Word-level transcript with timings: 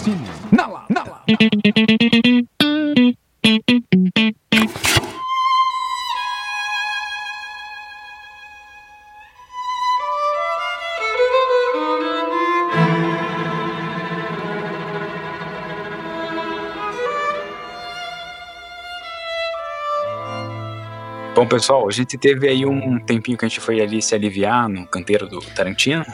Cine, 0.00 0.16
na 0.50 0.66
lata. 0.66 0.86
Na 0.88 1.04
lata. 1.04 1.24
Bom, 21.34 21.46
pessoal, 21.46 21.86
a 21.86 21.90
gente 21.92 22.16
teve 22.16 22.48
aí 22.48 22.64
um 22.64 22.98
tempinho 23.00 23.36
que 23.36 23.44
a 23.44 23.48
gente 23.48 23.60
foi 23.60 23.82
ali 23.82 24.00
se 24.00 24.14
aliviar 24.14 24.66
no 24.66 24.86
canteiro 24.86 25.28
do 25.28 25.40
Tarantino. 25.40 26.06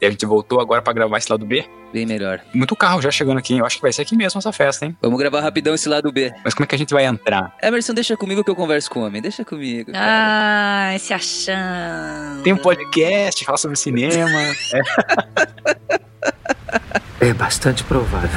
e 0.00 0.06
a 0.06 0.10
gente 0.10 0.24
voltou 0.24 0.60
agora 0.60 0.80
pra 0.80 0.92
gravar 0.92 1.18
esse 1.18 1.30
lado 1.30 1.44
B. 1.44 1.68
Bem 1.92 2.06
melhor. 2.06 2.40
Muito 2.54 2.76
carro 2.76 3.02
já 3.02 3.10
chegando 3.10 3.38
aqui, 3.38 3.58
eu 3.58 3.66
acho 3.66 3.76
que 3.76 3.82
vai 3.82 3.92
ser 3.92 4.02
aqui 4.02 4.16
mesmo 4.16 4.38
essa 4.38 4.52
festa, 4.52 4.86
hein? 4.86 4.96
Vamos 5.02 5.18
gravar 5.18 5.40
rapidão 5.40 5.74
esse 5.74 5.88
lado 5.88 6.12
B. 6.12 6.32
Mas 6.44 6.54
como 6.54 6.64
é 6.64 6.66
que 6.66 6.74
a 6.74 6.78
gente 6.78 6.94
vai 6.94 7.04
entrar? 7.04 7.54
Emerson, 7.62 7.94
deixa 7.94 8.16
comigo 8.16 8.44
que 8.44 8.50
eu 8.50 8.56
converso 8.56 8.90
com 8.90 9.00
o 9.00 9.06
homem. 9.06 9.20
Deixa 9.20 9.44
comigo. 9.44 9.90
Ah, 9.94 10.92
esse 10.94 11.12
achando. 11.12 12.42
Tem 12.42 12.52
um 12.52 12.58
podcast, 12.58 13.44
fala 13.44 13.58
sobre 13.58 13.76
cinema. 13.76 14.30
é. 17.20 17.28
É 17.28 17.34
bastante 17.34 17.84
provável. 17.84 18.30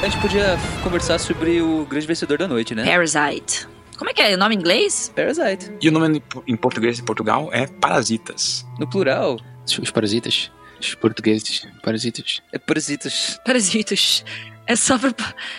A 0.00 0.08
gente 0.08 0.20
podia 0.20 0.56
conversar 0.82 1.18
sobre 1.18 1.60
o 1.62 1.86
grande 1.86 2.06
vencedor 2.06 2.38
da 2.38 2.46
noite, 2.46 2.74
né? 2.74 2.84
Parasite. 2.84 3.66
Como 3.96 4.10
é 4.10 4.12
que 4.12 4.22
é? 4.22 4.34
O 4.34 4.38
nome 4.38 4.54
em 4.54 4.58
inglês? 4.58 5.12
Parasite. 5.14 5.72
E 5.80 5.88
o 5.88 5.92
nome 5.92 6.22
em 6.46 6.56
português 6.56 6.96
de 6.96 7.02
Portugal 7.02 7.50
é 7.52 7.66
Parasitas. 7.66 8.66
No 8.78 8.88
plural. 8.88 9.38
Os 9.66 9.90
parasitas. 9.90 10.50
Os 10.80 10.94
portugueses. 10.94 11.66
Parasitas. 11.82 12.42
É 12.52 12.58
parasitas. 12.58 13.40
Parasitos. 13.44 14.24
É 14.66 14.76
só 14.76 14.98
pra, 14.98 15.12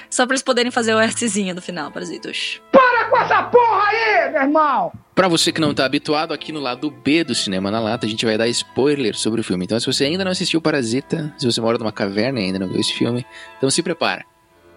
só 0.09 0.25
pra 0.25 0.33
eles 0.33 0.41
poderem 0.41 0.71
fazer 0.71 0.95
o 0.95 0.99
Szinho 1.07 1.53
no 1.53 1.61
final, 1.61 1.91
Parasitos. 1.91 2.59
Para 2.71 3.05
com 3.09 3.17
essa 3.17 3.43
porra 3.43 3.83
aí, 3.83 4.31
meu 4.31 4.41
irmão! 4.41 4.91
Pra 5.13 5.27
você 5.27 5.51
que 5.51 5.61
não 5.61 5.73
tá 5.73 5.85
habituado, 5.85 6.33
aqui 6.33 6.51
no 6.51 6.59
lado 6.59 6.89
B 6.89 7.23
do 7.23 7.35
Cinema 7.35 7.69
na 7.69 7.79
Lata, 7.79 8.05
a 8.05 8.09
gente 8.09 8.25
vai 8.25 8.37
dar 8.37 8.47
spoiler 8.47 9.15
sobre 9.15 9.41
o 9.41 9.43
filme. 9.43 9.63
Então, 9.63 9.79
se 9.79 9.85
você 9.85 10.05
ainda 10.05 10.25
não 10.25 10.31
assistiu 10.31 10.59
Parasita, 10.59 11.33
se 11.37 11.45
você 11.45 11.61
mora 11.61 11.77
numa 11.77 11.91
caverna 11.91 12.39
e 12.39 12.45
ainda 12.45 12.59
não 12.59 12.67
viu 12.67 12.79
esse 12.79 12.93
filme, 12.93 13.25
então 13.57 13.69
se 13.69 13.83
prepara. 13.83 14.25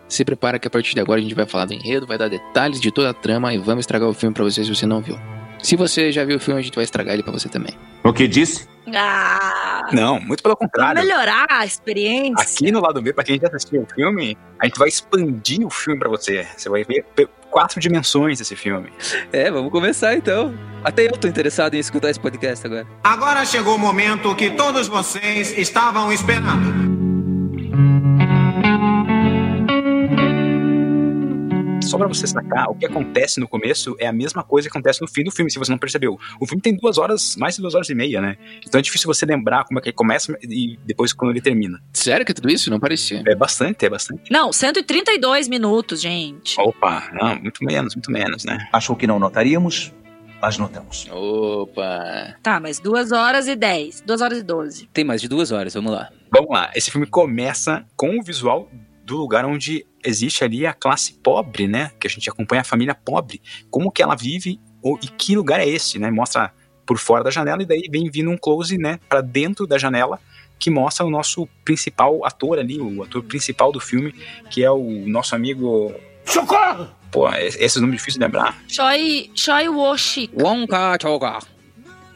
Se 0.08 0.24
prepara 0.24 0.58
que 0.58 0.66
a 0.66 0.70
partir 0.70 0.94
de 0.94 1.00
agora 1.00 1.20
a 1.20 1.22
gente 1.22 1.34
vai 1.34 1.44
falar 1.46 1.66
do 1.66 1.74
enredo, 1.74 2.06
vai 2.06 2.16
dar 2.16 2.28
detalhes 2.28 2.80
de 2.80 2.90
toda 2.90 3.10
a 3.10 3.14
trama 3.14 3.52
e 3.52 3.58
vamos 3.58 3.82
estragar 3.82 4.08
o 4.08 4.14
filme 4.14 4.34
pra 4.34 4.44
você 4.44 4.64
se 4.64 4.74
você 4.74 4.86
não 4.86 5.00
viu. 5.02 5.18
Se 5.62 5.74
você 5.76 6.10
já 6.12 6.24
viu 6.24 6.36
o 6.36 6.40
filme, 6.40 6.60
a 6.60 6.62
gente 6.62 6.74
vai 6.74 6.84
estragar 6.84 7.14
ele 7.14 7.22
pra 7.22 7.32
você 7.32 7.48
também. 7.48 7.74
O 8.04 8.12
que 8.12 8.26
disse? 8.28 8.66
Ah, 8.94 9.86
Não, 9.92 10.18
muito 10.20 10.42
pelo 10.42 10.56
pra 10.56 10.66
contrário. 10.66 11.02
melhorar 11.02 11.46
a 11.50 11.66
experiência. 11.66 12.36
Aqui 12.42 12.70
no 12.72 12.80
lado 12.80 13.02
B, 13.02 13.12
pra 13.12 13.22
quem 13.24 13.38
já 13.38 13.48
assistiu 13.48 13.82
o 13.82 13.86
filme, 13.92 14.36
a 14.58 14.64
gente 14.66 14.78
vai 14.78 14.88
expandir 14.88 15.66
o 15.66 15.68
filme 15.70 15.98
pra 15.98 16.08
você. 16.08 16.46
Você 16.56 16.68
vai 16.70 16.84
ver 16.84 17.04
quatro 17.50 17.80
dimensões 17.80 18.38
desse 18.38 18.54
filme. 18.56 18.90
É, 19.32 19.50
vamos 19.50 19.70
começar 19.72 20.14
então. 20.14 20.54
Até 20.84 21.06
eu 21.06 21.12
tô 21.12 21.26
interessado 21.28 21.74
em 21.74 21.78
escutar 21.80 22.08
esse 22.08 22.20
podcast 22.20 22.64
agora. 22.66 22.86
Agora 23.04 23.44
chegou 23.44 23.74
o 23.74 23.78
momento 23.78 24.34
que 24.36 24.50
todos 24.50 24.86
vocês 24.88 25.56
estavam 25.58 26.10
esperando. 26.12 26.97
Só 31.88 31.96
pra 31.96 32.06
você 32.06 32.26
sacar, 32.26 32.68
o 32.68 32.74
que 32.74 32.84
acontece 32.84 33.40
no 33.40 33.48
começo 33.48 33.96
é 33.98 34.06
a 34.06 34.12
mesma 34.12 34.42
coisa 34.42 34.68
que 34.68 34.76
acontece 34.76 35.00
no 35.00 35.08
fim 35.08 35.24
do 35.24 35.30
filme, 35.30 35.50
se 35.50 35.58
você 35.58 35.70
não 35.70 35.78
percebeu. 35.78 36.18
O 36.38 36.46
filme 36.46 36.60
tem 36.60 36.76
duas 36.76 36.98
horas, 36.98 37.34
mais 37.34 37.56
de 37.56 37.62
duas 37.62 37.74
horas 37.74 37.88
e 37.88 37.94
meia, 37.94 38.20
né? 38.20 38.36
Então 38.62 38.78
é 38.78 38.82
difícil 38.82 39.06
você 39.06 39.24
lembrar 39.24 39.64
como 39.64 39.78
é 39.78 39.82
que 39.82 39.88
ele 39.88 39.96
começa 39.96 40.36
e 40.42 40.78
depois 40.84 41.14
quando 41.14 41.30
ele 41.30 41.40
termina. 41.40 41.82
Sério 41.94 42.26
que 42.26 42.32
é 42.32 42.34
tudo 42.34 42.50
isso? 42.50 42.68
Não 42.68 42.78
parecia. 42.78 43.22
É 43.26 43.34
bastante, 43.34 43.86
é 43.86 43.88
bastante. 43.88 44.30
Não, 44.30 44.52
132 44.52 45.48
minutos, 45.48 46.02
gente. 46.02 46.60
Opa, 46.60 47.08
não, 47.10 47.40
muito 47.40 47.64
menos, 47.64 47.94
muito 47.94 48.12
menos, 48.12 48.44
né? 48.44 48.68
Achou 48.70 48.94
que 48.94 49.06
não 49.06 49.18
notaríamos, 49.18 49.90
mas 50.42 50.58
notamos. 50.58 51.08
Opa! 51.10 52.36
Tá, 52.42 52.60
mas 52.60 52.78
2 52.80 53.12
horas 53.12 53.48
e 53.48 53.56
10. 53.56 54.02
2 54.02 54.20
horas 54.20 54.38
e 54.40 54.42
12. 54.42 54.90
Tem 54.92 55.04
mais 55.04 55.22
de 55.22 55.28
duas 55.28 55.52
horas, 55.52 55.72
vamos 55.72 55.92
lá. 55.92 56.10
Vamos 56.30 56.50
lá, 56.50 56.70
esse 56.74 56.90
filme 56.90 57.06
começa 57.06 57.86
com 57.96 58.18
o 58.18 58.22
visual 58.22 58.70
do 59.08 59.16
lugar 59.16 59.46
onde 59.46 59.86
existe 60.04 60.44
ali 60.44 60.66
a 60.66 60.74
classe 60.74 61.14
pobre, 61.14 61.66
né? 61.66 61.90
Que 61.98 62.06
a 62.06 62.10
gente 62.10 62.28
acompanha 62.28 62.60
a 62.60 62.64
família 62.64 62.94
pobre. 62.94 63.40
Como 63.70 63.90
que 63.90 64.02
ela 64.02 64.14
vive 64.14 64.60
ou, 64.82 64.98
e 65.02 65.08
que 65.08 65.34
lugar 65.34 65.60
é 65.60 65.66
esse, 65.66 65.98
né? 65.98 66.10
Mostra 66.10 66.52
por 66.86 66.98
fora 66.98 67.24
da 67.24 67.30
janela 67.30 67.62
e 67.62 67.66
daí 67.66 67.88
vem 67.90 68.10
vindo 68.10 68.30
um 68.30 68.36
close, 68.36 68.76
né? 68.76 69.00
Pra 69.08 69.22
dentro 69.22 69.66
da 69.66 69.78
janela 69.78 70.20
que 70.58 70.70
mostra 70.70 71.06
o 71.06 71.10
nosso 71.10 71.48
principal 71.64 72.24
ator 72.24 72.58
ali, 72.58 72.78
o 72.78 73.02
ator 73.02 73.22
principal 73.22 73.72
do 73.72 73.80
filme, 73.80 74.12
que 74.50 74.62
é 74.62 74.70
o 74.70 75.06
nosso 75.06 75.34
amigo... 75.34 75.94
Socorro! 76.24 76.88
Pô, 77.10 77.28
esse 77.30 77.62
esse 77.62 77.80
nome 77.80 77.94
é 77.94 77.96
difícil 77.96 78.18
de 78.18 78.26
lembrar. 78.26 78.60
Choi, 78.68 79.30
Choi 79.34 79.68
Woshi. 79.68 80.30
Wonka 80.34 80.98
Choga. 81.00 81.38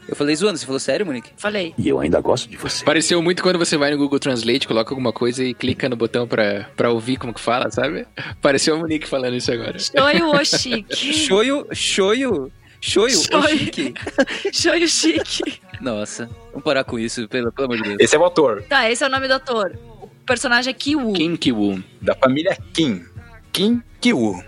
Eu 0.07 0.15
falei 0.15 0.35
zoando, 0.35 0.57
você 0.57 0.65
falou 0.65 0.79
sério, 0.79 1.05
Monique? 1.05 1.31
Falei. 1.37 1.73
E 1.77 1.87
eu 1.87 1.99
ainda 1.99 2.19
gosto 2.19 2.49
de 2.49 2.57
você. 2.57 2.83
Pareceu 2.83 3.21
muito 3.21 3.41
quando 3.41 3.57
você 3.57 3.77
vai 3.77 3.91
no 3.91 3.97
Google 3.97 4.19
Translate, 4.19 4.67
coloca 4.67 4.91
alguma 4.93 5.13
coisa 5.13 5.43
e 5.43 5.53
clica 5.53 5.87
no 5.87 5.95
botão 5.95 6.27
pra, 6.27 6.69
pra 6.75 6.89
ouvir 6.91 7.17
como 7.17 7.33
que 7.33 7.39
fala, 7.39 7.71
sabe? 7.71 8.05
Pareceu 8.41 8.75
o 8.75 8.79
Monique 8.79 9.07
falando 9.07 9.35
isso 9.35 9.51
agora. 9.51 9.77
Choi 9.79 10.21
Woshi. 10.21 10.85
Shoyu, 10.91 11.67
shoyu, 11.73 12.51
shoyu, 12.81 13.09
Shoyu. 13.09 13.17
Oshiki. 13.39 13.93
Choi 14.51 14.87
Chique. 14.87 15.61
Nossa, 15.79 16.29
vamos 16.51 16.63
parar 16.63 16.83
com 16.83 16.99
isso, 16.99 17.27
pelo, 17.29 17.49
pelo 17.51 17.65
amor 17.67 17.77
de 17.77 17.83
Deus. 17.83 17.97
Esse 17.99 18.15
é 18.15 18.19
o 18.19 18.23
autor 18.23 18.61
Tá, 18.63 18.89
esse 18.91 19.03
é 19.03 19.07
o 19.07 19.09
nome 19.09 19.27
do 19.27 19.33
ator. 19.35 19.77
O 20.01 20.07
personagem 20.25 20.69
é 20.71 20.73
Kiwoo. 20.73 21.13
Kim 21.13 21.35
Ki-woo. 21.37 21.81
da 22.01 22.13
família 22.15 22.57
Kim. 22.73 23.05
Kim 23.53 23.81
Ki-woo. 24.01 24.43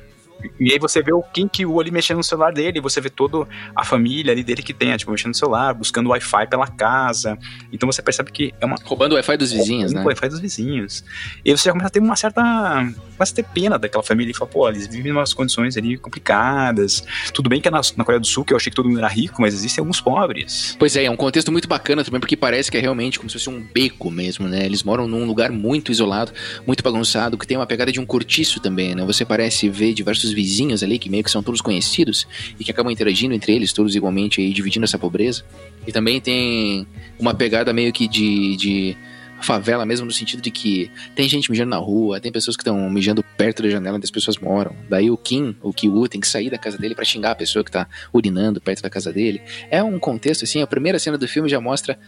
E 0.59 0.72
aí 0.72 0.79
você 0.79 1.01
vê 1.01 1.13
o 1.13 1.22
Kim 1.22 1.47
Ki-woo 1.47 1.79
ali 1.79 1.91
mexendo 1.91 2.17
no 2.17 2.23
celular 2.23 2.53
dele, 2.53 2.79
você 2.81 3.01
vê 3.01 3.09
toda 3.09 3.47
a 3.75 3.83
família 3.83 4.31
ali 4.31 4.44
dele 4.44 4.63
que 4.63 4.73
tem, 4.73 4.95
tipo, 4.97 5.11
mexendo 5.11 5.29
no 5.29 5.35
celular, 5.35 5.73
buscando 5.73 6.09
Wi-Fi 6.09 6.47
pela 6.47 6.67
casa. 6.67 7.38
Então 7.72 7.91
você 7.91 8.01
percebe 8.01 8.31
que 8.31 8.53
é 8.59 8.66
uma 8.66 8.75
Roubando 8.83 9.13
o 9.13 9.16
Wi-Fi 9.16 9.38
dos 9.38 9.51
vizinhos, 9.51 9.91
o 9.91 9.95
né? 9.95 10.03
Wi-Fi 10.03 10.29
dos 10.29 10.39
vizinhos. 10.39 11.03
E 11.44 11.51
aí 11.51 11.57
você 11.57 11.66
já 11.66 11.72
começa 11.72 11.88
a 11.88 11.91
ter 11.91 12.00
uma 12.00 12.16
certa. 12.16 12.41
Começa 12.41 13.31
a 13.31 13.35
ter 13.35 13.44
pena 13.44 13.79
daquela 13.79 14.03
família 14.03 14.31
e 14.31 14.33
fala, 14.33 14.50
pô, 14.50 14.69
eles 14.69 14.88
vivem 14.88 15.11
em 15.11 15.16
umas 15.16 15.33
condições 15.33 15.75
ali 15.78 15.97
complicadas. 15.97 17.03
Tudo 17.33 17.50
bem 17.50 17.59
que 17.62 17.67
é 17.67 17.72
na, 17.72 17.81
na 17.97 18.03
Coreia 18.03 18.19
do 18.19 18.27
Sul, 18.27 18.45
que 18.45 18.53
eu 18.53 18.57
achei 18.57 18.69
que 18.69 18.75
todo 18.75 18.88
mundo 18.88 19.00
era 19.00 19.07
rico, 19.07 19.41
mas 19.41 19.53
existem 19.53 19.81
alguns 19.81 20.00
pobres. 20.00 20.75
Pois 20.77 20.95
é, 20.95 21.06
é 21.06 21.12
um 21.12 21.16
contexto 21.16 21.51
muito 21.51 21.67
bacana 21.67 22.03
também, 22.03 22.19
porque 22.19 22.38
parece 22.38 22.69
que 22.69 22.77
é 22.77 22.79
realmente 22.79 23.17
como 23.17 23.29
se 23.29 23.38
fosse 23.38 23.50
um 23.50 23.62
beco 23.73 24.12
mesmo, 24.12 24.47
né? 24.47 24.66
Eles 24.66 24.83
moram 24.83 25.07
num 25.07 25.25
lugar 25.25 25.51
muito 25.51 25.91
isolado, 25.91 26.31
muito 26.66 26.83
bagunçado, 26.83 27.38
que 27.38 27.47
tem 27.47 27.57
uma 27.57 27.66
pegada 27.66 27.91
de 27.91 28.00
um 28.00 28.06
cortiço 28.06 28.59
também, 28.59 28.94
né? 28.95 29.06
Você 29.06 29.25
parece 29.25 29.69
ver 29.69 29.94
diversos 29.94 30.31
vizinhos 30.35 30.84
ali, 30.84 31.00
que 31.00 31.09
meio 31.09 31.23
que 31.23 31.31
são 31.31 31.41
todos 31.41 31.62
conhecidos, 31.62 32.28
e 32.59 32.63
que 32.63 32.69
acabam 32.69 32.91
interagindo 32.91 33.34
entre 33.34 33.56
eles, 33.56 33.73
todos 33.73 33.96
igualmente 33.96 34.41
aí, 34.41 34.53
dividindo 34.53 34.84
essa 34.84 35.00
pobreza. 35.00 35.44
E 35.88 35.91
também 35.91 36.22
tem 36.22 36.85
uma 37.18 37.34
pegada 37.34 37.73
meio 37.73 37.91
que 37.91 38.07
de... 38.07 38.56
de 38.57 38.97
favela 39.41 39.85
mesmo 39.85 40.06
no 40.06 40.13
sentido 40.13 40.41
de 40.41 40.50
que 40.50 40.90
tem 41.13 41.28
gente 41.29 41.51
mijando 41.51 41.69
na 41.69 41.78
rua, 41.78 42.19
tem 42.22 42.31
pessoas 42.31 42.56
que 42.56 42.62
estão 42.62 42.90
mijando 42.90 43.22
perto 43.38 43.62
da 43.62 43.69
janela 43.69 43.97
onde 43.97 44.06
as 44.06 44.09
pessoas 44.09 44.38
moram. 44.38 44.74
Daí 44.90 45.12
o 45.12 45.18
Kim, 45.18 45.56
o 45.62 45.72
Kiwoo, 45.74 46.07
tem 46.07 46.22
que 46.22 46.28
sair 46.28 46.50
da 46.50 46.57
casa 46.57 46.78
dele 46.78 46.95
pra 46.95 47.03
xingar 47.06 47.31
a 47.31 47.35
pessoa 47.35 47.63
que 47.63 47.69
tá 47.69 47.85
urinando 48.13 48.62
perto 48.62 48.81
da 48.81 48.90
casa 48.90 49.12
dele. 49.12 49.41
É 49.69 49.84
um 49.84 50.00
contexto 50.00 50.45
assim, 50.45 50.62
a 50.62 50.68
primeira 50.68 50.97
cena 50.97 51.18
do 51.18 51.28
filme 51.28 51.50
já 51.50 51.59
mostra 51.59 52.00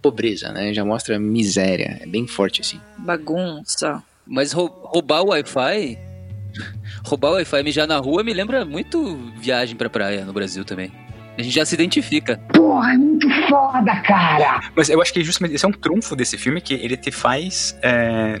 pobreza, 0.00 0.50
né? 0.52 0.72
Já 0.72 0.84
mostra 0.84 1.18
miséria, 1.18 1.98
é 2.00 2.06
bem 2.06 2.26
forte 2.26 2.60
assim. 2.62 2.80
Bagunça. 2.96 4.02
Mas 4.24 4.52
rou- 4.52 4.80
roubar 4.84 5.22
o 5.22 5.30
Wi-Fi. 5.30 5.98
Roubar 7.04 7.30
o 7.30 7.34
Wi-Fi 7.34 7.60
e 7.60 7.62
mijar 7.62 7.86
na 7.86 7.96
rua 7.98 8.22
me 8.22 8.32
lembra 8.32 8.64
muito 8.64 9.16
viagem 9.38 9.76
pra 9.76 9.88
praia 9.90 10.24
no 10.24 10.32
Brasil 10.32 10.64
também. 10.64 10.92
A 11.38 11.42
gente 11.42 11.54
já 11.54 11.64
se 11.64 11.74
identifica. 11.74 12.36
Porra, 12.52 12.94
é 12.94 12.96
muito 12.98 13.28
foda, 13.48 13.94
cara! 14.02 14.60
Mas 14.74 14.88
eu 14.90 15.00
acho 15.00 15.12
que 15.12 15.22
justamente 15.22 15.54
esse 15.54 15.64
é 15.64 15.68
um 15.68 15.72
trunfo 15.72 16.16
desse 16.16 16.36
filme, 16.36 16.60
que 16.60 16.74
ele 16.74 16.96
te 16.96 17.10
faz. 17.12 17.78
é, 17.82 18.40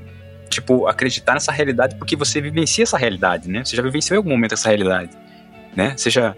Tipo, 0.50 0.86
acreditar 0.88 1.34
nessa 1.34 1.52
realidade 1.52 1.94
porque 1.96 2.16
você 2.16 2.40
vivencia 2.40 2.82
essa 2.82 2.96
realidade, 2.96 3.50
né? 3.50 3.62
Você 3.64 3.76
já 3.76 3.82
vivenciou 3.82 4.14
em 4.14 4.16
algum 4.18 4.30
momento 4.30 4.54
essa 4.54 4.68
realidade, 4.70 5.10
né? 5.76 5.92
Seja 5.96 6.34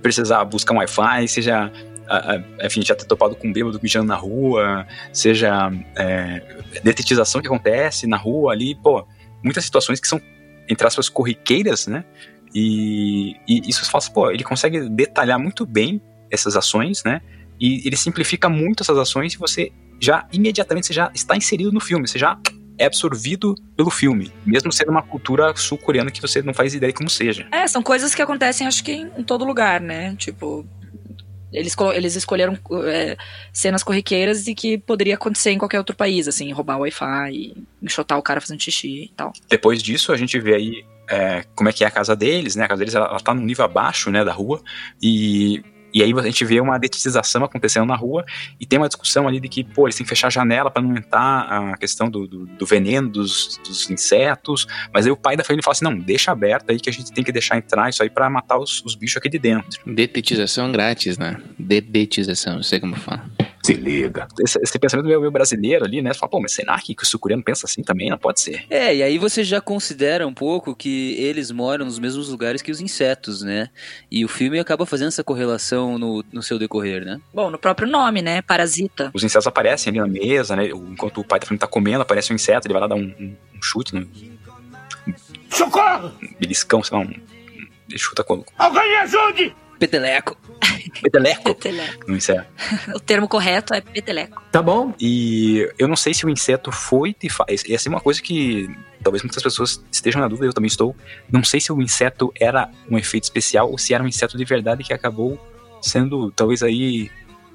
precisar 0.00 0.42
buscar 0.46 0.72
um 0.74 0.78
Wi-Fi, 0.78 1.28
seja 1.28 1.70
a- 2.08 2.32
a- 2.60 2.66
enfim, 2.66 2.80
já 2.82 2.94
ter 2.94 3.04
topado 3.04 3.36
com 3.36 3.48
um 3.48 3.52
bêbado 3.52 3.78
mijando 3.82 4.06
na 4.06 4.14
rua, 4.16 4.86
seja 5.12 5.70
é, 5.94 6.40
detetização 6.82 7.42
que 7.42 7.46
acontece 7.46 8.06
na 8.06 8.16
rua 8.16 8.52
ali, 8.54 8.74
pô, 8.74 9.06
muitas 9.44 9.64
situações 9.66 10.00
que 10.00 10.08
são, 10.08 10.18
entre 10.68 10.86
aspas, 10.86 11.08
corriqueiras, 11.08 11.86
né? 11.86 12.04
E, 12.54 13.36
e 13.48 13.68
isso 13.68 13.88
faz, 13.90 14.08
pô, 14.08 14.30
ele 14.30 14.44
consegue 14.44 14.88
detalhar 14.88 15.38
muito 15.38 15.64
bem 15.64 16.00
essas 16.30 16.56
ações, 16.56 17.02
né? 17.04 17.20
E 17.60 17.86
ele 17.86 17.96
simplifica 17.96 18.48
muito 18.48 18.82
essas 18.82 18.98
ações 18.98 19.34
e 19.34 19.38
você 19.38 19.72
já, 20.00 20.26
imediatamente, 20.32 20.88
você 20.88 20.92
já 20.92 21.10
está 21.14 21.36
inserido 21.36 21.70
no 21.70 21.80
filme, 21.80 22.08
você 22.08 22.18
já 22.18 22.38
é 22.78 22.86
absorvido 22.86 23.54
pelo 23.76 23.90
filme, 23.90 24.32
mesmo 24.44 24.72
sendo 24.72 24.90
uma 24.90 25.02
cultura 25.02 25.54
sul-coreana 25.54 26.10
que 26.10 26.20
você 26.20 26.42
não 26.42 26.52
faz 26.52 26.74
ideia 26.74 26.92
como 26.92 27.08
seja. 27.08 27.46
É, 27.52 27.66
são 27.68 27.82
coisas 27.82 28.14
que 28.14 28.20
acontecem, 28.20 28.66
acho 28.66 28.82
que 28.82 28.92
em, 28.92 29.10
em 29.18 29.22
todo 29.22 29.44
lugar, 29.44 29.80
né? 29.80 30.16
Tipo, 30.16 30.66
Eles, 31.52 31.76
eles 31.94 32.16
escolheram 32.16 32.58
é, 32.86 33.16
cenas 33.52 33.82
corriqueiras 33.82 34.46
e 34.46 34.54
que 34.54 34.78
poderia 34.78 35.14
acontecer 35.14 35.50
em 35.50 35.58
qualquer 35.58 35.78
outro 35.78 35.94
país, 35.94 36.26
assim, 36.26 36.50
roubar 36.52 36.78
o 36.78 36.80
Wi-Fi, 36.80 37.54
enxotar 37.82 38.18
o 38.18 38.22
cara 38.22 38.40
fazendo 38.40 38.62
xixi 38.62 39.04
e 39.04 39.12
tal. 39.16 39.32
Depois 39.48 39.82
disso, 39.82 40.12
a 40.12 40.16
gente 40.16 40.38
vê 40.38 40.54
aí 40.54 40.84
é, 41.10 41.44
como 41.54 41.68
é 41.68 41.72
que 41.72 41.84
é 41.84 41.86
a 41.86 41.90
casa 41.90 42.16
deles, 42.16 42.56
né? 42.56 42.64
A 42.64 42.68
casa 42.68 42.78
deles, 42.78 42.94
ela, 42.94 43.06
ela 43.06 43.20
tá 43.20 43.34
num 43.34 43.44
nível 43.44 43.64
abaixo, 43.64 44.10
né, 44.10 44.24
da 44.24 44.32
rua, 44.32 44.62
e... 45.00 45.62
E 45.92 46.02
aí 46.02 46.12
a 46.12 46.22
gente 46.22 46.44
vê 46.44 46.60
uma 46.60 46.78
detetização 46.78 47.44
acontecendo 47.44 47.86
na 47.86 47.96
rua 47.96 48.24
e 48.58 48.66
tem 48.66 48.78
uma 48.78 48.88
discussão 48.88 49.28
ali 49.28 49.40
de 49.40 49.48
que, 49.48 49.62
pô, 49.62 49.86
eles 49.86 49.96
têm 49.96 50.04
que 50.04 50.08
fechar 50.08 50.28
a 50.28 50.30
janela 50.30 50.70
para 50.70 50.82
não 50.82 50.96
entrar 50.96 51.72
a 51.72 51.76
questão 51.76 52.10
do, 52.10 52.26
do, 52.26 52.46
do 52.46 52.66
veneno 52.66 53.08
dos, 53.08 53.60
dos 53.64 53.90
insetos. 53.90 54.66
Mas 54.92 55.06
aí 55.06 55.12
o 55.12 55.16
pai 55.16 55.36
da 55.36 55.44
família 55.44 55.62
fala 55.62 55.72
assim: 55.72 55.84
não, 55.84 55.98
deixa 55.98 56.32
aberto 56.32 56.70
aí 56.70 56.80
que 56.80 56.88
a 56.88 56.92
gente 56.92 57.12
tem 57.12 57.22
que 57.22 57.32
deixar 57.32 57.56
entrar 57.56 57.88
isso 57.88 58.02
aí 58.02 58.10
para 58.10 58.28
matar 58.30 58.58
os, 58.58 58.82
os 58.84 58.94
bichos 58.94 59.16
aqui 59.16 59.28
de 59.28 59.38
dentro. 59.38 59.80
Detetização 59.86 60.70
grátis, 60.72 61.18
né? 61.18 61.40
Dedetização, 61.58 62.56
não 62.56 62.62
sei 62.62 62.80
como 62.80 62.96
fala. 62.96 63.24
Se 63.64 63.74
liga. 63.74 64.26
Esse, 64.40 64.58
esse 64.60 64.78
pensamento 64.78 65.06
meio, 65.06 65.20
meio 65.20 65.30
brasileiro 65.30 65.84
ali, 65.84 66.02
né? 66.02 66.12
Você 66.12 66.18
fala, 66.18 66.30
pô, 66.30 66.40
mas 66.40 66.52
será 66.52 66.76
que, 66.80 66.94
que 66.96 67.04
o 67.04 67.06
sul-coreano 67.06 67.42
pensa 67.44 67.64
assim 67.66 67.82
também? 67.82 68.10
Não 68.10 68.18
pode 68.18 68.40
ser. 68.40 68.64
É, 68.68 68.94
e 68.96 69.02
aí 69.02 69.18
você 69.18 69.44
já 69.44 69.60
considera 69.60 70.26
um 70.26 70.34
pouco 70.34 70.74
que 70.74 71.14
eles 71.18 71.50
moram 71.52 71.84
nos 71.84 71.98
mesmos 71.98 72.28
lugares 72.28 72.60
que 72.60 72.72
os 72.72 72.80
insetos, 72.80 73.42
né? 73.42 73.68
E 74.10 74.24
o 74.24 74.28
filme 74.28 74.58
acaba 74.58 74.84
fazendo 74.84 75.08
essa 75.08 75.22
correlação 75.22 75.96
no, 75.98 76.24
no 76.32 76.42
seu 76.42 76.58
decorrer, 76.58 77.04
né? 77.04 77.20
Bom, 77.32 77.50
no 77.50 77.58
próprio 77.58 77.86
nome, 77.86 78.20
né? 78.20 78.42
Parasita. 78.42 79.10
Os 79.14 79.22
insetos 79.22 79.46
aparecem 79.46 79.90
ali 79.90 80.00
na 80.00 80.08
mesa, 80.08 80.56
né? 80.56 80.66
Enquanto 80.66 81.20
o 81.20 81.24
pai 81.24 81.38
da 81.38 81.46
família 81.46 81.60
tá 81.60 81.68
comendo, 81.68 82.02
aparece 82.02 82.32
um 82.32 82.36
inseto, 82.36 82.66
ele 82.66 82.72
vai 82.74 82.80
lá 82.82 82.88
dar 82.88 82.96
um, 82.96 83.14
um- 83.18 83.36
um 83.56 83.62
chute, 83.62 83.94
né? 83.94 84.04
Socorro! 85.50 86.12
um 86.22 86.34
beliscão, 86.40 86.82
sei 86.82 86.96
lá, 86.96 87.04
um. 87.04 87.10
Ele 87.88 87.98
chuta 87.98 88.24
com 88.24 88.44
Alguém 88.58 88.88
me 88.88 88.96
ajude! 88.96 89.54
Peteleco. 89.78 90.36
peteleco 91.02 91.54
Peteleco. 91.54 92.12
inseto. 92.12 92.46
O 92.94 93.00
termo 93.00 93.28
correto 93.28 93.74
é 93.74 93.80
peteleco. 93.80 94.42
Tá 94.50 94.62
bom. 94.62 94.94
E 95.00 95.68
eu 95.78 95.88
não 95.88 95.96
sei 95.96 96.14
se 96.14 96.24
o 96.26 96.30
inseto 96.30 96.70
foi 96.72 97.14
de 97.18 97.28
fato. 97.28 97.50
Essa 97.50 97.88
é 97.88 97.90
uma 97.90 98.00
coisa 98.00 98.20
que 98.22 98.68
talvez 99.02 99.22
muitas 99.22 99.42
pessoas 99.42 99.82
estejam 99.90 100.20
na 100.20 100.28
dúvida, 100.28 100.46
eu 100.46 100.52
também 100.52 100.68
estou. 100.68 100.94
Não 101.30 101.42
sei 101.42 101.60
se 101.60 101.72
o 101.72 101.82
inseto 101.82 102.32
era 102.40 102.70
um 102.90 102.96
efeito 102.98 103.24
especial 103.24 103.70
ou 103.70 103.78
se 103.78 103.92
era 103.94 104.02
um 104.02 104.08
inseto 104.08 104.36
de 104.36 104.44
verdade 104.44 104.84
que 104.84 104.92
acabou 104.92 105.38
sendo, 105.80 106.30
talvez 106.30 106.62
aí, 106.62 107.10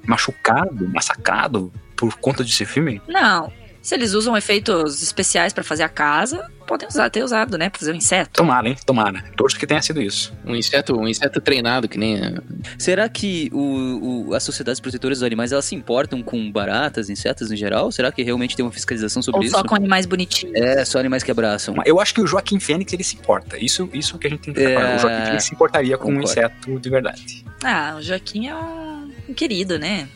machucado, 0.06 0.88
massacrado 0.88 1.72
por 1.96 2.16
conta 2.18 2.44
desse 2.44 2.64
filme. 2.64 3.00
Não. 3.08 3.52
Se 3.88 3.94
eles 3.94 4.12
usam 4.12 4.36
efeitos 4.36 5.02
especiais 5.02 5.54
pra 5.54 5.64
fazer 5.64 5.82
a 5.82 5.88
casa, 5.88 6.46
podem 6.66 6.86
usar, 6.86 7.08
ter 7.08 7.24
usado, 7.24 7.56
né? 7.56 7.70
Pra 7.70 7.78
fazer 7.78 7.92
um 7.92 7.94
inseto. 7.94 8.32
Tomara, 8.34 8.68
hein? 8.68 8.76
Tomara. 8.84 9.24
Torço 9.34 9.58
que 9.58 9.66
tenha 9.66 9.80
sido 9.80 10.02
isso. 10.02 10.30
Um 10.44 10.54
inseto, 10.54 10.94
um 10.94 11.08
inseto 11.08 11.40
treinado, 11.40 11.88
que 11.88 11.96
nem. 11.96 12.34
Será 12.78 13.08
que 13.08 13.48
o, 13.50 14.28
o- 14.28 14.34
as 14.34 14.42
sociedades 14.42 14.78
protetoras 14.78 15.20
dos 15.20 15.26
animais 15.26 15.52
elas 15.52 15.64
se 15.64 15.74
importam 15.74 16.22
com 16.22 16.52
baratas, 16.52 17.08
insetos 17.08 17.50
em 17.50 17.56
geral? 17.56 17.90
Será 17.90 18.12
que 18.12 18.22
realmente 18.22 18.54
tem 18.54 18.62
uma 18.62 18.70
fiscalização 18.70 19.22
sobre 19.22 19.38
Ou 19.38 19.44
isso? 19.46 19.56
só 19.56 19.62
com 19.64 19.74
animais 19.74 20.04
bonitinhos. 20.04 20.54
É, 20.54 20.84
só 20.84 20.98
animais 20.98 21.22
que 21.22 21.30
abraçam. 21.30 21.74
Eu 21.86 21.98
acho 21.98 22.12
que 22.12 22.20
o 22.20 22.26
Joaquim 22.26 22.60
Fênix 22.60 22.92
ele 22.92 23.02
se 23.04 23.16
importa. 23.16 23.56
Isso, 23.56 23.88
isso 23.94 24.18
que 24.18 24.26
a 24.26 24.30
gente 24.30 24.40
tem 24.42 24.52
que 24.52 24.60
É. 24.60 24.96
O 24.96 24.98
Joaquim 24.98 25.24
Fênix 25.24 25.44
se 25.44 25.54
importaria 25.54 25.96
com 25.96 26.10
um 26.10 26.16
concordo. 26.20 26.30
inseto 26.30 26.78
de 26.78 26.90
verdade. 26.90 27.42
Ah, 27.64 27.94
o 27.98 28.02
Joaquim 28.02 28.48
é 28.48 28.54
um, 28.54 29.10
um 29.30 29.32
querido, 29.32 29.78
né? 29.78 30.06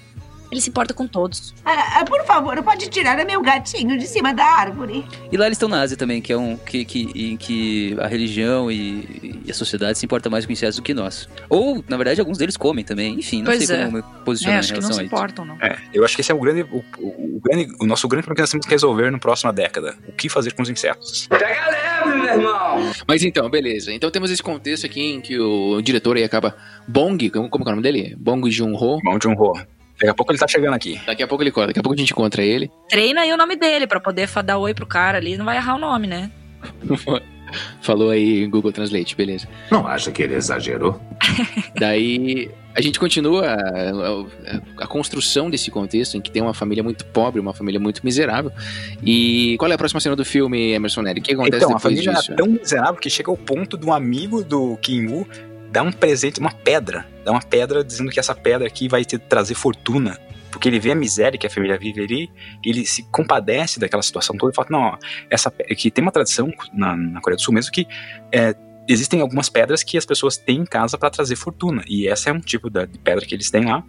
Ele 0.53 0.61
se 0.61 0.69
importa 0.69 0.93
com 0.93 1.07
todos. 1.09 1.55
Ah, 1.65 2.01
ah, 2.01 2.05
por 2.05 2.23
favor, 2.27 2.63
pode 2.63 2.91
tirar 2.91 3.17
meu 3.25 3.41
gatinho 3.41 3.99
de 3.99 4.07
cima 4.07 4.35
da 4.35 4.45
árvore. 4.45 5.03
E 5.33 5.37
lá 5.39 5.47
eles 5.47 5.57
estão 5.57 5.67
na 5.67 5.81
Ásia 5.81 5.97
também, 5.97 6.21
que 6.21 6.31
é 6.31 6.37
um 6.37 6.59
que, 6.59 6.85
que, 6.85 7.11
em 7.15 7.39
que 7.39 7.97
a 7.99 8.07
religião 8.07 8.71
e, 8.71 9.41
e 9.47 9.51
a 9.51 9.55
sociedade 9.55 9.97
se 9.99 10.05
importa 10.05 10.29
mais 10.29 10.45
com 10.45 10.53
insetos 10.53 10.77
do 10.77 10.83
que 10.83 10.93
nós. 10.93 11.27
Ou, 11.49 11.83
na 11.89 11.97
verdade, 11.97 12.21
alguns 12.21 12.37
deles 12.37 12.55
comem 12.59 12.85
também. 12.85 13.15
Enfim, 13.15 13.39
não 13.39 13.47
Pois 13.47 13.65
sei 13.65 13.77
é. 13.77 13.85
como 13.87 13.93
me 13.93 13.99
É, 14.01 14.25
posicionar 14.27 14.59
acho 14.59 14.73
em 14.73 14.75
que 14.75 14.81
não 14.83 14.89
relação 14.89 14.95
se 14.95 15.01
a 15.01 15.05
isso. 15.07 15.15
importam, 15.15 15.45
não. 15.47 15.57
É, 15.63 15.79
eu 15.95 16.05
acho 16.05 16.15
que 16.15 16.21
esse 16.21 16.31
é 16.31 16.35
o 16.35 16.39
grande, 16.39 16.63
o, 16.71 16.85
o- 16.99 17.37
o 17.37 17.41
grande, 17.43 17.75
o 17.81 17.87
nosso 17.87 18.07
grande 18.07 18.27
problema 18.27 18.37
que 18.37 18.43
nós 18.43 18.51
temos 18.51 18.67
que 18.67 18.73
resolver 18.73 19.11
na 19.11 19.19
próxima 19.19 19.55
década. 19.55 19.97
O 20.07 20.13
que 20.13 20.29
fazer 20.29 20.53
com 20.53 20.61
os 20.63 20.69
insetos? 20.69 21.29
Pega 21.29 21.47
leve, 21.71 22.15
meu 22.19 22.25
irmão! 22.35 22.93
Mas 23.09 23.23
então, 23.23 23.49
beleza. 23.49 23.91
Então 23.91 24.11
temos 24.11 24.31
esse 24.31 24.43
contexto 24.43 24.85
aqui 24.85 25.01
em 25.01 25.21
que 25.23 25.39
o 25.41 25.81
diretor 25.81 26.15
aí 26.19 26.25
acaba. 26.25 26.55
Bong, 26.87 27.31
como, 27.31 27.49
como 27.49 27.65
é 27.65 27.69
o 27.69 27.71
nome 27.71 27.83
dele? 27.83 28.15
Bong 28.19 28.51
Joon-ho. 28.51 28.99
Mão 29.03 29.19
de 29.19 29.27
um 29.29 29.33
Ho. 29.33 29.55
Daqui 30.03 30.11
a 30.11 30.15
pouco 30.15 30.33
ele 30.33 30.39
tá 30.39 30.49
chegando 30.49 30.75
aqui. 30.75 31.01
Daqui 31.07 31.23
a 31.23 31.29
pouco 31.29 31.43
ele 31.45 31.51
conta, 31.53 31.69
daqui 31.69 31.79
a 31.79 31.83
pouco 31.83 31.95
a 31.95 31.99
gente 31.99 32.11
encontra 32.13 32.43
ele. 32.43 32.71
Treina 32.89 33.21
aí 33.23 33.33
o 33.33 33.37
nome 33.37 33.55
dele 33.57 33.87
pra 33.87 34.01
poder 34.01 34.29
dar 34.45 34.59
oi 34.59 34.75
pro 34.75 34.85
cara 34.87 35.19
ali. 35.19 35.37
Não 35.37 35.45
vai 35.45 35.57
errar 35.57 35.77
o 35.77 35.79
nome, 35.79 36.07
né? 36.09 36.31
Falou 37.83 38.11
aí 38.11 38.47
Google 38.47 38.73
Translate, 38.73 39.15
beleza. 39.15 39.47
Não 39.71 39.87
acha 39.87 40.11
que 40.11 40.23
ele 40.23 40.35
exagerou? 40.35 40.99
Daí 41.79 42.51
a 42.75 42.81
gente 42.81 42.99
continua 42.99 43.47
a, 43.47 43.55
a- 43.57 44.85
a 44.85 44.87
construção 44.87 45.51
desse 45.51 45.71
contexto 45.71 46.17
em 46.17 46.21
que 46.23 46.31
tem 46.31 46.41
uma 46.41 46.55
família 46.55 46.83
muito 46.83 47.05
pobre, 47.05 47.39
uma 47.41 47.53
família 47.53 47.79
muito 47.79 48.01
miserável. 48.03 48.51
E 49.05 49.57
qual 49.59 49.71
é 49.71 49.75
a 49.75 49.79
próxima 49.79 50.01
cena 50.01 50.17
do 50.17 50.25
filme, 50.25 50.73
Emerson 50.73 51.03
Nery? 51.03 51.21
O 51.21 51.23
que 51.23 51.35
acontece 51.35 51.57
Então, 51.65 51.71
a 51.71 51.77
depois 51.77 51.83
família 51.95 52.13
disso? 52.15 52.33
era 52.33 52.43
tão 52.43 52.47
miserável 52.53 52.95
que 52.95 53.11
chega 53.11 53.31
ao 53.31 53.37
ponto 53.37 53.77
de 53.77 53.85
um 53.85 53.93
amigo 53.93 54.43
do 54.43 54.77
Kim 54.79 55.07
Woo 55.09 55.29
dar 55.73 55.83
um 55.83 55.91
presente, 55.91 56.39
uma 56.39 56.53
pedra. 56.53 57.07
Dá 57.25 57.33
uma 57.33 57.41
pedra 57.41 57.83
dizendo 57.83 58.11
que 58.11 58.21
essa 58.21 58.35
pedra 58.35 58.67
aqui 58.67 58.89
vai 58.89 59.05
te 59.05 59.19
trazer 59.19 59.55
fortuna. 59.55 60.19
Porque 60.51 60.69
ele 60.69 60.79
vê 60.79 60.93
a 60.93 60.95
miséria 60.95 61.39
que 61.39 61.47
a 61.47 61.51
família 61.51 61.79
vive 61.79 62.03
ali, 62.03 62.31
ele 62.63 62.85
se 62.85 63.05
compadece 63.05 63.81
daquela 63.81 64.03
situação 64.03 64.37
toda 64.37 64.53
e 64.53 64.55
fala: 64.55 64.69
não, 64.71 64.81
ó, 64.81 64.99
essa, 65.31 65.51
que 65.51 65.91
tem 65.91 66.03
uma 66.03 66.13
tradição 66.13 66.53
na, 66.75 66.95
na 66.95 67.21
Coreia 67.23 67.37
do 67.37 67.43
Sul 67.43 67.55
mesmo 67.55 67.73
que 67.73 67.89
é, 68.31 68.55
existem 68.87 69.23
algumas 69.23 69.49
pedras 69.49 69.83
que 69.83 69.97
as 69.97 70.05
pessoas 70.05 70.37
têm 70.37 70.59
em 70.59 70.67
casa 70.67 70.99
para 70.99 71.09
trazer 71.09 71.37
fortuna. 71.37 71.83
E 71.89 72.07
essa 72.07 72.29
é 72.29 72.33
um 72.33 72.41
tipo 72.41 72.69
da, 72.69 72.85
de 72.85 72.99
pedra 72.99 73.25
que 73.25 73.35
eles 73.35 73.51
têm 73.51 73.65
lá. 73.65 73.83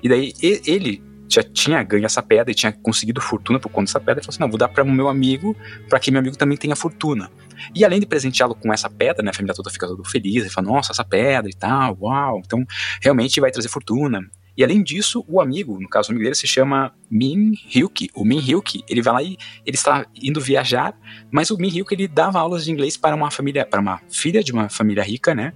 E 0.00 0.08
daí 0.08 0.32
ele 0.40 1.02
já 1.34 1.42
tinha 1.42 1.82
ganho 1.82 2.06
essa 2.06 2.22
pedra 2.22 2.50
e 2.50 2.54
tinha 2.54 2.72
conseguido 2.72 3.20
fortuna 3.20 3.58
por 3.58 3.68
conta 3.68 3.86
dessa 3.86 4.00
pedra. 4.00 4.14
Ele 4.14 4.22
falou 4.22 4.34
assim: 4.34 4.40
não, 4.40 4.48
vou 4.48 4.58
dar 4.58 4.68
para 4.68 4.84
o 4.84 4.90
meu 4.90 5.08
amigo, 5.08 5.56
para 5.88 5.98
que 5.98 6.10
meu 6.10 6.20
amigo 6.20 6.36
também 6.36 6.56
tenha 6.56 6.76
fortuna. 6.76 7.30
E 7.74 7.84
além 7.84 8.00
de 8.00 8.06
presenteá-lo 8.06 8.54
com 8.54 8.72
essa 8.72 8.88
pedra, 8.88 9.22
né, 9.22 9.30
a 9.30 9.34
família 9.34 9.54
toda 9.54 9.70
fica 9.70 9.86
todo 9.86 10.04
feliz, 10.04 10.42
ele 10.42 10.50
fala, 10.50 10.68
nossa, 10.68 10.92
essa 10.92 11.04
pedra 11.04 11.50
e 11.50 11.54
tal, 11.54 11.96
uau, 12.00 12.42
então 12.44 12.64
realmente 13.00 13.40
vai 13.40 13.50
trazer 13.50 13.68
fortuna. 13.68 14.20
E 14.56 14.62
além 14.62 14.84
disso, 14.84 15.24
o 15.26 15.40
amigo, 15.40 15.80
no 15.80 15.88
caso 15.88 16.08
o 16.08 16.12
amigo 16.12 16.24
dele 16.24 16.36
se 16.36 16.46
chama 16.46 16.94
Min 17.10 17.54
Hyuk. 17.74 18.10
O 18.14 18.24
Min 18.24 18.38
Hyuk, 18.38 18.84
ele 18.88 19.02
vai 19.02 19.12
lá 19.12 19.22
e 19.22 19.36
ele 19.66 19.76
está 19.76 20.06
indo 20.14 20.40
viajar, 20.40 20.96
mas 21.30 21.50
o 21.50 21.56
Min 21.56 21.70
Hyuk 21.70 21.92
ele 21.92 22.06
dava 22.06 22.38
aulas 22.38 22.64
de 22.64 22.70
inglês 22.70 22.96
para 22.96 23.16
uma 23.16 23.30
família, 23.30 23.66
para 23.66 23.80
uma 23.80 24.00
filha 24.08 24.44
de 24.44 24.52
uma 24.52 24.68
família 24.68 25.02
rica, 25.02 25.34
né, 25.34 25.52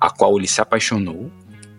a 0.00 0.10
qual 0.10 0.36
ele 0.38 0.46
se 0.46 0.60
apaixonou. 0.60 1.30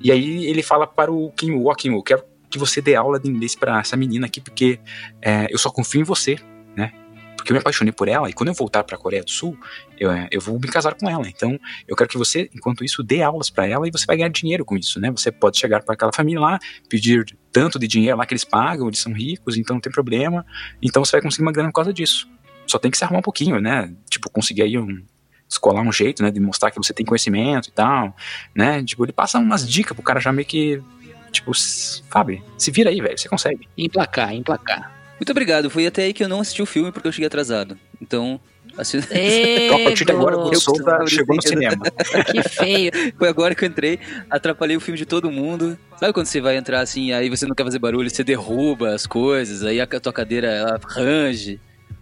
E 0.02 0.12
aí 0.12 0.46
ele 0.46 0.62
fala 0.62 0.86
para 0.86 1.12
o 1.12 1.32
Kim 1.32 1.54
Woo, 1.54 1.74
Kim 1.76 2.02
quero 2.02 2.24
que 2.50 2.58
você 2.58 2.82
dê 2.82 2.96
aula 2.96 3.20
de 3.20 3.30
inglês 3.30 3.56
para 3.56 3.80
essa 3.80 3.98
menina 3.98 4.26
aqui, 4.26 4.40
porque 4.40 4.80
é, 5.22 5.48
eu 5.50 5.58
só 5.58 5.70
confio 5.70 6.02
em 6.02 6.04
você, 6.04 6.38
né? 6.76 6.92
Porque 7.36 7.52
eu 7.52 7.54
me 7.54 7.60
apaixonei 7.60 7.92
por 7.92 8.08
ela 8.08 8.30
e 8.30 8.34
quando 8.34 8.50
eu 8.50 8.54
voltar 8.54 8.84
para 8.84 8.96
a 8.96 9.00
Coreia 9.00 9.24
do 9.24 9.30
Sul, 9.30 9.58
eu, 10.00 10.12
é, 10.12 10.28
eu 10.32 10.42
vou 10.42 10.60
me 10.60 10.68
casar 10.68 10.96
com 10.96 11.10
ela. 11.10 11.28
Então, 11.30 11.60
eu 11.88 11.96
quero 11.96 12.10
que 12.10 12.18
você, 12.18 12.50
enquanto 12.54 12.84
isso, 12.84 13.04
dê 13.04 13.22
aulas 13.22 13.50
para 13.50 13.68
ela 13.68 13.88
e 13.88 13.92
você 13.92 14.06
vai 14.06 14.18
ganhar 14.18 14.30
dinheiro 14.30 14.66
com 14.66 14.76
isso, 14.76 15.00
né? 15.00 15.12
Você 15.12 15.32
pode 15.32 15.58
chegar 15.58 15.84
para 15.84 15.94
aquela 15.94 16.12
família 16.12 16.40
lá, 16.40 16.60
pedir 16.90 17.26
tanto 17.52 17.78
de 17.78 17.88
dinheiro 17.88 18.18
lá 18.18 18.26
que 18.26 18.34
eles 18.34 18.44
pagam, 18.44 18.88
eles 18.88 19.00
são 19.00 19.14
ricos, 19.14 19.58
então 19.58 19.76
não 19.76 19.82
tem 19.82 19.92
problema. 19.92 20.46
Então 20.82 21.04
você 21.04 21.14
vai 21.14 21.22
conseguir 21.22 21.44
uma 21.44 21.52
grana 21.52 21.70
por 21.70 21.76
causa 21.76 21.94
disso. 21.94 22.28
Só 22.66 22.78
tem 22.78 22.92
que 22.92 22.98
se 22.98 23.04
arrumar 23.04 23.20
um 23.20 23.24
pouquinho, 23.24 23.62
né? 23.62 23.94
Tipo, 24.10 24.30
conseguir 24.30 24.64
aí 24.64 24.78
um 24.78 25.04
escolar 25.50 25.82
um 25.82 25.92
jeito, 25.92 26.22
né, 26.22 26.30
de 26.30 26.40
mostrar 26.40 26.72
que 26.72 26.78
você 26.78 26.94
tem 26.94 27.06
conhecimento 27.06 27.70
e 27.70 27.72
tal, 27.72 28.16
né? 28.54 28.84
Tipo, 28.84 29.06
ele 29.06 29.14
passa 29.14 29.40
umas 29.40 29.68
dicas 29.68 29.96
pro 29.96 30.04
cara 30.04 30.20
já 30.20 30.32
meio 30.32 30.48
que 30.48 30.82
tipo, 31.32 31.54
sabe? 31.54 32.44
Se 32.58 32.72
vira 32.72 32.90
aí, 32.90 33.02
velho, 33.02 33.18
você 33.18 33.30
consegue. 33.30 33.68
Emplacar, 33.78 34.34
emplacar. 34.34 34.98
Muito 35.20 35.32
obrigado. 35.32 35.70
Foi 35.70 35.86
até 35.86 36.04
aí 36.04 36.14
que 36.14 36.24
eu 36.24 36.30
não 36.30 36.40
assisti 36.40 36.62
o 36.62 36.66
filme 36.66 36.92
porque 36.92 37.08
eu 37.08 37.12
cheguei 37.12 37.28
atrasado. 37.28 37.78
Então, 38.02 38.40
assim, 38.78 39.00
a 39.74 39.84
partir 39.84 40.06
de 40.06 40.12
agora, 40.12 40.38
o 40.38 40.56
Souza 40.56 41.06
chegou 41.08 41.36
no 41.36 41.42
cinema. 41.42 41.84
que 42.32 42.44
feio. 42.50 42.92
foi 43.18 43.28
agora 43.28 43.56
que 43.56 43.66
eu 43.66 43.70
entrei, 43.70 44.00
atrapalhei 44.30 44.78
o 44.78 44.80
filme 44.80 44.98
de 44.98 45.06
todo 45.06 45.32
mundo. 45.32 45.78
Sabe 46.00 46.14
quando 46.14 46.28
você 46.28 46.40
vai 46.40 46.58
entrar 46.58 46.82
assim, 46.82 47.12
aí 47.12 47.30
você 47.30 47.46
não 47.46 47.56
quer 47.56 47.64
fazer 47.64 47.80
barulho, 47.80 48.10
você 48.10 48.24
derruba 48.24 48.94
as 48.94 49.08
coisas, 49.08 49.64
aí 49.64 49.82
a 49.82 49.88
tua 49.88 50.14
cadeira 50.14 50.48
ela 50.48 50.80
range. 50.88 51.60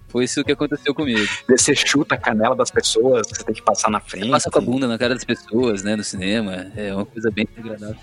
Foi 0.09 0.23
isso 0.23 0.43
que 0.45 0.51
aconteceu 0.53 0.95
comigo. 0.95 1.19
Você 1.49 1.75
chuta 1.75 2.15
a 2.15 2.17
canela 2.17 2.55
das 2.55 2.71
pessoas, 2.71 3.27
você 3.27 3.43
tem 3.43 3.53
que 3.53 3.61
passar 3.61 3.91
na 3.91 3.99
frente. 3.99 4.29
Passa 4.29 4.49
com 4.49 4.59
a 4.59 4.61
bunda 4.61 4.87
na 4.87 4.97
cara 4.97 5.13
das 5.13 5.25
pessoas, 5.25 5.83
né, 5.83 5.95
no 5.97 6.05
cinema. 6.05 6.71
É 6.73 6.93
uma 6.93 7.05
coisa 7.05 7.29
bem 7.29 7.45
desagradável. 7.45 7.97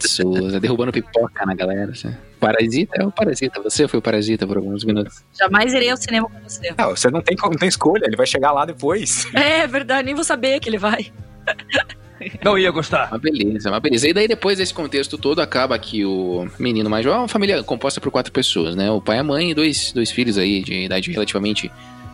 Souza, 0.00 0.60
derrubando 0.60 0.92
pipoca 0.92 1.44
na 1.44 1.54
galera. 1.54 1.92
assim. 1.92 2.14
Parasita 2.38 3.02
é 3.02 3.04
o 3.04 3.10
parasita. 3.10 3.60
Você 3.62 3.88
foi 3.88 3.98
o 3.98 4.02
parasita 4.02 4.46
por 4.46 4.56
alguns 4.56 4.84
minutos. 4.84 5.24
Jamais 5.38 5.72
irei 5.72 5.90
ao 5.90 5.96
cinema 5.96 6.28
com 6.28 6.40
você. 6.40 6.74
Não, 6.76 6.90
você 6.90 7.10
não 7.10 7.20
tem, 7.20 7.36
não 7.42 7.50
tem 7.50 7.68
escolha, 7.68 8.04
ele 8.06 8.16
vai 8.16 8.26
chegar 8.26 8.52
lá 8.52 8.64
depois. 8.64 9.26
É 9.34 9.66
verdade, 9.66 10.04
nem 10.06 10.14
vou 10.14 10.24
saber 10.24 10.60
que 10.60 10.68
ele 10.68 10.78
vai. 10.78 11.06
Não 12.44 12.58
ia 12.58 12.70
gostar. 12.72 13.08
Mas 13.12 13.20
beleza, 13.20 13.70
mas 13.70 13.80
beleza. 13.80 14.08
E 14.08 14.12
daí 14.12 14.26
depois 14.26 14.58
desse 14.58 14.74
contexto 14.74 15.16
todo, 15.16 15.40
acaba 15.40 15.78
que 15.78 16.04
o 16.04 16.48
menino 16.58 16.90
mais 16.90 17.04
jovem 17.04 17.18
é 17.18 17.22
uma 17.22 17.28
família 17.28 17.62
composta 17.62 18.00
por 18.00 18.10
quatro 18.10 18.32
pessoas, 18.32 18.74
né? 18.74 18.90
O 18.90 19.00
pai, 19.00 19.18
a 19.18 19.24
mãe 19.24 19.52
e 19.52 19.54
dois, 19.54 19.92
dois 19.92 20.10
filhos 20.10 20.36
aí 20.36 20.62
de 20.62 20.84
idade 20.84 21.12
relativamente 21.12 21.70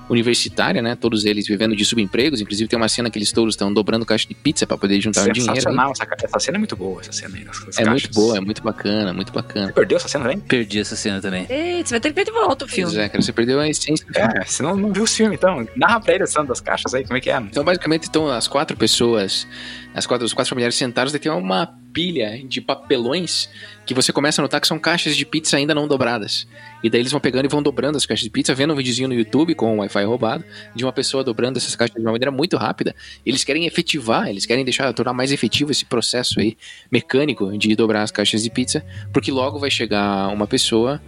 universitária, 0.08 0.82
né? 0.82 0.94
Todos 0.94 1.24
eles 1.24 1.46
vivendo 1.46 1.74
de 1.74 1.84
subempregos. 1.84 2.40
Inclusive 2.40 2.68
tem 2.68 2.76
uma 2.76 2.88
cena 2.88 3.10
que 3.10 3.18
eles 3.18 3.32
todos 3.32 3.54
estão 3.54 3.72
dobrando 3.72 4.04
caixa 4.04 4.26
de 4.28 4.34
pizza 4.34 4.66
para 4.66 4.76
poder 4.76 5.00
juntar 5.00 5.28
o 5.28 5.32
dinheiro. 5.32 5.54
Sensacional, 5.54 5.92
essa, 5.92 6.06
essa 6.22 6.38
cena 6.38 6.56
é 6.56 6.60
muito 6.60 6.76
boa, 6.76 7.00
essa 7.00 7.12
cena 7.12 7.36
aí. 7.36 7.42
É 7.42 7.44
muito 7.44 8.02
caixas. 8.02 8.10
boa, 8.14 8.36
é 8.36 8.40
muito 8.40 8.62
bacana, 8.62 9.12
muito 9.12 9.32
bacana. 9.32 9.66
Você 9.66 9.72
perdeu 9.72 9.96
essa 9.96 10.08
cena, 10.08 10.24
velho? 10.24 10.40
Perdi 10.40 10.80
essa 10.80 10.96
cena 10.96 11.20
também. 11.20 11.46
Eita, 11.48 11.88
você 11.88 11.94
vai 11.94 12.00
ter 12.00 12.08
que 12.10 12.14
ver 12.14 12.24
de 12.24 12.32
volta 12.32 12.64
o 12.64 12.68
filme. 12.68 12.92
Pois 12.92 13.04
é, 13.04 13.08
cara, 13.08 13.22
você 13.22 13.32
perdeu 13.32 13.60
a 13.60 13.68
essência 13.68 14.06
do 14.06 14.12
filme. 14.12 14.32
É, 14.36 14.44
você 14.44 14.62
não, 14.62 14.76
não 14.76 14.92
viu 14.92 15.04
os 15.04 15.14
filmes, 15.14 15.38
então. 15.38 15.66
Narra 15.76 16.00
pra 16.00 16.14
ele 16.14 16.24
a 16.24 16.26
cena 16.26 16.44
das 16.44 16.60
caixas 16.60 16.94
aí, 16.94 17.04
como 17.04 17.16
é 17.16 17.20
que 17.20 17.30
é? 17.30 17.36
Então, 17.38 17.64
basicamente, 17.64 18.04
estão 18.04 18.28
as 18.28 18.46
quatro 18.46 18.76
pessoas, 18.76 19.46
as 19.94 20.06
quatro, 20.06 20.26
os 20.26 20.32
quatro 20.32 20.50
familiares 20.50 20.76
sentados, 20.76 21.12
daí 21.12 21.20
tem 21.20 21.32
uma 21.32 21.66
pilha 21.94 22.42
de 22.44 22.60
papelões 22.60 23.48
que 23.86 23.94
você 23.94 24.12
começa 24.12 24.40
a 24.40 24.42
notar 24.42 24.60
que 24.60 24.66
são 24.66 24.78
caixas 24.78 25.16
de 25.16 25.24
pizza 25.24 25.56
ainda 25.56 25.74
não 25.74 25.86
dobradas. 25.86 26.46
E 26.82 26.90
daí 26.90 27.00
eles 27.00 27.12
vão 27.12 27.20
pegando 27.20 27.44
e 27.44 27.48
vão 27.48 27.62
dobrando 27.62 27.96
as 27.96 28.04
caixas 28.04 28.24
de 28.24 28.30
pizza, 28.30 28.52
vendo 28.54 28.72
um 28.72 28.76
videozinho 28.76 29.08
no 29.08 29.14
YouTube 29.14 29.54
com 29.54 29.76
o 29.76 29.78
Wi-Fi 29.78 30.04
roubado, 30.04 30.44
de 30.74 30.84
uma 30.84 30.92
pessoa 30.92 31.22
dobrando 31.22 31.56
essas 31.56 31.76
caixas 31.76 31.94
de 31.94 32.02
uma 32.02 32.12
maneira 32.12 32.32
muito 32.32 32.56
rápida. 32.56 32.94
Eles 33.24 33.44
querem 33.44 33.66
efetivar, 33.66 34.28
eles 34.28 34.44
querem 34.44 34.64
deixar, 34.64 34.92
tornar 34.92 35.12
mais 35.12 35.30
efetivo 35.30 35.70
esse 35.70 35.84
processo 35.84 36.40
aí, 36.40 36.56
mecânico, 36.90 37.56
de 37.56 37.76
dobrar 37.76 38.02
as 38.02 38.10
caixas 38.10 38.42
de 38.42 38.50
pizza, 38.50 38.84
porque 39.12 39.30
logo 39.30 39.58
vai 39.58 39.70
chegar 39.70 40.28
uma 40.28 40.46
pessoa. 40.46 41.00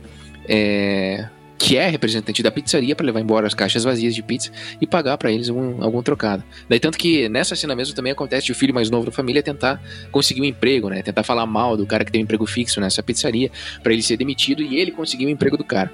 é, 0.48 1.28
que 1.58 1.76
é 1.76 1.88
representante 1.88 2.42
da 2.42 2.50
pizzaria 2.50 2.94
para 2.94 3.06
levar 3.06 3.20
embora 3.20 3.46
as 3.46 3.54
caixas 3.54 3.82
vazias 3.82 4.14
de 4.14 4.22
pizza 4.22 4.50
e 4.80 4.86
pagar 4.86 5.16
para 5.16 5.32
eles 5.32 5.48
um- 5.48 5.82
algum 5.82 6.02
trocado. 6.02 6.44
Daí 6.68 6.78
tanto 6.78 6.98
que 6.98 7.28
nessa 7.28 7.56
cena 7.56 7.74
mesmo 7.74 7.94
também 7.94 8.12
acontece 8.12 8.46
de 8.46 8.52
o 8.52 8.54
filho 8.54 8.74
mais 8.74 8.90
novo 8.90 9.06
da 9.06 9.12
família 9.12 9.42
tentar 9.42 9.82
conseguir 10.12 10.42
um 10.42 10.44
emprego, 10.44 10.88
né? 10.90 11.02
Tentar 11.02 11.22
falar 11.22 11.46
mal 11.46 11.76
do 11.76 11.86
cara 11.86 12.04
que 12.04 12.12
tem 12.12 12.20
um 12.20 12.24
emprego 12.24 12.44
fixo 12.46 12.80
nessa 12.80 13.02
pizzaria 13.02 13.50
para 13.82 13.92
ele 13.92 14.02
ser 14.02 14.16
demitido 14.16 14.62
e 14.62 14.76
ele 14.76 14.90
conseguir 14.90 15.26
o 15.26 15.30
emprego 15.30 15.56
do 15.56 15.64
cara. 15.64 15.90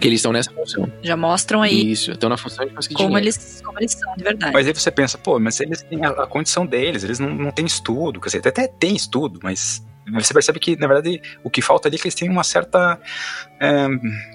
Que 0.00 0.06
eles 0.06 0.20
estão 0.20 0.32
nessa 0.32 0.52
função. 0.52 0.90
Já 1.02 1.16
mostram 1.16 1.60
aí 1.60 1.90
Isso, 1.90 2.12
estão 2.12 2.30
na 2.30 2.36
função 2.36 2.64
de 2.64 2.72
conseguir 2.72 2.94
como 2.94 3.08
dinheiro. 3.08 3.24
eles, 3.26 3.60
como 3.64 3.78
eles 3.80 3.92
são 3.92 4.14
de 4.16 4.22
verdade. 4.22 4.52
Mas 4.52 4.66
aí 4.68 4.72
você 4.72 4.90
pensa, 4.92 5.18
pô, 5.18 5.40
mas 5.40 5.58
eles 5.60 5.82
têm 5.82 6.04
a, 6.04 6.10
a 6.10 6.26
condição 6.28 6.64
deles, 6.64 7.02
eles 7.02 7.18
não, 7.18 7.34
não 7.34 7.50
têm 7.50 7.66
estudo, 7.66 8.20
quer 8.20 8.28
dizer, 8.28 8.38
até, 8.38 8.48
até 8.50 8.68
tem 8.68 8.94
estudo, 8.94 9.40
mas 9.42 9.84
você 10.12 10.32
percebe 10.32 10.58
que, 10.60 10.76
na 10.76 10.86
verdade, 10.86 11.20
o 11.42 11.50
que 11.50 11.60
falta 11.62 11.88
ali 11.88 11.96
é 11.96 11.98
que 11.98 12.06
eles 12.06 12.14
têm 12.14 12.28
uma 12.28 12.44
certa. 12.44 12.98
é, 13.60 13.86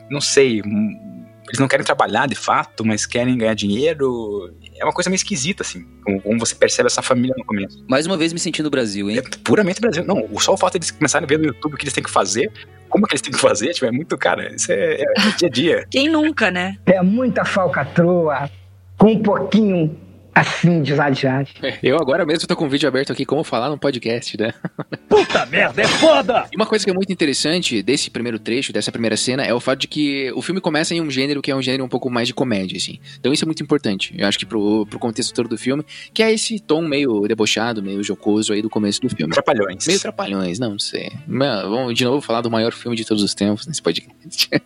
não 0.09 0.19
sei. 0.21 0.61
um- 0.61 1.11
Eles 1.47 1.59
não 1.59 1.67
querem 1.67 1.85
trabalhar 1.85 2.27
de 2.27 2.35
fato, 2.35 2.85
mas 2.85 3.05
querem 3.05 3.37
ganhar 3.37 3.53
dinheiro. 3.55 4.53
É 4.79 4.85
uma 4.85 4.93
coisa 4.93 5.09
meio 5.09 5.17
esquisita, 5.17 5.63
assim. 5.63 5.85
Como, 6.03 6.21
como 6.21 6.39
você 6.39 6.55
percebe 6.55 6.87
essa 6.87 7.01
família 7.01 7.35
no 7.37 7.43
começo. 7.43 7.83
Mais 7.89 8.05
uma 8.07 8.15
vez 8.15 8.31
me 8.31 8.39
senti 8.39 8.63
no 8.63 8.69
Brasil, 8.69 9.09
hein? 9.09 9.17
É 9.17 9.21
puramente 9.43 9.81
Brasil. 9.81 10.05
Não, 10.05 10.27
só 10.39 10.53
o 10.53 10.57
fato 10.57 10.73
de 10.73 10.77
eles 10.77 10.91
começarem 10.91 11.25
a 11.25 11.27
ver 11.27 11.39
no 11.39 11.45
YouTube 11.47 11.73
o 11.73 11.77
que 11.77 11.83
eles 11.83 11.93
têm 11.93 12.03
que 12.03 12.09
fazer, 12.11 12.49
como 12.87 13.05
que 13.05 13.13
eles 13.15 13.21
têm 13.21 13.33
que 13.33 13.39
fazer, 13.39 13.73
tipo, 13.73 13.85
é 13.85 13.91
muito, 13.91 14.17
cara, 14.17 14.53
isso 14.55 14.71
é, 14.71 15.01
é 15.01 15.05
dia 15.37 15.47
a 15.47 15.51
dia. 15.51 15.87
Quem 15.91 16.07
nunca, 16.09 16.49
né? 16.51 16.77
É 16.85 17.01
muita 17.01 17.43
falcatrua 17.43 18.49
com 18.97 19.11
um 19.13 19.21
pouquinho 19.21 19.97
assim 20.33 20.81
de 20.81 20.93
exagerado. 20.93 21.49
Eu 21.81 21.97
agora 21.97 22.25
mesmo 22.25 22.47
tô 22.47 22.55
com 22.55 22.65
o 22.65 22.69
vídeo 22.69 22.87
aberto 22.87 23.11
aqui, 23.11 23.25
como 23.25 23.43
falar 23.43 23.69
no 23.69 23.77
podcast, 23.77 24.37
né? 24.39 24.53
Puta 25.09 25.45
merda, 25.45 25.81
é 25.81 25.87
foda! 25.87 26.47
E 26.51 26.55
uma 26.55 26.65
coisa 26.65 26.85
que 26.85 26.91
é 26.91 26.93
muito 26.93 27.11
interessante 27.11 27.81
desse 27.81 28.09
primeiro 28.09 28.39
trecho, 28.39 28.71
dessa 28.71 28.91
primeira 28.91 29.17
cena, 29.17 29.43
é 29.43 29.53
o 29.53 29.59
fato 29.59 29.79
de 29.79 29.87
que 29.87 30.31
o 30.33 30.41
filme 30.41 30.61
começa 30.61 30.93
em 30.93 31.01
um 31.01 31.09
gênero 31.09 31.41
que 31.41 31.51
é 31.51 31.55
um 31.55 31.61
gênero 31.61 31.83
um 31.83 31.89
pouco 31.89 32.09
mais 32.09 32.27
de 32.27 32.33
comédia, 32.33 32.77
assim. 32.77 32.99
Então 33.19 33.33
isso 33.33 33.43
é 33.43 33.47
muito 33.47 33.63
importante. 33.63 34.13
Eu 34.17 34.27
acho 34.27 34.37
que 34.37 34.45
pro, 34.45 34.85
pro 34.85 34.99
contexto 34.99 35.33
todo 35.33 35.49
do 35.49 35.57
filme, 35.57 35.83
que 36.13 36.23
é 36.23 36.31
esse 36.31 36.59
tom 36.59 36.81
meio 36.81 37.27
debochado, 37.27 37.81
meio 37.81 38.03
jocoso 38.03 38.53
aí 38.53 38.61
do 38.61 38.69
começo 38.69 39.01
do 39.01 39.09
filme. 39.09 39.33
Trapalhões. 39.33 39.85
Meio 39.87 39.99
trapalhões, 39.99 40.59
não, 40.59 40.71
não 40.71 40.79
sei. 40.79 41.11
Mas, 41.27 41.61
Vamos 41.63 41.95
de 41.95 42.03
novo 42.03 42.21
falar 42.21 42.41
do 42.41 42.51
maior 42.51 42.73
filme 42.73 42.95
de 42.95 43.05
todos 43.05 43.23
os 43.23 43.33
tempos 43.33 43.65
nesse 43.67 43.81
podcast. 43.81 44.49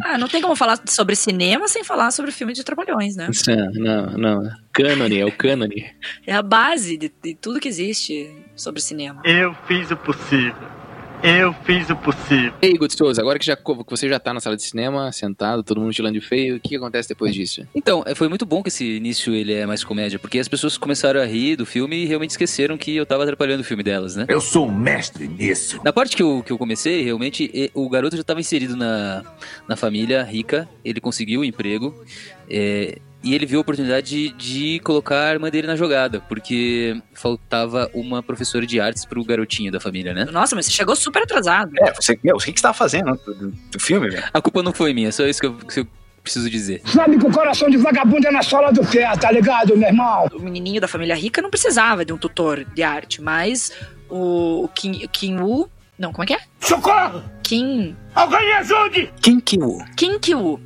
Ah, 0.00 0.16
não 0.16 0.28
tem 0.28 0.40
como 0.40 0.54
falar 0.54 0.80
sobre 0.86 1.16
cinema 1.16 1.66
sem 1.66 1.82
falar 1.82 2.12
sobre 2.12 2.30
filme 2.30 2.52
de 2.52 2.62
Trapalhões, 2.62 3.16
né? 3.16 3.28
não, 3.74 4.06
não, 4.06 4.40
não. 4.40 4.50
Cânone, 4.72 5.18
é 5.18 5.24
o 5.24 5.32
cânone. 5.32 5.86
É 6.26 6.34
a 6.34 6.42
base 6.42 6.96
de, 6.96 7.12
de 7.22 7.34
tudo 7.34 7.60
que 7.60 7.68
existe 7.68 8.30
sobre 8.54 8.80
cinema. 8.80 9.20
Eu 9.24 9.54
fiz 9.66 9.90
o 9.90 9.96
possível. 9.96 10.78
Eu 11.22 11.52
fiz 11.64 11.90
o 11.90 11.96
possível. 11.96 12.52
Ei, 12.62 12.74
Gostoso, 12.78 13.20
agora 13.20 13.40
que, 13.40 13.44
já, 13.44 13.56
que 13.56 13.64
você 13.90 14.08
já 14.08 14.20
tá 14.20 14.32
na 14.32 14.38
sala 14.38 14.54
de 14.54 14.62
cinema, 14.62 15.10
sentado, 15.10 15.64
todo 15.64 15.80
mundo 15.80 15.92
tirando 15.92 16.14
de 16.14 16.20
feio, 16.20 16.56
o 16.56 16.60
que, 16.60 16.76
acontece 16.76 17.08
depois 17.08 17.34
disso? 17.34 17.66
Então, 17.74 18.04
é, 18.06 18.14
foi 18.14 18.28
muito 18.28 18.46
bom 18.46 18.62
que 18.62 18.68
esse 18.68 18.84
início 18.84 19.34
ele 19.34 19.52
é 19.52 19.66
mais 19.66 19.82
comédia, 19.82 20.16
porque 20.16 20.38
as 20.38 20.46
pessoas 20.46 20.78
começaram 20.78 21.20
a 21.20 21.24
rir 21.24 21.56
do 21.56 21.66
filme 21.66 21.96
e 21.96 22.06
realmente 22.06 22.30
esqueceram 22.30 22.78
que 22.78 22.94
eu 22.94 23.04
tava 23.04 23.24
atrapalhando 23.24 23.62
o 23.62 23.64
filme 23.64 23.82
delas, 23.82 24.14
né? 24.14 24.26
Eu 24.28 24.40
sou 24.40 24.68
um 24.68 24.72
mestre 24.72 25.26
nisso. 25.26 25.80
Na 25.82 25.92
parte 25.92 26.14
que 26.16 26.22
eu, 26.22 26.40
que 26.44 26.52
eu 26.52 26.58
comecei, 26.58 27.02
realmente, 27.02 27.50
e- 27.52 27.70
o 27.74 27.88
garoto 27.88 28.14
já 28.14 28.22
estava 28.22 28.38
inserido 28.38 28.76
na, 28.76 29.24
na 29.66 29.74
família 29.74 30.22
rica, 30.22 30.68
ele 30.84 31.00
conseguiu 31.00 31.40
o 31.40 31.44
emprego, 31.44 31.92
é, 32.48 32.98
e 33.22 33.34
ele 33.34 33.44
viu 33.46 33.58
a 33.58 33.62
oportunidade 33.62 34.08
de, 34.08 34.28
de 34.34 34.80
colocar 34.80 35.26
a 35.28 35.32
irmã 35.32 35.50
dele 35.50 35.66
na 35.66 35.74
jogada, 35.76 36.20
porque 36.28 37.00
faltava 37.14 37.90
uma 37.92 38.22
professora 38.22 38.66
de 38.66 38.78
artes 38.80 39.04
pro 39.04 39.24
garotinho 39.24 39.72
da 39.72 39.80
família, 39.80 40.14
né? 40.14 40.24
Nossa, 40.30 40.54
mas 40.54 40.66
você 40.66 40.72
chegou 40.72 40.94
super 40.94 41.22
atrasado. 41.22 41.72
É, 41.80 41.92
você, 41.92 42.18
meu, 42.22 42.36
o 42.36 42.38
que 42.38 42.52
que 42.52 42.58
você 42.60 42.62
tava 42.62 42.74
fazendo 42.74 43.14
do, 43.26 43.50
do- 43.50 43.80
filme, 43.80 44.08
velho? 44.08 44.24
A 44.32 44.40
culpa 44.40 44.62
não 44.62 44.72
foi 44.72 44.92
minha, 44.94 45.10
só 45.10 45.26
isso 45.26 45.40
que 45.40 45.46
eu, 45.46 45.54
que 45.54 45.80
eu 45.80 45.86
preciso 46.22 46.48
dizer. 46.48 46.80
Sabe 46.84 47.18
que 47.18 47.26
o 47.26 47.32
coração 47.32 47.68
de 47.68 47.76
vagabundo 47.76 48.26
é 48.26 48.30
na 48.30 48.42
sola 48.42 48.70
do 48.72 48.84
pé, 48.84 49.10
tá 49.16 49.30
ligado, 49.32 49.76
meu 49.76 49.88
irmão? 49.88 50.26
O 50.32 50.38
menininho 50.40 50.80
da 50.80 50.86
família 50.88 51.14
rica 51.16 51.40
não 51.42 51.50
precisava 51.50 52.04
de 52.04 52.12
um 52.12 52.18
tutor 52.18 52.64
de 52.74 52.82
arte, 52.82 53.20
mas 53.22 53.72
o, 54.08 54.64
o 54.64 54.68
Kim, 54.68 54.92
Kim 55.08 55.38
Woo... 55.40 55.68
Não, 55.98 56.12
como 56.12 56.22
é 56.22 56.26
que 56.28 56.34
é? 56.34 56.38
Socorro! 56.60 57.24
Kim... 57.42 57.96
Alguém 58.14 58.38
me 58.46 58.52
ajude! 58.52 59.10
Kim 59.20 59.40
Ki-woo. 59.40 59.84
Kim 59.96 60.16
Ki-woo. 60.20 60.60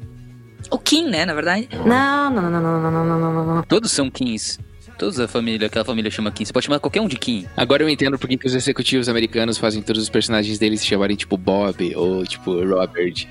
O 0.73 0.79
Kim, 0.79 1.11
né, 1.11 1.27
na 1.27 1.35
verdade. 1.35 1.69
Não, 1.85 2.31
não, 2.31 2.51
não, 2.51 2.51
não, 2.51 2.63
não, 2.63 2.91
não, 2.91 3.05
não, 3.05 3.19
não, 3.21 3.33
não, 3.45 3.55
não. 3.57 3.63
Todos 3.63 3.93
são 3.93 4.11
Kings. 4.11 4.59
Todos 4.99 5.21
a 5.21 5.29
família, 5.29 5.67
aquela 5.67 5.85
família 5.85 6.11
chama 6.11 6.33
Kim. 6.33 6.47
Você 6.47 6.53
pode 6.53 6.65
chamar 6.65 6.81
qualquer 6.81 7.03
um 7.03 7.09
de 7.09 7.17
Kim. 7.17 7.47
Agora 7.57 7.83
eu 7.83 7.89
entendo 7.91 8.19
por 8.19 8.27
que 8.27 8.47
os 8.47 8.55
executivos 8.55 9.07
americanos 9.09 9.59
fazem 9.59 9.83
todos 9.83 10.03
os 10.03 10.09
personagens 10.09 10.59
deles 10.59 10.81
se 10.81 10.87
chamarem 10.87 11.15
tipo 11.15 11.37
Bob, 11.37 11.95
ou 11.95 12.25
tipo 12.25 12.53
Robert, 12.65 13.27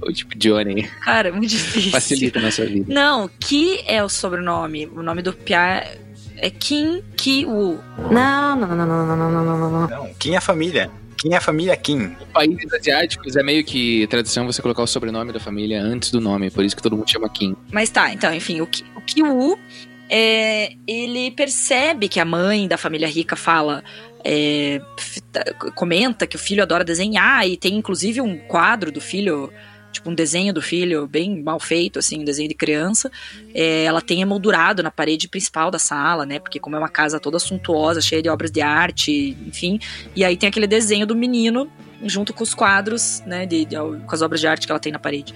ou 0.00 0.10
tipo 0.10 0.38
Johnny. 0.38 0.84
Cara, 1.04 1.28
é 1.28 1.32
muito 1.32 1.50
difícil. 1.50 1.90
Facilita 1.90 2.38
a 2.38 2.42
nossa 2.42 2.64
vida. 2.64 2.92
Não, 2.92 3.28
Ki 3.40 3.80
é 3.86 4.02
o 4.02 4.08
sobrenome. 4.08 4.86
O 4.86 5.02
nome 5.02 5.20
do 5.20 5.34
Pia 5.34 5.98
é 6.36 6.50
Kim 6.50 7.02
Ki-woo. 7.14 7.78
Não, 8.10 8.56
não, 8.56 8.68
não, 8.68 8.86
não, 8.86 8.86
não, 8.86 9.16
não, 9.16 9.30
não, 9.30 9.44
não, 9.44 9.58
não, 9.58 9.70
não. 9.70 9.88
Não, 9.88 10.14
Kim 10.14 10.32
é 10.32 10.36
a 10.38 10.40
família. 10.40 10.90
Kim 11.16 11.32
é 11.32 11.36
a 11.36 11.40
família 11.40 11.76
Kim. 11.76 12.02
Em 12.20 12.32
países 12.32 12.72
asiáticos 12.72 13.36
é 13.36 13.42
meio 13.42 13.64
que 13.64 14.06
tradição 14.08 14.46
você 14.46 14.60
colocar 14.62 14.82
o 14.82 14.86
sobrenome 14.86 15.32
da 15.32 15.40
família 15.40 15.80
antes 15.80 16.10
do 16.10 16.20
nome, 16.20 16.50
por 16.50 16.64
isso 16.64 16.76
que 16.76 16.82
todo 16.82 16.96
mundo 16.96 17.10
chama 17.10 17.28
Kim. 17.28 17.56
Mas 17.72 17.90
tá, 17.90 18.12
então, 18.12 18.32
enfim, 18.34 18.60
o, 18.60 18.66
Ki, 18.66 18.84
o 18.94 19.00
Ki-woo, 19.00 19.58
é, 20.08 20.72
ele 20.86 21.30
percebe 21.32 22.08
que 22.08 22.20
a 22.20 22.24
mãe 22.24 22.68
da 22.68 22.76
família 22.76 23.08
rica 23.08 23.34
fala... 23.36 23.82
é, 24.24 24.80
tá- 25.32 25.44
comenta 25.74 26.26
que 26.26 26.36
o 26.36 26.38
filho 26.38 26.62
adora 26.62 26.84
desenhar 26.84 27.46
e 27.48 27.56
tem 27.56 27.74
inclusive 27.76 28.20
um 28.20 28.36
quadro 28.38 28.90
do 28.90 29.00
filho 29.00 29.52
tipo 29.96 30.10
um 30.10 30.14
desenho 30.14 30.52
do 30.54 30.62
filho 30.62 31.06
bem 31.06 31.42
mal 31.42 31.58
feito 31.58 31.98
assim 31.98 32.20
um 32.20 32.24
desenho 32.24 32.48
de 32.48 32.54
criança 32.54 33.10
é, 33.54 33.84
ela 33.84 34.00
tem 34.00 34.20
emoldurado 34.22 34.82
na 34.82 34.90
parede 34.90 35.28
principal 35.28 35.70
da 35.70 35.78
sala 35.78 36.24
né 36.24 36.38
porque 36.38 36.60
como 36.60 36.76
é 36.76 36.78
uma 36.78 36.88
casa 36.88 37.18
toda 37.18 37.38
suntuosa 37.38 38.00
cheia 38.00 38.22
de 38.22 38.28
obras 38.28 38.50
de 38.50 38.60
arte 38.60 39.36
enfim 39.46 39.78
e 40.14 40.24
aí 40.24 40.36
tem 40.36 40.48
aquele 40.48 40.66
desenho 40.66 41.06
do 41.06 41.14
menino 41.14 41.70
junto 42.04 42.32
com 42.32 42.42
os 42.44 42.54
quadros 42.54 43.22
né 43.26 43.46
de, 43.46 43.64
de- 43.64 43.76
com 43.76 44.14
as 44.14 44.22
obras 44.22 44.40
de 44.40 44.46
arte 44.46 44.66
que 44.66 44.72
ela 44.72 44.80
tem 44.80 44.92
na 44.92 44.98
parede 44.98 45.34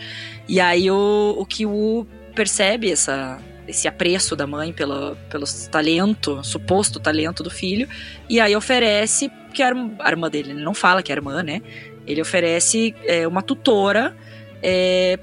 e 0.48 0.60
aí 0.60 0.90
o, 0.90 1.34
o 1.38 1.44
Kiwu 1.46 2.06
percebe 2.34 2.90
essa 2.90 3.38
esse 3.68 3.86
apreço 3.86 4.34
da 4.34 4.46
mãe 4.48 4.72
pelo, 4.72 5.16
pelo 5.30 5.44
talento, 5.70 6.42
suposto 6.42 6.98
talento 6.98 7.40
do 7.42 7.50
filho, 7.50 7.88
e 8.28 8.40
aí 8.40 8.56
oferece, 8.56 9.30
que 9.54 9.62
irmã, 9.62 9.92
a 10.00 10.10
irmã 10.10 10.28
dele, 10.28 10.50
ele 10.50 10.64
não 10.64 10.74
fala 10.74 11.02
que 11.04 11.12
é 11.12 11.14
irmã, 11.14 11.40
né? 11.42 11.62
Ele 12.06 12.20
oferece 12.20 12.92
é, 13.04 13.28
uma 13.28 13.42
tutora 13.42 14.16
é, 14.62 15.18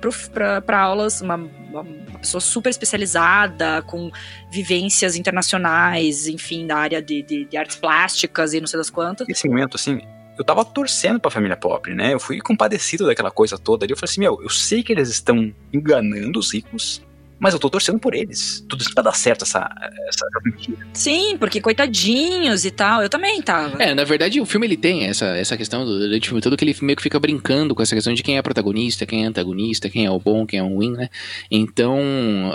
para 0.65 0.79
aulas, 0.79 1.22
uma, 1.22 1.36
uma 1.36 1.86
pessoa 2.20 2.41
super 2.41 2.70
especializada, 2.70 3.82
com 3.84 4.12
vivências 4.51 5.15
internacionais, 5.15 6.27
enfim, 6.27 6.65
da 6.65 6.77
área 6.77 7.01
de, 7.01 7.22
de, 7.22 7.46
de 7.46 7.58
artes 7.58 7.75
plásticas 7.75 8.53
e 8.53 8.60
não 8.60 8.67
sei 8.67 8.77
das 8.77 8.89
quantas. 8.89 9.27
Nesse 9.27 9.48
momento, 9.48 9.75
assim, 9.75 10.01
eu 10.38 10.44
tava 10.44 10.63
torcendo 10.63 11.20
pra 11.20 11.32
família 11.32 11.58
pobre, 11.58 11.96
né? 11.96 12.13
Eu 12.13 12.20
fui 12.20 12.39
compadecido 12.39 13.06
daquela 13.06 13.32
coisa 13.32 13.58
toda 13.58 13.86
ali. 13.86 13.94
Eu 13.94 13.98
falei 13.98 14.12
assim, 14.12 14.22
meu, 14.22 14.39
eu 14.41 14.50
sei 14.50 14.84
que 14.84 14.91
eles 14.91 15.10
estão 15.10 15.53
enganando 15.74 16.39
os 16.39 16.53
ricos, 16.53 17.01
mas 17.39 17.53
eu 17.53 17.60
tô 17.60 17.70
torcendo 17.70 18.00
por 18.00 18.15
eles. 18.15 18.65
Tudo 18.67 18.82
isso 18.82 18.94
pra 18.94 19.03
dar 19.03 19.13
certo 19.13 19.44
essa, 19.44 19.70
essa 20.08 20.25
mentira. 20.44 20.77
Sim, 20.94 21.38
porque 21.38 21.62
coitadinhos 21.62 22.65
e 22.65 22.72
tal. 22.72 23.01
Eu 23.03 23.10
também 23.10 23.41
tava. 23.41 23.82
É, 23.82 23.94
na 23.94 24.03
verdade 24.03 24.41
o 24.41 24.46
filme 24.46 24.65
ele 24.65 24.77
tem 24.77 25.06
essa, 25.06 25.25
essa 25.38 25.56
questão 25.56 25.86
do- 25.86 26.00
durante 26.00 26.24
o 26.25 26.27
filme 26.29 26.41
todo 26.41 26.58
que 26.58 26.65
ele 26.65 26.75
meio 26.82 26.96
que 26.96 27.03
fica 27.03 27.20
brincando 27.20 27.75
com 27.75 27.82
essa 27.84 27.94
questão 27.96 28.13
de 28.13 28.24
quem 28.24 28.38
é 28.38 28.41
protagonista, 28.41 29.06
quem 29.06 29.24
é 29.24 29.27
antagonista, 29.27 29.89
quem 29.89 30.06
é 30.06 30.12
o 30.12 30.20
bom, 30.20 30.46
quem 30.46 30.60
é 30.60 30.63
o 30.63 30.67
ruim, 30.67 30.91
né? 30.94 31.10
Então, 31.51 32.00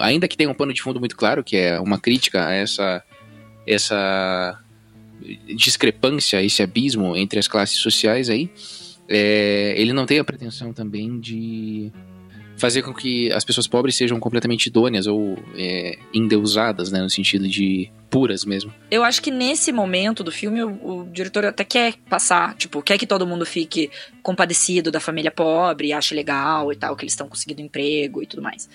ainda 0.00 0.26
que 0.26 0.36
tenha 0.36 0.50
um 0.50 0.54
pano 0.54 0.72
de 0.72 0.82
fundo 0.82 0.98
muito 0.98 1.16
claro, 1.16 1.44
que 1.44 1.56
é 1.56 1.78
uma 1.78 1.98
crítica 2.00 2.46
a 2.46 2.52
essa, 2.52 3.02
essa 3.66 4.58
discrepância, 5.54 6.42
esse 6.42 6.62
abismo 6.62 7.16
entre 7.16 7.38
as 7.38 7.46
classes 7.48 7.78
sociais 7.78 8.28
aí, 8.28 8.50
é, 9.08 9.74
ele 9.76 9.92
não 9.92 10.06
tem 10.06 10.18
a 10.18 10.24
pretensão 10.24 10.72
também 10.72 11.20
de 11.20 11.92
fazer 12.56 12.82
com 12.82 12.92
que 12.92 13.32
as 13.32 13.44
pessoas 13.44 13.66
pobres 13.66 13.97
sejam 13.97 14.21
completamente 14.21 14.66
idôneas 14.66 15.06
ou 15.06 15.38
é, 15.56 15.99
endeusadas, 16.12 16.92
né, 16.92 17.00
no 17.00 17.11
sentido 17.11 17.49
de 17.49 17.90
puras 18.11 18.44
mesmo. 18.44 18.73
Eu 18.90 19.02
acho 19.02 19.23
que 19.23 19.30
nesse 19.30 19.73
momento 19.73 20.23
do 20.23 20.30
filme 20.30 20.62
o, 20.62 20.71
o, 20.71 21.09
diretor 21.11 21.47
até 21.47 21.64
quer 21.64 21.94
passar, 22.09 22.54
tipo, 22.54 22.82
quer 22.82 22.99
que 22.99 23.06
todo 23.06 23.26
mundo 23.26 23.44
fique 23.44 23.90
compadecido 24.23 24.90
da 24.90 25.00
família 25.00 25.30
pobre, 25.30 25.92
ache 25.92 26.14
legal 26.14 26.73
e 26.73 26.76
tal, 26.76 26.94
que 26.94 27.04
eles 27.04 27.12
estão 27.12 27.28
conseguindo 27.28 27.61
emprego 27.61 28.23
e 28.23 28.26
tudo 28.26 28.42
mais. 28.42 28.68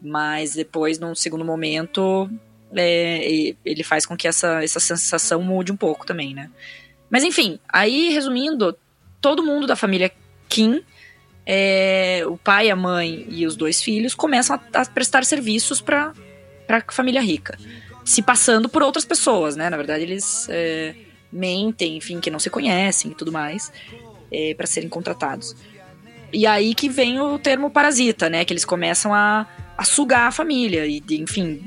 Mas 0.00 0.54
depois, 0.54 0.98
num 0.98 1.14
segundo 1.14 1.44
momento, 1.44 2.30
é, 2.74 3.54
ele 3.64 3.82
faz 3.82 4.06
com 4.06 4.16
que 4.16 4.28
essa, 4.28 4.62
essa 4.62 4.80
sensação 4.80 5.42
mude 5.42 5.72
um 5.72 5.76
pouco 5.76 6.06
também, 6.06 6.34
né? 6.34 6.50
Mas 7.10 7.24
enfim, 7.24 7.58
aí 7.68 8.10
resumindo, 8.10 8.76
todo 9.20 9.42
mundo 9.42 9.66
da 9.66 9.76
família 9.76 10.10
Kim 10.48 10.82
é, 11.46 12.24
o 12.26 12.36
pai, 12.36 12.68
a 12.68 12.76
mãe 12.76 13.24
e 13.30 13.46
os 13.46 13.54
dois 13.54 13.80
filhos 13.80 14.14
começam 14.14 14.56
a, 14.56 14.80
a 14.80 14.84
prestar 14.84 15.24
serviços 15.24 15.80
para 15.80 16.12
a 16.68 16.92
família 16.92 17.20
rica, 17.20 17.56
se 18.04 18.20
passando 18.20 18.68
por 18.68 18.82
outras 18.82 19.04
pessoas, 19.04 19.54
né? 19.54 19.70
Na 19.70 19.76
verdade, 19.76 20.02
eles 20.02 20.48
é, 20.50 20.94
mentem, 21.32 21.96
enfim, 21.96 22.18
que 22.18 22.30
não 22.30 22.40
se 22.40 22.50
conhecem 22.50 23.12
e 23.12 23.14
tudo 23.14 23.30
mais, 23.30 23.72
é, 24.32 24.54
para 24.54 24.66
serem 24.66 24.88
contratados. 24.88 25.54
E 26.32 26.44
aí 26.44 26.74
que 26.74 26.88
vem 26.88 27.20
o 27.20 27.38
termo 27.38 27.70
parasita, 27.70 28.28
né? 28.28 28.44
Que 28.44 28.52
eles 28.52 28.64
começam 28.64 29.14
a, 29.14 29.46
a 29.78 29.84
sugar 29.84 30.26
a 30.26 30.32
família 30.32 30.84
e, 30.84 31.00
enfim, 31.12 31.62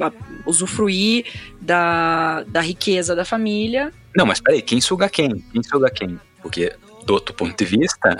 usufruir 0.45 1.25
da, 1.61 2.43
da 2.43 2.59
riqueza 2.59 3.15
da 3.15 3.23
família. 3.23 3.93
Não, 4.13 4.25
mas 4.25 4.41
peraí, 4.41 4.61
quem 4.61 4.81
suga 4.81 5.07
quem? 5.07 5.39
Quem 5.53 5.63
suga 5.63 5.89
quem? 5.89 6.19
Porque, 6.41 6.73
do 7.05 7.13
outro 7.13 7.33
ponto 7.33 7.57
de 7.57 7.63
vista, 7.63 8.19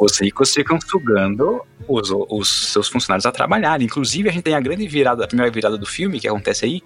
os 0.00 0.18
ricos 0.18 0.54
ficam 0.54 0.80
sugando 0.80 1.62
os, 1.86 2.10
os 2.10 2.72
seus 2.72 2.88
funcionários 2.88 3.26
a 3.26 3.30
trabalhar. 3.30 3.82
Inclusive, 3.82 4.30
a 4.30 4.32
gente 4.32 4.44
tem 4.44 4.54
a 4.54 4.60
grande 4.60 4.88
virada, 4.88 5.24
a 5.24 5.28
primeira 5.28 5.52
virada 5.52 5.76
do 5.76 5.84
filme 5.84 6.18
que 6.18 6.26
acontece 6.26 6.64
aí, 6.64 6.80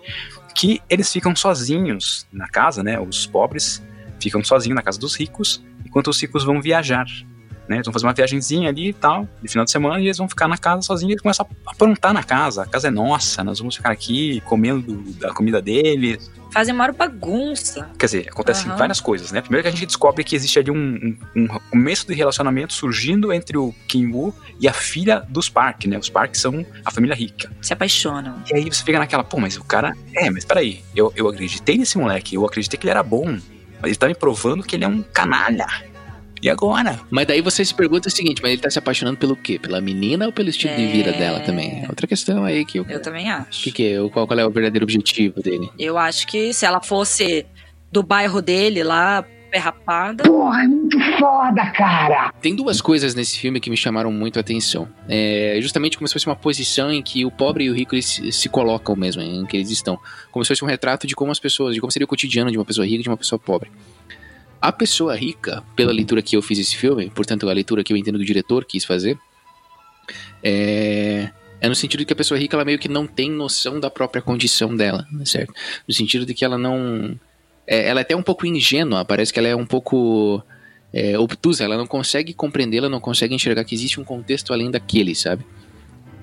que 0.52 0.82
eles 0.90 1.12
ficam 1.12 1.34
sozinhos 1.36 2.26
na 2.32 2.48
casa, 2.48 2.82
né? 2.82 2.98
Os 2.98 3.24
pobres 3.24 3.80
ficam 4.20 4.42
sozinhos 4.42 4.74
na 4.74 4.82
casa 4.82 4.98
dos 4.98 5.14
ricos, 5.14 5.62
enquanto 5.86 6.08
os 6.08 6.20
ricos 6.20 6.42
vão 6.42 6.60
viajar. 6.60 7.06
Né, 7.68 7.76
eles 7.76 7.86
vão 7.86 7.92
fazer 7.92 8.06
uma 8.06 8.12
viagemzinha 8.12 8.68
ali 8.68 8.88
e 8.88 8.92
tal, 8.92 9.26
de 9.42 9.48
final 9.48 9.64
de 9.64 9.70
semana, 9.70 10.00
e 10.00 10.04
eles 10.04 10.18
vão 10.18 10.28
ficar 10.28 10.46
na 10.46 10.58
casa 10.58 10.82
sozinhos 10.82 11.10
e 11.10 11.12
eles 11.14 11.22
começam 11.22 11.46
a 11.66 11.70
aprontar 11.70 12.12
na 12.12 12.22
casa. 12.22 12.62
A 12.62 12.66
casa 12.66 12.88
é 12.88 12.90
nossa, 12.90 13.42
nós 13.42 13.58
vamos 13.58 13.76
ficar 13.76 13.90
aqui 13.90 14.42
comendo 14.42 15.02
da 15.18 15.32
comida 15.32 15.62
deles, 15.62 16.30
fazem 16.54 16.72
maior 16.72 16.94
bagunça. 16.94 17.90
Quer 17.98 18.06
dizer, 18.06 18.28
acontecem 18.30 18.70
uhum. 18.70 18.76
várias 18.76 19.00
coisas, 19.00 19.32
né? 19.32 19.40
Primeiro 19.40 19.64
que 19.64 19.68
a 19.68 19.70
gente 19.72 19.86
descobre 19.86 20.22
que 20.22 20.36
existe 20.36 20.56
ali 20.60 20.70
um, 20.70 21.16
um, 21.34 21.42
um 21.42 21.48
começo 21.70 22.06
de 22.06 22.14
relacionamento 22.14 22.72
surgindo 22.72 23.32
entre 23.32 23.58
o 23.58 23.74
Kim 23.88 24.12
Woo 24.12 24.32
e 24.60 24.68
a 24.68 24.72
filha 24.72 25.26
dos 25.28 25.48
Park, 25.48 25.86
né? 25.86 25.98
Os 25.98 26.08
Park 26.08 26.36
são 26.36 26.64
a 26.84 26.92
família 26.92 27.16
rica. 27.16 27.50
Se 27.60 27.72
apaixonam. 27.72 28.40
E 28.48 28.54
aí 28.54 28.64
você 28.72 28.84
fica 28.84 29.00
naquela, 29.00 29.24
pô, 29.24 29.40
mas 29.40 29.56
o 29.56 29.64
cara. 29.64 29.96
É, 30.14 30.30
mas 30.30 30.44
peraí, 30.44 30.84
eu, 30.94 31.12
eu 31.16 31.28
acreditei 31.28 31.76
nesse 31.76 31.98
moleque, 31.98 32.36
eu 32.36 32.46
acreditei 32.46 32.78
que 32.78 32.86
ele 32.86 32.92
era 32.92 33.02
bom. 33.02 33.36
Mas 33.80 33.90
ele 33.90 33.96
tá 33.96 34.06
me 34.06 34.14
provando 34.14 34.62
que 34.62 34.76
ele 34.76 34.84
é 34.84 34.88
um 34.88 35.02
canalha. 35.02 35.66
E 36.44 36.50
agora? 36.50 37.00
Mas 37.10 37.26
daí 37.26 37.40
você 37.40 37.64
se 37.64 37.74
pergunta 37.74 38.08
o 38.08 38.10
seguinte, 38.10 38.42
mas 38.42 38.52
ele 38.52 38.60
tá 38.60 38.68
se 38.68 38.78
apaixonando 38.78 39.16
pelo 39.16 39.34
quê? 39.34 39.58
Pela 39.58 39.80
menina 39.80 40.26
ou 40.26 40.32
pelo 40.32 40.50
estilo 40.50 40.74
é... 40.74 40.76
de 40.76 40.86
vida 40.88 41.10
dela 41.10 41.40
também? 41.40 41.82
É 41.82 41.88
outra 41.88 42.06
questão 42.06 42.44
aí 42.44 42.66
que 42.66 42.78
eu... 42.78 42.84
Eu 42.86 43.00
também 43.00 43.30
acho. 43.30 43.62
Que 43.62 43.72
que 43.72 43.94
é? 43.94 44.08
Qual, 44.10 44.26
qual 44.26 44.38
é 44.38 44.44
o 44.44 44.50
verdadeiro 44.50 44.84
objetivo 44.84 45.40
dele? 45.40 45.70
Eu 45.78 45.96
acho 45.96 46.26
que 46.26 46.52
se 46.52 46.66
ela 46.66 46.82
fosse 46.82 47.46
do 47.90 48.02
bairro 48.02 48.42
dele 48.42 48.84
lá, 48.84 49.24
rapada. 49.58 50.24
Porra, 50.24 50.64
é 50.64 50.68
muito 50.68 50.98
foda, 51.18 51.64
cara! 51.70 52.32
Tem 52.42 52.54
duas 52.54 52.80
coisas 52.80 53.14
nesse 53.14 53.38
filme 53.38 53.58
que 53.58 53.70
me 53.70 53.76
chamaram 53.76 54.12
muito 54.12 54.38
a 54.38 54.40
atenção. 54.40 54.86
É 55.08 55.58
justamente 55.62 55.96
como 55.96 56.06
se 56.06 56.12
fosse 56.12 56.26
uma 56.26 56.36
posição 56.36 56.92
em 56.92 57.02
que 57.02 57.24
o 57.24 57.30
pobre 57.30 57.64
e 57.64 57.70
o 57.70 57.74
rico 57.74 57.94
eles 57.94 58.20
se 58.32 58.48
colocam 58.50 58.94
mesmo, 58.96 59.22
em 59.22 59.46
que 59.46 59.56
eles 59.56 59.70
estão. 59.70 59.98
Como 60.30 60.44
se 60.44 60.48
fosse 60.48 60.64
um 60.64 60.68
retrato 60.68 61.06
de 61.06 61.14
como 61.14 61.32
as 61.32 61.40
pessoas, 61.40 61.74
de 61.74 61.80
como 61.80 61.90
seria 61.90 62.04
o 62.04 62.08
cotidiano 62.08 62.50
de 62.50 62.58
uma 62.58 62.64
pessoa 62.64 62.86
rica 62.86 63.00
e 63.00 63.02
de 63.02 63.08
uma 63.08 63.16
pessoa 63.16 63.38
pobre. 63.38 63.70
A 64.64 64.72
pessoa 64.72 65.14
rica, 65.14 65.62
pela 65.76 65.92
leitura 65.92 66.22
que 66.22 66.34
eu 66.34 66.40
fiz 66.40 66.58
esse 66.58 66.74
filme, 66.74 67.10
portanto 67.10 67.46
a 67.46 67.52
leitura 67.52 67.84
que 67.84 67.92
eu 67.92 67.98
entendo 67.98 68.16
que 68.16 68.22
o 68.22 68.26
diretor 68.26 68.64
quis 68.64 68.82
fazer, 68.82 69.18
é, 70.42 71.28
é 71.60 71.68
no 71.68 71.74
sentido 71.74 71.98
de 71.98 72.06
que 72.06 72.14
a 72.14 72.16
pessoa 72.16 72.40
rica 72.40 72.56
ela 72.56 72.64
meio 72.64 72.78
que 72.78 72.88
não 72.88 73.06
tem 73.06 73.30
noção 73.30 73.78
da 73.78 73.90
própria 73.90 74.22
condição 74.22 74.74
dela, 74.74 75.06
certo? 75.26 75.52
No 75.86 75.92
sentido 75.92 76.24
de 76.24 76.32
que 76.32 76.46
ela 76.46 76.56
não, 76.56 77.14
é, 77.66 77.88
ela 77.88 78.00
é 78.00 78.04
até 78.04 78.16
um 78.16 78.22
pouco 78.22 78.46
ingênua, 78.46 79.04
parece 79.04 79.34
que 79.34 79.38
ela 79.38 79.48
é 79.48 79.54
um 79.54 79.66
pouco 79.66 80.42
é, 80.94 81.18
obtusa, 81.18 81.62
ela 81.62 81.76
não 81.76 81.86
consegue 81.86 82.32
compreender, 82.32 82.78
ela 82.78 82.88
não 82.88 83.00
consegue 83.00 83.34
enxergar 83.34 83.64
que 83.64 83.74
existe 83.74 84.00
um 84.00 84.04
contexto 84.04 84.50
além 84.50 84.70
daquele, 84.70 85.14
sabe? 85.14 85.44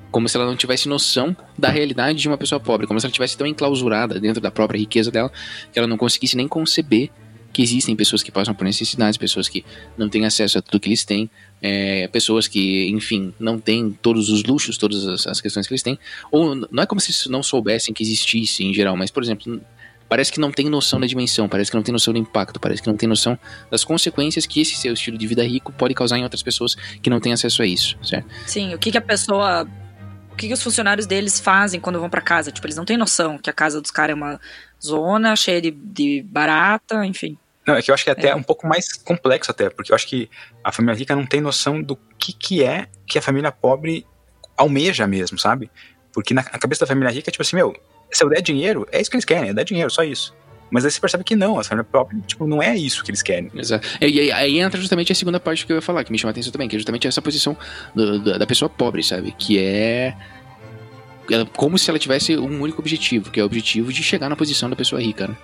Como 0.10 0.28
se 0.28 0.36
ela 0.36 0.48
não 0.48 0.56
tivesse 0.56 0.90
noção 0.90 1.38
da 1.56 1.70
realidade 1.70 2.18
de 2.18 2.28
uma 2.28 2.40
pessoa 2.40 2.60
pobre, 2.60 2.88
como 2.88 3.00
se 3.00 3.06
ela 3.06 3.12
estivesse 3.12 3.38
tão 3.38 3.46
enclausurada 3.46 4.20
dentro 4.20 4.42
da 4.42 4.50
própria 4.50 4.80
riqueza 4.80 5.12
dela 5.12 5.32
que 5.72 5.78
ela 5.78 5.88
não 5.88 5.96
conseguisse 5.96 6.36
nem 6.36 6.48
conceber 6.48 7.12
que 7.52 7.62
existem 7.62 7.96
pessoas 7.96 8.24
que 8.24 8.32
passam 8.32 8.54
por 8.54 8.64
necessidades, 8.64 9.18
pessoas 9.18 9.48
que 9.48 9.64
não 9.98 10.10
têm 10.10 10.26
acesso 10.26 10.58
a 10.58 10.62
tudo 10.62 10.80
que 10.80 10.90
eles 10.90 11.04
têm, 11.04 11.30
é, 11.62 12.08
pessoas 12.08 12.48
que, 12.48 12.90
enfim, 12.90 13.34
não 13.40 13.60
têm 13.60 13.92
todos 14.02 14.30
os 14.30 14.44
luxos, 14.44 14.78
todas 14.78 15.08
as, 15.08 15.28
as, 15.28 15.42
questões 15.42 15.68
que 15.68 15.74
eles 15.74 15.84
têm. 15.84 16.00
Ou 16.32 16.56
não 16.56 16.84
é 16.84 16.86
como 16.86 17.00
se 17.02 17.30
não 17.30 17.44
soubessem 17.44 17.94
que 17.94 18.04
existisse 18.04 18.64
em 18.64 18.74
geral, 18.74 18.96
mas, 18.96 19.12
por 19.12 19.22
exemplo, 19.22 19.62
parece 20.12 20.32
que 20.32 20.40
não 20.40 20.52
tem 20.52 20.70
noção 20.70 21.00
da 21.00 21.08
dimensão, 21.08 21.48
parece 21.48 21.72
que 21.72 21.78
não 21.78 21.84
tem 21.84 21.94
noção 21.94 22.14
do 22.14 22.20
impacto, 22.20 22.60
parece 22.60 22.82
que 22.82 22.88
não 22.90 22.98
tem 22.98 23.08
noção 23.08 23.38
das 23.70 23.84
consequências 23.84 24.46
que 24.46 24.60
esse 24.60 24.76
seu 24.76 24.94
estilo 24.94 25.18
de 25.18 25.26
vida 25.26 25.44
rico 25.44 25.72
pode 25.72 25.94
causar 25.94 26.18
em 26.18 26.24
outras 26.24 26.44
pessoas 26.44 26.76
que 27.02 27.10
não 27.10 27.20
têm 27.20 27.32
acesso 27.32 27.62
a 27.62 27.66
isso, 27.66 27.98
certo? 28.04 28.28
Sim, 28.46 28.74
o 28.74 28.78
que, 28.78 28.92
que 28.92 28.98
a 28.98 29.02
pessoa 29.02 29.66
que, 30.42 30.48
que, 30.48 30.54
os 30.54 30.64
funcionários 30.64 31.06
deles 31.06 31.40
fazem 31.40 31.80
quando 31.80 32.00
vão 32.00 32.10
para 32.10 32.22
casa. 32.22 32.52
Tipo, 32.52 32.66
eles 32.66 32.76
não 32.76 32.86
têm 32.86 32.98
noção 32.98 33.38
que 33.38 33.50
a 33.50 33.54
casa 33.54 33.80
dos 33.80 33.92
caras 33.92 34.12
é 34.12 34.16
uma 34.16 34.40
zona 34.84 35.36
cheia 35.36 35.62
de, 35.62 35.72
de 35.72 36.24
barata, 36.24 37.06
enfim. 37.06 37.38
Não, 37.66 37.76
é 37.76 37.82
que 37.82 37.92
eu 37.92 37.96
acho 37.96 38.04
que 38.04 38.10
é 38.10 38.14
até 38.14 38.30
é. 38.30 38.36
um 38.36 38.42
pouco 38.42 38.68
mais 38.68 38.92
complexo 38.94 39.52
até, 39.52 39.70
porque 39.70 39.92
eu 39.92 39.96
acho 39.96 40.08
que 40.08 40.30
a 40.64 40.72
família 40.72 40.98
rica 40.98 41.16
não 41.16 41.28
tem 41.28 41.40
noção 41.40 41.82
do 41.82 41.96
que, 42.18 42.34
que 42.34 42.64
é 42.64 42.88
que 43.06 43.20
a 43.20 43.22
família 43.22 43.52
pobre 43.52 44.06
almeja 44.58 45.06
mesmo, 45.06 45.38
sabe? 45.38 45.70
Porque 46.12 46.34
na, 46.34 46.44
cabeça 46.44 46.82
da 46.82 46.88
família 46.88 47.12
rica 47.12 47.30
tipo 47.30 47.44
assim, 47.44 47.56
meu, 47.56 47.76
se 48.12 48.24
eu 48.24 48.30
der 48.30 48.42
dinheiro, 48.42 48.88
é 48.92 49.00
isso 49.00 49.12
que 49.12 49.16
eles 49.16 49.26
querem, 49.26 49.52
é 49.52 49.54
dar 49.54 49.64
dinheiro, 49.64 49.92
só 49.92 50.04
isso. 50.04 50.36
Mas 50.72 50.86
aí 50.86 50.92
você 50.92 51.00
percebe 51.00 51.24
que 51.24 51.36
não, 51.36 51.60
a 51.60 51.64
família 51.64 51.84
pobre, 51.84 52.22
tipo, 52.26 52.48
não 52.48 52.64
é 52.64 52.76
isso 52.76 53.04
que 53.04 53.12
eles 53.12 53.22
querem. 53.22 53.52
Exato. 53.54 53.88
E 54.00 54.32
aí, 54.32 54.60
entra 54.60 54.80
justamente 54.80 55.12
a 55.12 55.16
segunda 55.16 55.40
parte 55.40 55.66
que 55.66 55.72
eu 55.72 55.76
ia 55.76 55.82
falar, 55.82 56.04
que 56.04 56.12
me 56.12 56.18
chama 56.18 56.30
a 56.30 56.32
atenção 56.32 56.52
também, 56.52 56.70
que 56.70 56.76
é 56.76 56.80
justamente 56.80 57.08
essa 57.08 57.22
posição 57.22 57.58
do, 57.94 58.20
do, 58.20 58.40
da 58.40 58.48
pessoa 58.48 58.70
pobre, 58.70 59.04
sabe? 59.04 59.34
Que 59.38 59.60
é 59.60 60.16
como 61.56 61.78
se 61.78 61.90
ela 61.90 62.00
tivesse 62.00 62.36
um 62.38 62.62
único 62.62 62.82
objetivo, 62.82 63.30
que 63.30 63.40
é 63.40 63.44
o 63.44 63.46
objetivo 63.46 63.92
de 63.94 64.02
chegar 64.02 64.28
na 64.28 64.36
posição 64.36 64.70
da 64.70 64.76
pessoa 64.76 65.02
rica, 65.02 65.28
né? 65.28 65.36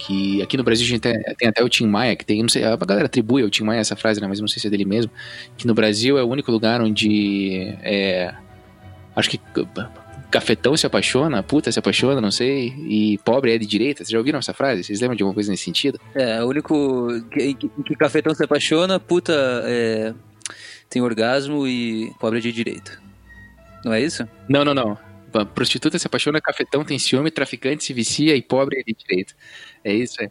que 0.00 0.42
aqui 0.42 0.56
no 0.56 0.64
Brasil 0.64 0.86
a 0.86 0.88
gente 0.88 1.00
tem, 1.00 1.22
tem, 1.36 1.48
até 1.48 1.62
o 1.62 1.68
Tim 1.68 1.86
Maia, 1.86 2.16
que 2.16 2.24
tem, 2.24 2.40
não 2.40 2.48
sei, 2.48 2.64
a 2.64 2.74
galera 2.76 3.06
atribui 3.06 3.42
ao 3.42 3.50
Tim 3.50 3.64
Maia 3.64 3.80
essa 3.80 3.94
frase, 3.94 4.20
né, 4.20 4.26
mas 4.26 4.40
não 4.40 4.48
sei 4.48 4.60
se 4.60 4.66
é 4.66 4.70
dele 4.70 4.84
mesmo, 4.84 5.12
que 5.56 5.66
no 5.66 5.74
Brasil 5.74 6.16
é 6.16 6.22
o 6.22 6.26
único 6.26 6.50
lugar 6.50 6.80
onde 6.80 7.76
é, 7.82 8.32
acho 9.14 9.28
que 9.28 9.38
cafetão 10.30 10.76
se 10.76 10.86
apaixona, 10.86 11.42
puta 11.42 11.70
se 11.70 11.78
apaixona, 11.78 12.20
não 12.20 12.30
sei, 12.30 12.68
e 12.86 13.18
pobre 13.24 13.54
é 13.54 13.58
de 13.58 13.66
direita. 13.66 13.98
Vocês 13.98 14.10
já 14.10 14.18
ouviram 14.18 14.38
essa 14.38 14.54
frase? 14.54 14.84
Vocês 14.84 15.00
lembram 15.00 15.16
de 15.16 15.22
alguma 15.22 15.34
coisa 15.34 15.50
nesse 15.50 15.64
sentido? 15.64 16.00
É, 16.14 16.42
o 16.42 16.46
único 16.46 17.08
que, 17.30 17.54
que, 17.54 17.68
que 17.68 17.96
cafetão 17.96 18.34
se 18.34 18.44
apaixona, 18.44 19.00
puta 19.00 19.34
é, 19.64 20.14
tem 20.88 21.02
orgasmo 21.02 21.66
e 21.66 22.12
pobre 22.18 22.38
é 22.38 22.42
de 22.42 22.52
direita. 22.52 23.00
Não 23.84 23.92
é 23.92 24.00
isso? 24.00 24.28
Não, 24.48 24.64
não, 24.64 24.74
não. 24.74 24.98
Prostituta 25.54 25.98
se 25.98 26.06
apaixona, 26.06 26.40
cafetão 26.40 26.84
tem 26.84 26.98
ciúme, 26.98 27.30
traficante 27.30 27.84
se 27.84 27.92
vicia 27.92 28.34
e 28.34 28.42
pobre 28.42 28.80
é 28.80 28.82
de 28.82 28.94
direita. 28.94 29.34
É 29.84 29.92
isso, 29.92 30.22
é. 30.22 30.30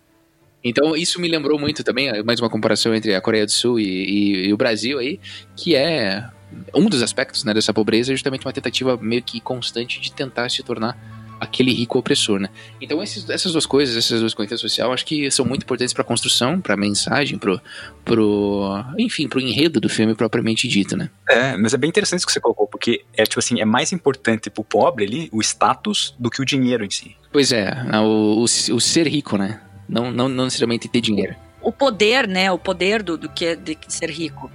Então, 0.63 0.95
isso 0.95 1.21
me 1.21 1.27
lembrou 1.29 1.57
muito 1.57 1.83
também, 1.83 2.21
mais 2.23 2.41
uma 2.41 2.49
comparação 2.49 2.93
entre 2.93 3.15
a 3.15 3.21
Coreia 3.21 3.45
do 3.45 3.51
Sul 3.51 3.79
e, 3.79 3.85
e, 3.85 4.47
e 4.47 4.53
o 4.53 4.57
Brasil 4.57 4.99
aí, 4.99 5.19
que 5.55 5.73
é 5.73 6.29
um 6.73 6.85
dos 6.89 7.01
aspectos 7.01 7.43
né, 7.43 7.53
dessa 7.53 7.73
pobreza 7.73 8.11
é 8.11 8.15
justamente 8.15 8.45
uma 8.45 8.53
tentativa 8.53 8.97
meio 8.97 9.21
que 9.21 9.39
constante 9.39 9.99
de 9.99 10.11
tentar 10.11 10.49
se 10.49 10.63
tornar 10.63 10.97
aquele 11.39 11.71
rico 11.71 11.97
opressor, 11.97 12.39
né? 12.39 12.49
Então 12.81 13.01
esses, 13.01 13.29
essas 13.29 13.53
duas 13.53 13.65
coisas, 13.65 13.95
essas 13.95 14.19
duas 14.19 14.33
coisas 14.33 14.59
sociais, 14.59 14.91
acho 14.91 15.05
que 15.05 15.31
são 15.31 15.45
muito 15.45 15.63
importantes 15.63 15.93
para 15.93 16.01
a 16.01 16.05
construção, 16.05 16.59
para 16.59 16.73
a 16.73 16.77
mensagem, 16.77 17.37
pro, 17.37 17.61
pro, 18.03 18.83
enfim, 18.97 19.27
pro 19.27 19.39
enredo 19.39 19.79
do 19.79 19.87
filme 19.87 20.13
propriamente 20.13 20.67
dito, 20.67 20.97
né? 20.97 21.09
É, 21.29 21.55
mas 21.55 21.73
é 21.73 21.77
bem 21.77 21.89
interessante 21.89 22.19
isso 22.19 22.27
que 22.27 22.33
você 22.33 22.41
colocou, 22.41 22.67
porque 22.67 23.05
é 23.15 23.23
tipo 23.23 23.39
assim, 23.39 23.61
é 23.61 23.65
mais 23.65 23.93
importante 23.93 24.49
pro 24.49 24.63
pobre 24.63 25.05
ali 25.05 25.29
o 25.31 25.41
status 25.41 26.13
do 26.19 26.29
que 26.29 26.41
o 26.41 26.45
dinheiro 26.45 26.83
em 26.83 26.89
si. 26.89 27.15
Pois 27.31 27.51
é, 27.51 27.71
o, 28.01 28.39
o, 28.39 28.43
o 28.43 28.81
ser 28.81 29.07
rico, 29.07 29.37
né? 29.37 29.61
Não, 29.87 30.11
não, 30.11 30.27
não 30.27 30.43
necessariamente 30.43 30.87
ter 30.87 31.01
dinheiro. 31.01 31.35
O 31.61 31.71
poder, 31.71 32.27
né? 32.27 32.51
O 32.51 32.57
poder 32.57 33.03
do, 33.03 33.17
do 33.17 33.27
que 33.27 33.45
é 33.45 33.55
de 33.55 33.77
ser 33.87 34.09
rico. 34.09 34.49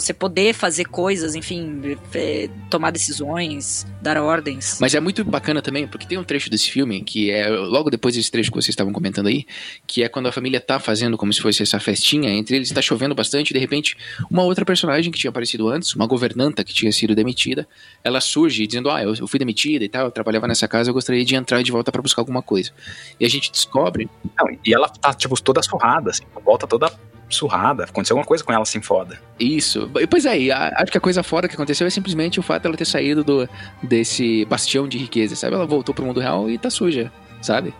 Você 0.00 0.12
poder 0.12 0.54
fazer 0.54 0.84
coisas, 0.84 1.34
enfim, 1.34 1.96
é, 2.14 2.48
tomar 2.70 2.90
decisões, 2.90 3.86
dar 4.00 4.20
ordens. 4.20 4.78
Mas 4.80 4.94
é 4.94 5.00
muito 5.00 5.24
bacana 5.24 5.60
também, 5.60 5.86
porque 5.86 6.06
tem 6.06 6.18
um 6.18 6.24
trecho 6.24 6.50
desse 6.50 6.70
filme 6.70 7.02
que 7.02 7.30
é 7.30 7.48
logo 7.48 7.90
depois 7.90 8.14
desse 8.14 8.30
trecho 8.30 8.50
que 8.50 8.56
vocês 8.56 8.70
estavam 8.70 8.92
comentando 8.92 9.26
aí, 9.26 9.44
que 9.86 10.02
é 10.02 10.08
quando 10.08 10.26
a 10.26 10.32
família 10.32 10.60
tá 10.60 10.78
fazendo 10.78 11.16
como 11.16 11.32
se 11.32 11.40
fosse 11.40 11.62
essa 11.62 11.80
festinha 11.80 12.30
entre 12.30 12.56
eles, 12.56 12.70
tá 12.70 12.82
chovendo 12.82 13.14
bastante, 13.14 13.50
e 13.50 13.54
de 13.54 13.58
repente 13.58 13.96
uma 14.30 14.42
outra 14.42 14.64
personagem 14.64 15.10
que 15.10 15.18
tinha 15.18 15.30
aparecido 15.30 15.68
antes, 15.68 15.94
uma 15.94 16.06
governanta 16.06 16.62
que 16.64 16.72
tinha 16.72 16.92
sido 16.92 17.14
demitida, 17.14 17.66
ela 18.02 18.20
surge 18.20 18.66
dizendo: 18.66 18.90
"Ah, 18.90 19.02
eu, 19.02 19.14
eu 19.14 19.26
fui 19.26 19.38
demitida 19.38 19.84
e 19.84 19.88
tal, 19.88 20.06
eu 20.06 20.10
trabalhava 20.10 20.46
nessa 20.46 20.68
casa, 20.68 20.90
eu 20.90 20.94
gostaria 20.94 21.24
de 21.24 21.34
entrar 21.34 21.62
de 21.62 21.72
volta 21.72 21.90
para 21.90 22.02
buscar 22.02 22.22
alguma 22.22 22.42
coisa". 22.42 22.70
E 23.18 23.24
a 23.24 23.28
gente 23.28 23.50
descobre, 23.50 24.08
Não, 24.38 24.48
e 24.64 24.74
ela 24.74 24.88
tá, 24.88 25.12
tipo, 25.12 25.40
toda 25.40 25.62
surrada, 25.62 26.10
assim, 26.10 26.24
volta 26.44 26.66
toda 26.66 26.90
surrada. 27.28 27.84
Aconteceu 27.84 28.14
alguma 28.14 28.26
coisa 28.26 28.42
com 28.42 28.52
ela 28.52 28.62
assim 28.62 28.80
foda. 28.80 29.20
Isso. 29.38 29.90
E, 30.00 30.06
Pois 30.06 30.24
é, 30.24 30.50
a- 30.50 30.72
acho 30.82 30.90
que 30.92 30.98
a 30.98 31.00
coisa 31.00 31.22
fora 31.22 31.46
que 31.48 31.54
aconteceu 31.54 31.86
é 31.86 31.90
simplesmente 31.90 32.40
o 32.40 32.42
fato 32.42 32.62
dela 32.62 32.76
ter 32.76 32.84
saído 32.86 33.22
do, 33.24 33.48
desse 33.82 34.44
bastião 34.46 34.88
de 34.88 34.96
riqueza, 34.98 35.36
sabe? 35.36 35.54
Ela 35.54 35.66
voltou 35.66 35.94
pro 35.94 36.04
mundo 36.04 36.20
real 36.20 36.48
e 36.48 36.56
tá 36.58 36.70
suja, 36.70 37.12
sabe? 37.42 37.74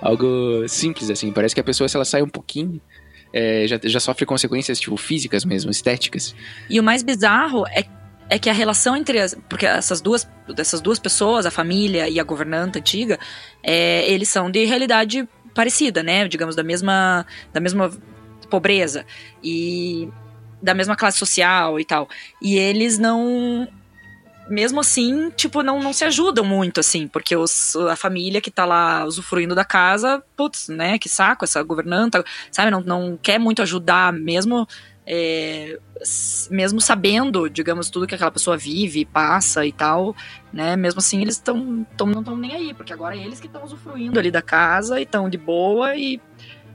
Algo 0.00 0.66
simples, 0.68 1.10
assim. 1.10 1.30
Parece 1.32 1.54
que 1.54 1.60
a 1.60 1.64
pessoa, 1.64 1.88
se 1.88 1.96
ela 1.96 2.04
sai 2.04 2.22
um 2.22 2.28
pouquinho, 2.28 2.80
é, 3.32 3.66
já, 3.68 3.78
já 3.82 4.00
sofre 4.00 4.26
consequências, 4.26 4.80
tipo, 4.80 4.96
físicas 4.96 5.44
mesmo, 5.44 5.70
estéticas. 5.70 6.34
E 6.68 6.80
o 6.80 6.82
mais 6.82 7.02
bizarro 7.02 7.64
é, 7.68 7.84
é 8.28 8.38
que 8.38 8.50
a 8.50 8.52
relação 8.52 8.96
entre 8.96 9.20
as. 9.20 9.34
Porque 9.48 9.64
essas 9.64 10.00
duas, 10.00 10.28
dessas 10.56 10.80
duas 10.80 10.98
pessoas, 10.98 11.46
a 11.46 11.50
família 11.50 12.08
e 12.08 12.18
a 12.18 12.24
governanta 12.24 12.78
antiga, 12.80 13.18
é, 13.62 14.10
eles 14.10 14.28
são 14.28 14.50
de 14.50 14.64
realidade 14.64 15.28
parecida, 15.54 16.02
né? 16.02 16.26
Digamos, 16.26 16.56
da 16.56 16.64
mesma, 16.64 17.24
da 17.52 17.60
mesma 17.60 17.90
pobreza. 18.52 19.06
E 19.42 20.08
da 20.62 20.74
mesma 20.74 20.94
classe 20.94 21.18
social 21.18 21.80
e 21.80 21.84
tal. 21.84 22.08
E 22.40 22.56
eles 22.56 22.98
não. 22.98 23.66
Mesmo 24.48 24.80
assim, 24.80 25.30
tipo, 25.30 25.62
não, 25.62 25.80
não 25.80 25.92
se 25.92 26.04
ajudam 26.04 26.44
muito, 26.44 26.80
assim, 26.80 27.06
porque 27.06 27.34
os, 27.34 27.74
a 27.76 27.96
família 27.96 28.40
que 28.40 28.50
tá 28.50 28.64
lá 28.64 29.04
usufruindo 29.04 29.54
da 29.54 29.64
casa, 29.64 30.22
putz, 30.36 30.68
né, 30.68 30.98
que 30.98 31.08
saco, 31.08 31.44
essa 31.44 31.62
governanta, 31.62 32.24
sabe, 32.50 32.70
não, 32.70 32.80
não 32.80 33.16
quer 33.16 33.38
muito 33.38 33.62
ajudar, 33.62 34.12
mesmo 34.12 34.66
é, 35.06 35.78
mesmo 36.50 36.80
sabendo, 36.80 37.48
digamos, 37.48 37.88
tudo 37.88 38.06
que 38.06 38.14
aquela 38.14 38.30
pessoa 38.30 38.56
vive, 38.56 39.04
passa 39.04 39.64
e 39.64 39.72
tal, 39.72 40.14
né? 40.52 40.76
Mesmo 40.76 40.98
assim, 40.98 41.22
eles 41.22 41.38
tão, 41.38 41.86
tão, 41.96 42.06
não 42.06 42.20
estão 42.20 42.36
nem 42.36 42.54
aí, 42.54 42.74
porque 42.74 42.92
agora 42.92 43.16
é 43.16 43.20
eles 43.20 43.40
que 43.40 43.46
estão 43.46 43.64
usufruindo 43.64 44.18
ali 44.18 44.30
da 44.30 44.42
casa 44.42 45.00
e 45.00 45.04
estão 45.04 45.30
de 45.30 45.38
boa 45.38 45.96
e, 45.96 46.20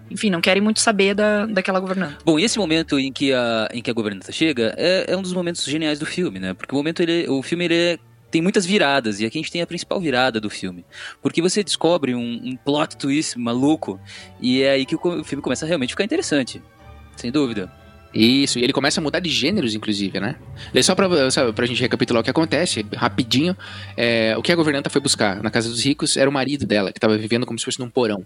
enfim, 0.10 0.30
não 0.30 0.42
querem 0.42 0.62
muito 0.62 0.80
saber 0.80 1.14
da, 1.14 1.46
daquela 1.46 1.80
governanta. 1.80 2.18
Bom, 2.24 2.40
e 2.40 2.44
esse 2.44 2.58
momento 2.58 3.00
em 3.00 3.12
que 3.12 3.34
a, 3.34 3.68
em 3.74 3.82
que 3.82 3.90
a 3.90 3.94
governanta 3.94 4.32
chega 4.32 4.74
é, 4.78 5.12
é 5.12 5.18
um 5.18 5.22
dos 5.22 5.34
momentos 5.34 5.64
geniais 5.64 6.00
do 6.00 6.06
filme, 6.06 6.40
né? 6.40 6.54
Porque 6.54 6.74
o 6.74 6.78
momento 6.78 7.02
ele, 7.02 7.28
o 7.30 7.42
filme 7.42 7.66
ele 7.66 7.76
é- 7.76 7.98
tem 8.30 8.42
muitas 8.42 8.66
viradas 8.66 9.22
e 9.22 9.26
aqui 9.26 9.38
a 9.38 9.42
gente 9.42 9.52
tem 9.52 9.62
a 9.62 9.68
principal 9.68 10.02
virada 10.02 10.40
do 10.40 10.50
filme, 10.50 10.86
porque 11.22 11.42
você 11.42 11.64
descobre 11.64 12.14
um, 12.14 12.42
um 12.44 12.58
plot 12.58 12.98
twist 12.98 13.40
maluco 13.40 14.00
e 14.42 14.62
é 14.62 14.72
aí 14.72 14.86
que 14.86 14.96
o, 14.96 15.00
o 15.02 15.24
filme 15.24 15.42
começa 15.42 15.66
a 15.66 15.68
realmente 15.68 15.92
ficar 15.92 16.04
interessante, 16.04 16.62
sem 17.16 17.32
dúvida. 17.32 17.72
Isso, 18.14 18.58
e 18.58 18.64
ele 18.64 18.74
começa 18.74 19.00
a 19.00 19.04
mudar 19.04 19.20
de 19.20 19.30
gêneros, 19.30 19.76
inclusive, 19.76 20.20
né? 20.20 20.36
Daí 20.74 20.82
só 20.82 20.96
pra, 20.96 21.30
sabe, 21.30 21.54
pra 21.54 21.66
gente 21.66 21.80
recapitular 21.82 22.22
o 22.22 22.24
que 22.24 22.30
acontece, 22.30 22.86
rapidinho, 22.96 23.56
é, 23.96 24.36
o 24.38 24.42
que 24.42 24.52
a 24.52 24.56
governanta 24.56 24.90
foi 24.90 25.02
buscar 25.02 25.42
na 25.44 25.52
casa 25.52 25.70
dos 25.70 25.84
ricos 25.84 26.18
era 26.18 26.30
o 26.30 26.34
marido 26.34 26.66
dela, 26.66 26.92
que 26.92 27.00
tava 27.00 27.18
vivendo 27.18 27.46
como 27.46 27.60
se 27.60 27.66
fosse 27.66 27.80
num 27.80 27.90
porão, 27.90 28.26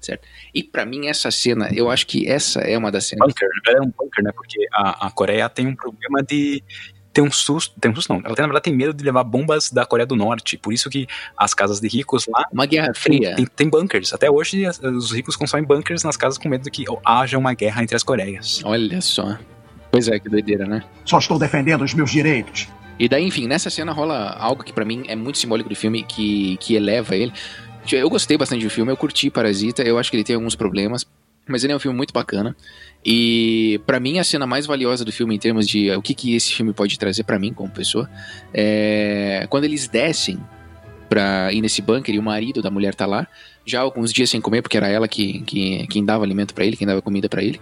certo? 0.00 0.26
E 0.54 0.62
pra 0.62 0.84
mim 0.84 1.08
essa 1.08 1.30
cena, 1.30 1.68
eu 1.72 1.90
acho 1.90 2.06
que 2.06 2.28
essa 2.28 2.60
é 2.60 2.76
uma 2.76 2.90
das 2.90 3.06
cenas... 3.06 3.28
Bunker, 3.28 3.48
é 3.68 3.80
um 3.80 3.92
bunker, 3.96 4.24
né? 4.24 4.32
Porque 4.32 4.66
a, 4.72 5.06
a 5.06 5.10
Coreia 5.10 5.48
tem 5.48 5.66
um 5.66 5.74
problema 5.74 6.22
de 6.22 6.62
ter 7.12 7.20
um 7.22 7.30
susto, 7.30 7.74
tem 7.80 7.90
um 7.90 7.94
susto 7.94 8.12
não, 8.12 8.20
ela 8.24 8.34
tem, 8.34 8.42
na 8.42 8.46
verdade 8.46 8.64
tem 8.64 8.74
medo 8.74 8.94
de 8.94 9.02
levar 9.02 9.24
bombas 9.24 9.70
da 9.70 9.84
Coreia 9.84 10.06
do 10.06 10.14
Norte, 10.14 10.56
por 10.56 10.72
isso 10.72 10.88
que 10.88 11.08
as 11.36 11.52
casas 11.52 11.80
de 11.80 11.88
ricos 11.88 12.26
lá 12.28 12.44
Uma 12.52 12.66
guerra 12.66 12.92
tem, 12.92 12.94
fria. 12.94 13.34
tem, 13.34 13.46
tem 13.46 13.68
bunkers, 13.68 14.12
até 14.12 14.30
hoje 14.30 14.62
os 14.82 15.10
ricos 15.10 15.34
consomem 15.34 15.66
bunkers 15.66 16.04
nas 16.04 16.16
casas 16.16 16.38
com 16.38 16.48
medo 16.48 16.62
de 16.62 16.70
que 16.70 16.84
haja 17.04 17.36
uma 17.36 17.52
guerra 17.52 17.82
entre 17.82 17.96
as 17.96 18.02
Coreias. 18.04 18.60
Olha 18.64 19.00
só. 19.00 19.36
Pois 19.90 20.06
é, 20.06 20.20
que 20.20 20.28
doideira, 20.28 20.66
né? 20.66 20.84
Só 21.04 21.18
estou 21.18 21.36
defendendo 21.36 21.82
os 21.82 21.94
meus 21.94 22.12
direitos. 22.12 22.68
E 22.96 23.08
daí, 23.08 23.24
enfim, 23.24 23.48
nessa 23.48 23.70
cena 23.70 23.92
rola 23.92 24.36
algo 24.38 24.62
que 24.62 24.72
pra 24.72 24.84
mim 24.84 25.04
é 25.08 25.16
muito 25.16 25.38
simbólico 25.38 25.68
do 25.68 25.74
filme, 25.74 26.04
que, 26.04 26.56
que 26.58 26.74
eleva 26.74 27.16
ele. 27.16 27.32
Eu 27.96 28.10
gostei 28.10 28.36
bastante 28.36 28.64
do 28.64 28.70
filme, 28.70 28.90
eu 28.90 28.96
curti 28.96 29.30
Parasita, 29.30 29.82
eu 29.82 29.98
acho 29.98 30.10
que 30.10 30.16
ele 30.16 30.24
tem 30.24 30.36
alguns 30.36 30.54
problemas, 30.54 31.06
mas 31.46 31.64
ele 31.64 31.72
é 31.72 31.76
um 31.76 31.80
filme 31.80 31.96
muito 31.96 32.12
bacana. 32.12 32.56
E 33.04 33.80
pra 33.86 33.98
mim 33.98 34.18
a 34.18 34.24
cena 34.24 34.46
mais 34.46 34.66
valiosa 34.66 35.04
do 35.04 35.12
filme 35.12 35.34
em 35.34 35.38
termos 35.38 35.66
de 35.66 35.90
o 35.92 36.02
que, 36.02 36.14
que 36.14 36.34
esse 36.34 36.52
filme 36.52 36.72
pode 36.72 36.98
trazer 36.98 37.24
pra 37.24 37.38
mim 37.38 37.52
como 37.52 37.70
pessoa 37.70 38.10
é 38.52 39.46
quando 39.48 39.64
eles 39.64 39.88
descem 39.88 40.38
pra 41.10 41.52
ir 41.52 41.60
nesse 41.60 41.82
bunker 41.82 42.14
e 42.14 42.20
o 42.20 42.22
marido 42.22 42.62
da 42.62 42.70
mulher 42.70 42.94
tá 42.94 43.04
lá, 43.04 43.26
já 43.66 43.80
alguns 43.80 44.12
dias 44.12 44.30
sem 44.30 44.40
comer, 44.40 44.62
porque 44.62 44.76
era 44.76 44.88
ela 44.88 45.08
que, 45.08 45.40
que 45.40 45.84
quem 45.88 46.04
dava 46.04 46.22
alimento 46.22 46.54
pra 46.54 46.64
ele, 46.64 46.76
quem 46.76 46.86
dava 46.86 47.02
comida 47.02 47.28
pra 47.28 47.42
ele. 47.42 47.60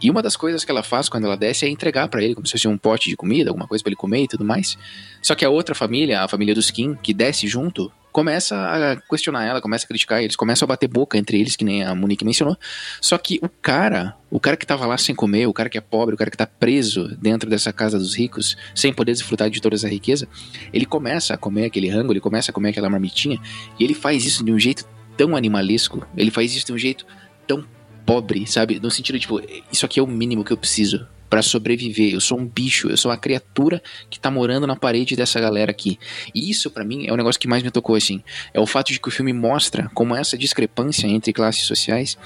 E 0.00 0.10
uma 0.10 0.20
das 0.20 0.36
coisas 0.36 0.62
que 0.62 0.70
ela 0.70 0.82
faz 0.82 1.08
quando 1.08 1.24
ela 1.24 1.36
desce 1.36 1.64
é 1.64 1.70
entregar 1.70 2.06
pra 2.08 2.22
ele, 2.22 2.34
como 2.34 2.46
se 2.46 2.52
fosse 2.52 2.68
um 2.68 2.76
pote 2.76 3.08
de 3.08 3.16
comida, 3.16 3.48
alguma 3.48 3.66
coisa 3.66 3.82
pra 3.82 3.88
ele 3.88 3.96
comer 3.96 4.24
e 4.24 4.28
tudo 4.28 4.44
mais. 4.44 4.76
Só 5.22 5.34
que 5.34 5.42
a 5.42 5.48
outra 5.48 5.74
família, 5.74 6.20
a 6.20 6.28
família 6.28 6.54
dos 6.54 6.70
Kim, 6.70 6.94
que 6.94 7.14
desce 7.14 7.48
junto, 7.48 7.90
começa 8.12 8.54
a 8.56 8.96
questionar 9.08 9.44
ela, 9.44 9.60
começa 9.60 9.84
a 9.86 9.88
criticar 9.88 10.22
eles, 10.22 10.36
começa 10.36 10.64
a 10.64 10.68
bater 10.68 10.86
boca 10.86 11.16
entre 11.16 11.40
eles, 11.40 11.56
que 11.56 11.64
nem 11.64 11.82
a 11.82 11.94
Monique 11.94 12.24
mencionou. 12.24 12.56
Só 13.00 13.16
que 13.16 13.38
o 13.42 13.48
cara, 13.48 14.14
o 14.30 14.38
cara 14.38 14.56
que 14.56 14.66
tava 14.66 14.86
lá 14.86 14.98
sem 14.98 15.14
comer, 15.14 15.46
o 15.46 15.52
cara 15.52 15.70
que 15.70 15.78
é 15.78 15.80
pobre, 15.80 16.14
o 16.14 16.18
cara 16.18 16.30
que 16.30 16.36
tá 16.36 16.46
preso 16.46 17.16
dentro 17.16 17.48
dessa 17.48 17.72
casa 17.72 17.98
dos 17.98 18.14
ricos, 18.14 18.56
sem 18.74 18.92
poder 18.92 19.12
desfrutar 19.12 19.48
de 19.48 19.60
toda 19.60 19.74
essa 19.74 19.88
riqueza, 19.88 20.28
ele 20.72 20.84
começa 20.84 21.32
a 21.34 21.36
comer 21.38 21.64
aquele 21.64 21.88
rango, 21.88 22.12
ele 22.12 22.20
começa 22.20 22.50
a 22.50 22.54
comer 22.54 22.68
aquela 22.68 22.90
marmitinha, 22.90 23.40
e 23.80 23.84
ele 23.84 23.94
faz 23.94 24.24
isso 24.26 24.44
de 24.44 24.52
um 24.52 24.58
jeito 24.58 24.86
tão 25.16 25.34
animalesco, 25.34 26.06
ele 26.16 26.30
faz 26.30 26.54
isso 26.54 26.66
de 26.66 26.72
um 26.72 26.78
jeito 26.78 27.06
tão 27.46 27.64
pobre, 28.04 28.46
sabe? 28.46 28.78
No 28.80 28.90
sentido, 28.90 29.18
tipo, 29.18 29.40
isso 29.72 29.86
aqui 29.86 29.98
é 29.98 30.02
o 30.02 30.06
mínimo 30.06 30.44
que 30.44 30.52
eu 30.52 30.56
preciso 30.56 31.06
pra 31.32 31.40
sobreviver. 31.40 32.12
Eu 32.12 32.20
sou 32.20 32.38
um 32.38 32.44
bicho, 32.44 32.90
eu 32.90 32.96
sou 32.98 33.10
uma 33.10 33.16
criatura 33.16 33.82
que 34.10 34.20
tá 34.20 34.30
morando 34.30 34.66
na 34.66 34.76
parede 34.76 35.16
dessa 35.16 35.40
galera 35.40 35.70
aqui. 35.70 35.98
E 36.34 36.50
isso, 36.50 36.70
pra 36.70 36.84
mim, 36.84 37.06
é 37.06 37.12
o 37.12 37.16
negócio 37.16 37.40
que 37.40 37.48
mais 37.48 37.62
me 37.62 37.70
tocou, 37.70 37.96
assim. 37.96 38.22
É 38.52 38.60
o 38.60 38.66
fato 38.66 38.92
de 38.92 39.00
que 39.00 39.08
o 39.08 39.10
filme 39.10 39.32
mostra 39.32 39.90
como 39.94 40.14
essa 40.14 40.36
discrepância 40.36 41.06
entre 41.06 41.32
classes 41.32 41.62
sociais 41.62 42.18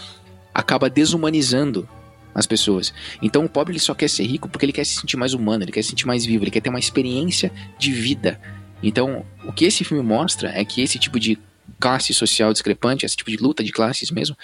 acaba 0.53 0.90
desumanizando 0.90 1.88
as 2.35 2.49
pessoas. 2.49 2.92
Então 3.23 3.45
o 3.45 3.49
pobre 3.49 3.75
ele 3.75 3.79
só 3.79 3.95
quer 3.95 4.11
ser 4.11 4.25
rico 4.25 4.49
porque 4.49 4.66
ele 4.66 4.73
quer 4.73 4.85
se 4.85 4.97
sentir 4.97 5.16
mais 5.16 5.35
humano, 5.35 5.62
ele 5.62 5.71
quer 5.71 5.83
se 5.83 5.90
sentir 5.90 6.07
mais 6.09 6.27
vivo, 6.27 6.42
ele 6.42 6.51
quer 6.51 6.61
ter 6.61 6.71
uma 6.71 6.81
experiência 6.81 7.53
de 7.79 7.92
vida. 7.92 8.40
Então, 8.83 9.25
o 9.45 9.53
que 9.53 9.66
esse 9.66 9.85
filme 9.85 10.03
mostra 10.03 10.51
é 10.51 10.64
que 10.64 10.83
esse 10.83 10.99
tipo 10.99 11.21
de 11.21 11.38
classe 11.79 12.12
social 12.12 12.53
discrepante, 12.53 13.07
esse 13.07 13.16
tipo 13.16 13.31
de 13.31 13.37
luta 13.37 13.62
de 13.62 13.71
classes 13.71 14.11
mesmo, 14.11 14.37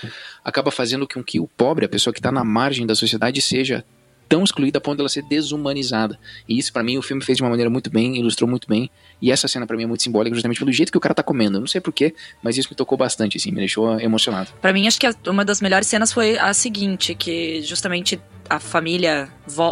acaba 0.45 0.71
fazendo 0.71 1.09
com 1.09 1.21
que 1.21 1.41
o 1.41 1.49
pobre, 1.49 1.85
a 1.85 1.89
pessoa 1.89 2.15
que 2.15 2.21
está 2.21 2.31
na 2.31 2.45
margem 2.45 2.87
da 2.87 2.95
sociedade, 2.95 3.41
seja 3.41 3.85
tão 4.33 4.43
excluída 4.43 4.79
a 4.79 4.81
ponto 4.81 4.97
dela 4.97 5.11
ser 5.11 5.21
desumanizada. 5.21 6.19
E 6.49 6.59
isso, 6.59 6.73
pra 6.73 6.83
mim, 6.83 6.97
o 6.97 7.03
filme 7.03 7.23
fez 7.23 7.37
de 7.37 7.43
uma 7.43 7.51
maneira 7.51 7.69
muito 7.69 7.91
bem, 7.91 8.17
ilustrou 8.17 8.49
muito 8.49 8.67
bem. 8.67 8.91
E 9.21 9.31
essa 9.31 9.47
cena, 9.47 9.67
pra 9.67 9.77
mim, 9.77 9.83
é 9.83 9.87
muito 9.87 10.03
simbólica, 10.03 10.35
justamente 10.35 10.59
pelo 10.59 10.73
jeito 10.73 10.91
que 10.91 10.97
o 10.97 11.01
cara 11.03 11.15
tá 11.15 11.23
comendo. 11.23 11.59
Eu 11.59 11.61
não 11.61 11.67
sei 11.67 11.83
porquê, 11.83 12.15
mas 12.43 12.57
isso 12.57 12.67
me 12.71 12.75
tocou 12.75 12.97
bastante, 12.97 13.37
assim, 13.37 13.51
me 13.51 13.59
deixou 13.59 14.01
emocionado. 14.01 14.49
Pra 14.59 14.73
mim, 14.73 14.87
acho 14.87 14.99
que 14.99 15.07
uma 15.29 15.45
das 15.45 15.61
melhores 15.61 15.87
cenas 15.87 16.11
foi 16.15 16.39
a 16.39 16.55
seguinte, 16.55 17.15
que 17.15 17.61
justamente 17.61 18.19
a 18.49 18.59
família 18.59 19.29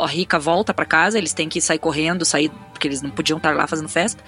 rica 0.07 0.39
volta 0.39 0.75
pra 0.75 0.85
casa, 0.85 1.17
eles 1.17 1.33
têm 1.33 1.49
que 1.49 1.59
sair 1.59 1.79
correndo, 1.79 2.27
sair 2.27 2.51
porque 2.75 2.87
eles 2.87 3.01
não 3.01 3.09
podiam 3.09 3.39
estar 3.39 3.57
lá 3.57 3.67
fazendo 3.67 3.89
festa, 3.89 4.23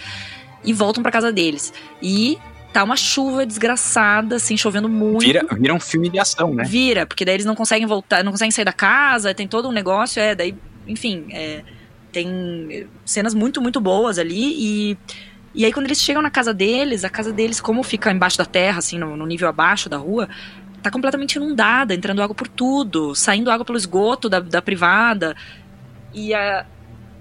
e 0.64 0.72
voltam 0.72 1.02
pra 1.02 1.12
casa 1.12 1.30
deles. 1.30 1.74
E 2.00 2.38
tá 2.72 2.82
uma 2.82 2.96
chuva 2.96 3.44
desgraçada, 3.44 4.36
assim, 4.36 4.56
chovendo 4.56 4.88
muito. 4.88 5.20
Vira, 5.20 5.46
vira 5.52 5.74
um 5.74 5.80
filme 5.80 6.08
de 6.08 6.18
ação, 6.18 6.54
né? 6.54 6.64
Vira, 6.64 7.06
porque 7.06 7.24
daí 7.24 7.34
eles 7.34 7.46
não 7.46 7.54
conseguem 7.54 7.86
voltar, 7.86 8.24
não 8.24 8.32
conseguem 8.32 8.50
sair 8.50 8.64
da 8.64 8.72
casa, 8.72 9.34
tem 9.34 9.46
todo 9.46 9.68
um 9.68 9.72
negócio, 9.72 10.20
é, 10.20 10.34
daí, 10.34 10.54
enfim, 10.86 11.26
é, 11.30 11.62
tem 12.10 12.88
cenas 13.04 13.34
muito, 13.34 13.60
muito 13.60 13.80
boas 13.80 14.18
ali 14.18 14.54
e. 14.92 14.98
E 15.54 15.66
aí, 15.66 15.72
quando 15.72 15.84
eles 15.84 16.00
chegam 16.00 16.22
na 16.22 16.30
casa 16.30 16.54
deles, 16.54 17.04
a 17.04 17.10
casa 17.10 17.30
deles, 17.30 17.60
como 17.60 17.82
fica 17.82 18.10
embaixo 18.10 18.38
da 18.38 18.46
terra, 18.46 18.78
assim, 18.78 18.98
no, 18.98 19.18
no 19.18 19.26
nível 19.26 19.46
abaixo 19.46 19.86
da 19.86 19.98
rua, 19.98 20.26
tá 20.82 20.90
completamente 20.90 21.34
inundada, 21.34 21.94
entrando 21.94 22.22
água 22.22 22.34
por 22.34 22.48
tudo, 22.48 23.14
saindo 23.14 23.50
água 23.50 23.62
pelo 23.62 23.76
esgoto 23.76 24.30
da, 24.30 24.40
da 24.40 24.62
privada. 24.62 25.36
E 26.14 26.32
a, 26.32 26.64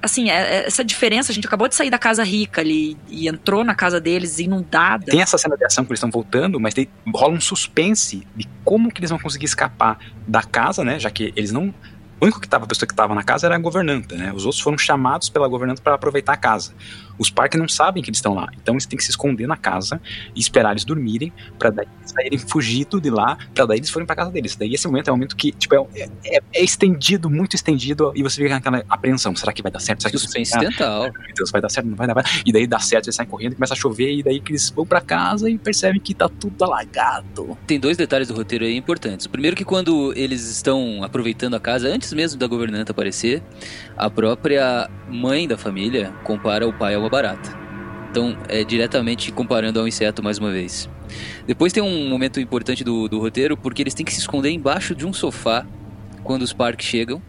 assim, 0.02 0.30
é- 0.30 0.64
é- 0.64 0.68
essa 0.68 0.84
diferença, 0.84 1.32
a 1.32 1.36
gente 1.36 1.48
acabou 1.48 1.68
de 1.68 1.76
sair 1.76 1.90
da 1.90 2.00
casa 2.00 2.24
rica 2.24 2.62
ali 2.62 2.98
e 3.08 3.28
entrou 3.28 3.64
na 3.64 3.76
casa 3.76 4.00
deles 4.00 4.40
inundada. 4.40 5.06
Tem 5.06 5.22
essa 5.22 5.38
cena 5.38 5.56
de 5.56 5.66
ação 5.66 5.86
que 5.86 5.92
eles 5.92 6.00
estão 6.00 6.10
voltando, 6.10 6.60
mas 6.60 6.74
tem, 6.74 6.88
rola 7.14 7.34
um 7.34 7.42
suspense 7.42 8.26
de 8.36 8.48
como 8.64 8.92
que 8.92 9.00
eles 9.00 9.10
vão 9.10 9.20
conseguir 9.20 9.46
escapar 9.46 10.00
da 10.28 10.44
casa, 10.44 10.84
né? 10.84 11.00
Já 11.00 11.10
que 11.10 11.34
eles 11.36 11.52
não. 11.52 11.74
O 12.20 12.26
único 12.26 12.40
que 12.40 12.48
tava, 12.48 12.66
a 12.66 12.68
pessoa 12.68 12.88
que 12.88 12.94
estava 12.94 13.16
na 13.16 13.24
casa 13.24 13.48
era 13.48 13.56
a 13.56 13.60
governanta, 13.60 14.16
né? 14.16 14.32
Os 14.32 14.46
outros 14.46 14.62
foram 14.62 14.78
chamados 14.78 15.28
pela 15.30 15.48
governanta 15.48 15.82
para 15.82 15.96
aproveitar 15.96 16.34
a 16.34 16.38
casa. 16.38 16.74
Os 17.22 17.30
parques 17.30 17.60
não 17.60 17.68
sabem 17.68 18.02
que 18.02 18.10
eles 18.10 18.18
estão 18.18 18.34
lá. 18.34 18.50
Então 18.60 18.74
eles 18.74 18.88
têm 18.88 18.98
que 18.98 19.04
se 19.04 19.12
esconder 19.12 19.46
na 19.46 19.56
casa 19.56 20.02
e 20.36 20.40
esperar 20.40 20.72
eles 20.72 20.84
dormirem 20.84 21.32
pra 21.60 21.70
daí 21.70 21.86
eles 22.00 22.12
saírem 22.12 22.40
fugido 22.40 23.00
de 23.00 23.12
lá, 23.12 23.38
pra 23.54 23.68
daí 23.68 23.78
eles 23.78 23.92
forem 23.92 24.08
pra 24.08 24.16
casa 24.16 24.32
deles. 24.32 24.56
Daí 24.56 24.74
esse 24.74 24.88
momento 24.88 25.10
é 25.10 25.12
um 25.12 25.16
momento 25.16 25.36
que, 25.36 25.52
tipo, 25.52 25.76
é, 25.76 26.10
é, 26.26 26.40
é 26.56 26.64
estendido, 26.64 27.30
muito 27.30 27.56
estendido, 27.56 28.12
e 28.16 28.24
você 28.24 28.42
fica 28.42 28.56
naquela 28.56 28.84
apreensão. 28.90 29.36
Será 29.36 29.54
que 29.54 29.62
vai 29.62 29.72
dar 29.72 29.80
certo? 29.80 30.02
Será 30.02 30.12
que 30.12 30.18
Suspense 30.18 30.58
ah, 30.58 30.62
dental. 30.62 31.04
Meu 31.04 31.34
Deus, 31.36 31.52
vai 31.52 31.62
dar 31.62 31.70
certo? 31.70 31.88
Não 31.88 31.96
vai 31.96 32.08
dar, 32.08 32.16
vai. 32.16 32.24
E 32.44 32.52
daí 32.52 32.66
dá 32.66 32.80
certo, 32.80 33.06
eles 33.06 33.16
saem 33.16 33.30
correndo, 33.30 33.54
começa 33.54 33.76
a 33.76 33.78
chover, 33.78 34.12
e 34.12 34.24
daí 34.24 34.40
que 34.40 34.52
eles 34.52 34.72
vão 34.72 34.86
pra 34.86 35.00
casa 35.00 35.48
e 35.48 35.60
percebem 35.60 36.02
que 36.02 36.16
tá 36.16 36.28
tudo 36.28 36.64
alagado. 36.64 37.56
Tem 37.68 37.80
dois 37.80 37.98
detalhes 37.98 38.30
do 38.30 38.34
roteiro 38.34 38.66
aí 38.66 38.76
importantes. 38.76 39.28
O 39.28 39.30
primeiro 39.30 39.56
que 39.56 39.64
quando 39.64 40.12
eles 40.16 40.50
estão 40.50 41.04
aproveitando 41.04 41.54
a 41.54 41.60
casa, 41.60 41.88
antes 41.88 42.12
mesmo 42.14 42.40
da 42.40 42.48
governanta 42.48 42.92
aparecer, 42.92 43.44
a 43.96 44.10
própria 44.10 44.90
mãe 45.08 45.48
da 45.48 45.58
família 45.58 46.12
compara 46.24 46.68
o 46.68 46.74
pai 46.74 46.96
a 46.96 47.00
uma 47.00 47.10
barata. 47.12 47.62
Então, 48.10 48.38
é 48.50 48.64
diretamente 48.64 49.32
comparando 49.32 49.80
ao 49.80 49.88
inseto 49.88 50.24
mais 50.24 50.38
uma 50.38 50.52
vez. 50.52 50.90
Depois 51.46 51.72
tem 51.72 51.84
um 51.84 52.10
momento 52.10 52.40
importante 52.40 52.84
do, 52.84 53.08
do 53.08 53.20
roteiro, 53.20 53.56
porque 53.56 53.82
eles 53.82 53.94
têm 53.94 54.06
que 54.06 54.14
se 54.14 54.20
esconder 54.20 54.50
embaixo 54.50 54.96
de 54.96 55.06
um 55.06 55.14
sofá 55.14 55.66
quando 56.24 56.42
os 56.42 56.52
parques 56.52 56.88
chegam. 56.88 57.22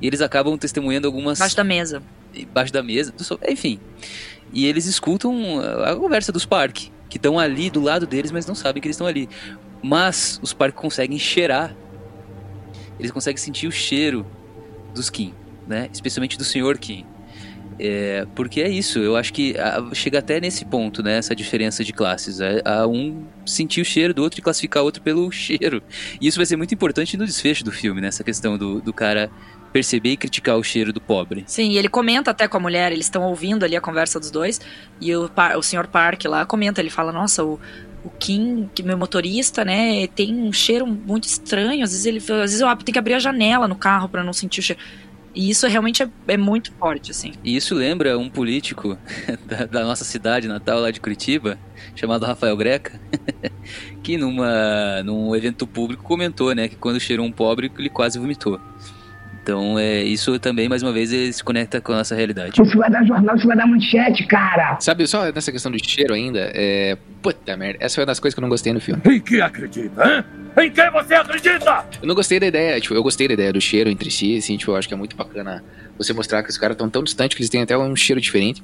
E 0.00 0.06
eles 0.06 0.20
acabam 0.20 0.58
testemunhando 0.58 1.06
algumas. 1.06 1.38
Embaixo 1.38 1.56
da 1.56 1.64
mesa. 1.64 2.02
Embaixo 2.34 2.72
da 2.72 2.82
mesa, 2.82 3.14
enfim. 3.48 3.78
E 4.52 4.66
eles 4.66 4.86
escutam 4.86 5.60
a 5.84 5.94
conversa 5.94 6.32
dos 6.32 6.44
parques, 6.44 6.90
que 7.08 7.16
estão 7.16 7.38
ali 7.38 7.70
do 7.70 7.80
lado 7.80 8.06
deles, 8.06 8.30
mas 8.30 8.46
não 8.46 8.54
sabem 8.54 8.82
que 8.82 8.88
eles 8.88 8.96
estão 8.96 9.06
ali. 9.06 9.28
Mas 9.82 10.40
os 10.42 10.52
parques 10.52 10.80
conseguem 10.80 11.18
cheirar. 11.18 11.74
Eles 12.98 13.10
conseguem 13.10 13.38
sentir 13.38 13.66
o 13.66 13.72
cheiro 13.72 14.26
dos 14.94 15.08
Kim, 15.08 15.32
né? 15.66 15.88
Especialmente 15.92 16.36
do 16.36 16.44
Sr. 16.44 16.78
Kim. 16.78 17.06
É, 17.84 18.24
porque 18.36 18.60
é 18.60 18.68
isso, 18.68 19.00
eu 19.00 19.16
acho 19.16 19.32
que 19.32 19.58
a, 19.58 19.92
chega 19.92 20.20
até 20.20 20.40
nesse 20.40 20.64
ponto, 20.64 21.02
né? 21.02 21.16
Essa 21.16 21.34
diferença 21.34 21.82
de 21.82 21.92
classes. 21.92 22.40
A, 22.40 22.82
a 22.82 22.86
um 22.86 23.24
sentir 23.44 23.80
o 23.80 23.84
cheiro 23.84 24.14
do 24.14 24.22
outro 24.22 24.38
e 24.38 24.42
classificar 24.42 24.84
o 24.84 24.86
outro 24.86 25.02
pelo 25.02 25.28
cheiro. 25.32 25.82
E 26.20 26.28
isso 26.28 26.38
vai 26.38 26.46
ser 26.46 26.54
muito 26.54 26.72
importante 26.72 27.16
no 27.16 27.26
desfecho 27.26 27.64
do 27.64 27.72
filme, 27.72 28.00
né? 28.00 28.06
Essa 28.06 28.22
questão 28.22 28.56
do, 28.56 28.80
do 28.80 28.92
cara 28.92 29.28
perceber 29.72 30.10
e 30.10 30.16
criticar 30.16 30.56
o 30.56 30.62
cheiro 30.62 30.92
do 30.92 31.00
pobre. 31.00 31.42
Sim, 31.48 31.70
e 31.70 31.78
ele 31.78 31.88
comenta 31.88 32.30
até 32.30 32.46
com 32.46 32.56
a 32.56 32.60
mulher, 32.60 32.92
eles 32.92 33.06
estão 33.06 33.24
ouvindo 33.24 33.64
ali 33.64 33.74
a 33.74 33.80
conversa 33.80 34.20
dos 34.20 34.30
dois, 34.30 34.60
e 35.00 35.16
o, 35.16 35.28
o 35.56 35.62
senhor 35.62 35.88
Park 35.88 36.26
lá 36.26 36.44
comenta, 36.44 36.78
ele 36.78 36.90
fala, 36.90 37.10
nossa, 37.10 37.42
o, 37.42 37.58
o 38.04 38.10
Kim, 38.10 38.68
que 38.74 38.82
meu 38.82 38.98
motorista, 38.98 39.64
né, 39.64 40.06
tem 40.08 40.34
um 40.34 40.52
cheiro 40.52 40.86
muito 40.86 41.24
estranho, 41.24 41.82
às 41.82 41.90
vezes 41.90 42.04
ele, 42.04 42.18
às 42.18 42.26
vezes 42.26 42.60
eu 42.60 42.68
tenho 42.76 42.92
que 42.92 42.98
abrir 42.98 43.14
a 43.14 43.18
janela 43.18 43.66
no 43.66 43.74
carro 43.74 44.10
pra 44.10 44.22
não 44.22 44.34
sentir 44.34 44.60
o 44.60 44.62
cheiro. 44.62 44.80
E 45.34 45.48
isso 45.50 45.66
realmente 45.66 46.02
é, 46.02 46.08
é 46.28 46.36
muito 46.36 46.72
forte, 46.72 47.10
assim. 47.10 47.32
E 47.42 47.56
isso 47.56 47.74
lembra 47.74 48.18
um 48.18 48.28
político 48.28 48.98
da, 49.46 49.64
da 49.66 49.84
nossa 49.84 50.04
cidade 50.04 50.46
natal 50.46 50.80
lá 50.80 50.90
de 50.90 51.00
Curitiba, 51.00 51.58
chamado 51.94 52.26
Rafael 52.26 52.56
Greca, 52.56 53.00
que 54.02 54.16
numa, 54.16 55.02
num 55.04 55.34
evento 55.34 55.66
público 55.66 56.02
comentou, 56.02 56.54
né, 56.54 56.68
que 56.68 56.76
quando 56.76 57.00
cheirou 57.00 57.24
um 57.24 57.32
pobre, 57.32 57.70
ele 57.78 57.88
quase 57.88 58.18
vomitou. 58.18 58.60
Então, 59.42 59.76
é, 59.76 60.04
isso 60.04 60.38
também, 60.38 60.68
mais 60.68 60.84
uma 60.84 60.92
vez, 60.92 61.12
ele 61.12 61.32
se 61.32 61.42
conecta 61.42 61.80
com 61.80 61.92
a 61.92 61.96
nossa 61.96 62.14
realidade. 62.14 62.62
Isso 62.62 62.78
vai 62.78 62.88
dar 62.88 63.04
jornal, 63.04 63.34
isso 63.34 63.46
vai 63.46 63.56
dar 63.56 63.66
manchete, 63.66 64.24
cara. 64.28 64.78
Sabe, 64.80 65.04
só 65.08 65.32
nessa 65.32 65.50
questão 65.50 65.72
do 65.72 65.84
cheiro 65.84 66.14
ainda, 66.14 66.52
é. 66.54 66.96
Puta 67.20 67.56
merda, 67.56 67.78
essa 67.80 67.96
foi 67.96 68.02
uma 68.02 68.06
das 68.06 68.20
coisas 68.20 68.34
que 68.34 68.40
eu 68.40 68.42
não 68.42 68.48
gostei 68.48 68.72
no 68.72 68.80
filme. 68.80 69.02
Em 69.04 69.20
que 69.20 69.40
acredita, 69.40 70.00
hã? 70.00 70.24
Em 70.56 70.70
quem 70.70 70.90
você 70.90 71.14
acredita? 71.14 71.86
Eu 72.00 72.06
não 72.06 72.14
gostei 72.14 72.38
da 72.38 72.46
ideia, 72.46 72.80
tipo, 72.80 72.94
eu 72.94 73.02
gostei 73.02 73.26
da 73.26 73.34
ideia 73.34 73.52
do 73.52 73.60
cheiro 73.60 73.88
entre 73.88 74.10
si, 74.10 74.36
assim, 74.36 74.56
tipo, 74.56 74.70
eu 74.70 74.76
acho 74.76 74.86
que 74.86 74.94
é 74.94 74.96
muito 74.96 75.16
bacana 75.16 75.64
você 75.96 76.12
mostrar 76.12 76.42
que 76.42 76.50
os 76.50 76.58
caras 76.58 76.74
estão 76.74 76.90
tão 76.90 77.02
distantes 77.02 77.34
que 77.36 77.42
eles 77.42 77.50
têm 77.50 77.62
até 77.62 77.76
um 77.76 77.96
cheiro 77.96 78.20
diferente. 78.20 78.62